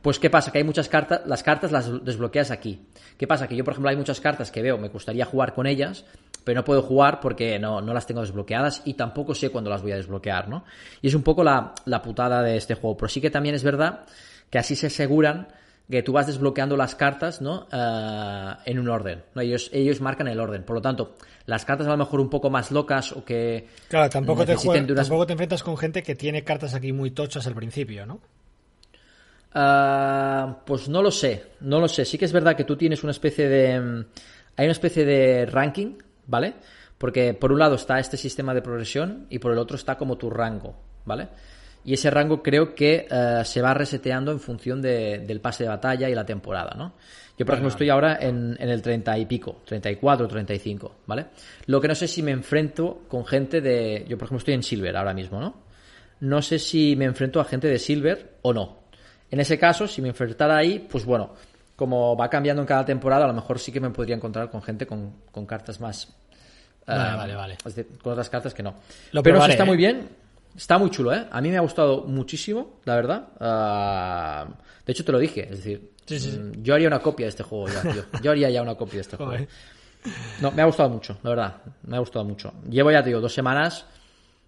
[0.00, 0.52] Pues, ¿qué pasa?
[0.52, 2.86] Que hay muchas cartas, las cartas las desbloqueas aquí.
[3.18, 3.48] ¿Qué pasa?
[3.48, 6.04] Que yo, por ejemplo, hay muchas cartas que veo, me gustaría jugar con ellas,
[6.44, 9.82] pero no puedo jugar porque no, no las tengo desbloqueadas y tampoco sé cuándo las
[9.82, 10.64] voy a desbloquear, ¿no?
[11.00, 12.96] Y es un poco la, la putada de este juego.
[12.96, 14.04] Pero sí que también es verdad
[14.50, 15.48] que así se aseguran
[15.92, 17.68] que tú vas desbloqueando las cartas, ¿no?
[17.72, 19.22] Eh, en un orden.
[19.34, 19.40] ¿no?
[19.42, 20.64] Ellos, ellos marcan el orden.
[20.64, 21.14] Por lo tanto,
[21.46, 23.68] las cartas a lo mejor un poco más locas o que.
[23.88, 26.74] Claro, tampoco te, necesiten jue- de unas- tampoco te enfrentas con gente que tiene cartas
[26.74, 28.20] aquí muy tochas al principio, ¿no?
[29.54, 32.04] Ah, pues no lo sé, no lo sé.
[32.04, 33.80] Sí que es verdad que tú tienes una especie de...
[33.80, 34.04] mm,
[34.56, 35.96] Hay una especie de ranking,
[36.26, 36.54] ¿vale?
[36.98, 40.16] Porque por un lado está este sistema de progresión y por el otro está como
[40.16, 41.28] tu rango, ¿vale?
[41.84, 45.68] Y ese rango creo que eh, se va reseteando en función de- del pase de
[45.68, 46.92] batalla y la temporada, ¿no?
[47.36, 51.26] Yo, por ejemplo, estoy ahora en, en el 30 y pico, 34, 35, ¿vale?
[51.66, 54.04] Lo que no sé si me enfrento con gente de...
[54.06, 55.54] Yo, por ejemplo, estoy en Silver ahora mismo, ¿no?
[56.20, 58.82] No sé si me enfrento a gente de Silver o no.
[59.30, 61.34] En ese caso, si me enfrentara ahí, pues bueno,
[61.74, 64.62] como va cambiando en cada temporada, a lo mejor sí que me podría encontrar con
[64.62, 66.14] gente con, con cartas más.
[66.86, 67.56] Vale, eh, vale, vale.
[68.02, 68.74] con otras cartas que no.
[69.12, 69.66] Lo Pero probaré, está ¿eh?
[69.66, 70.08] muy bien.
[70.56, 71.26] Está muy chulo, ¿eh?
[71.30, 73.28] A mí me ha gustado muchísimo, la verdad.
[73.40, 74.46] Ah,
[74.84, 75.42] de hecho, te lo dije.
[75.50, 76.38] Es decir, Sí, sí, sí.
[76.38, 78.04] mm, yo haría una copia de este juego ya, tío.
[78.22, 79.46] Yo haría ya una copia de este juego.
[80.40, 81.56] No, me ha gustado mucho, la verdad.
[81.84, 82.52] Me ha gustado mucho.
[82.68, 83.86] Llevo ya, te digo, dos semanas.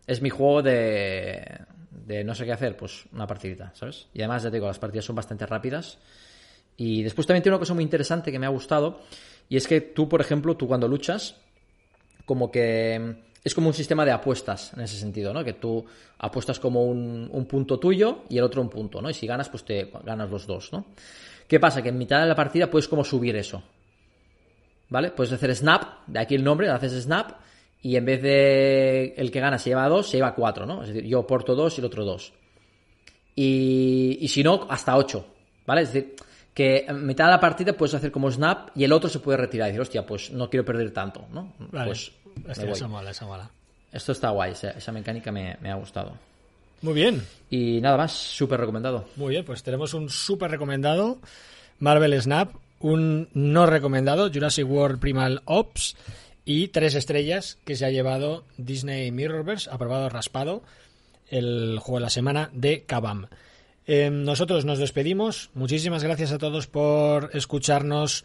[0.07, 1.59] Es mi juego de,
[1.91, 4.09] de no sé qué hacer, pues una partidita, ¿sabes?
[4.13, 5.99] Y además, ya te digo, las partidas son bastante rápidas.
[6.77, 9.01] Y después también tiene una cosa muy interesante que me ha gustado.
[9.49, 11.37] Y es que tú, por ejemplo, tú cuando luchas,
[12.27, 15.45] como que es como un sistema de apuestas en ese sentido, ¿no?
[15.45, 15.85] Que tú
[16.19, 19.11] apuestas como un, un punto tuyo y el otro un punto, ¿no?
[19.11, 20.87] Y si ganas, pues te ganas los dos, ¿no?
[21.47, 21.83] ¿Qué pasa?
[21.83, 23.63] Que en mitad de la partida puedes como subir eso.
[24.89, 25.11] ¿Vale?
[25.11, 27.33] Puedes hacer snap, de aquí el nombre, haces snap,
[27.83, 30.83] y en vez de el que gana se lleva dos, se lleva cuatro, ¿no?
[30.83, 32.33] Es decir, yo aporto dos y el otro dos.
[33.35, 35.27] Y, y si no, hasta ocho,
[35.67, 35.83] ¿vale?
[35.83, 36.15] Es decir,
[36.55, 39.37] que en mitad de la partida puedes hacer como snap y el otro se puede
[39.37, 41.53] retirar y decir, hostia, pues no quiero perder tanto, ¿no?
[41.59, 41.87] Vale.
[41.87, 42.13] Pues
[42.49, 43.51] Hostia, esa mola, mola.
[43.93, 46.13] Esto está guay, esa, esa mecánica me, me ha gustado.
[46.83, 49.07] Muy bien, Y nada más, súper recomendado.
[49.17, 49.45] muy bien.
[49.45, 51.19] Pues tenemos un súper recomendado,
[51.79, 55.97] Marvel Snap, un no recomendado, Jurassic World Primal Ops,
[56.45, 60.63] y tres estrellas que se ha llevado Disney Mirrorverse, aprobado raspado,
[61.29, 63.29] el juego de la semana de Kabam.
[63.87, 65.51] Eh, nosotros nos despedimos.
[65.55, 68.25] Muchísimas gracias a todos por escucharnos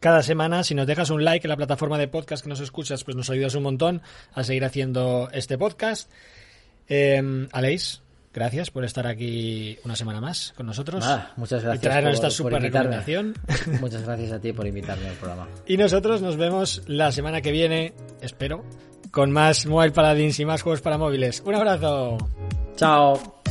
[0.00, 0.64] cada semana.
[0.64, 3.30] Si nos dejas un like en la plataforma de podcast que nos escuchas, pues nos
[3.30, 4.02] ayudas un montón
[4.34, 6.10] a seguir haciendo este podcast.
[6.88, 8.00] Eh, Aleix,
[8.34, 11.04] gracias por estar aquí una semana más con nosotros.
[11.04, 11.82] Nada, muchas Y gracias.
[11.82, 13.34] traernos por- esta super recomendación.
[13.80, 15.48] Muchas gracias a ti por invitarme al programa.
[15.66, 18.64] Y nosotros nos vemos la semana que viene, espero,
[19.10, 21.42] con más Mobile Paladins y más juegos para móviles.
[21.46, 22.18] Un abrazo.
[22.76, 23.41] Chao.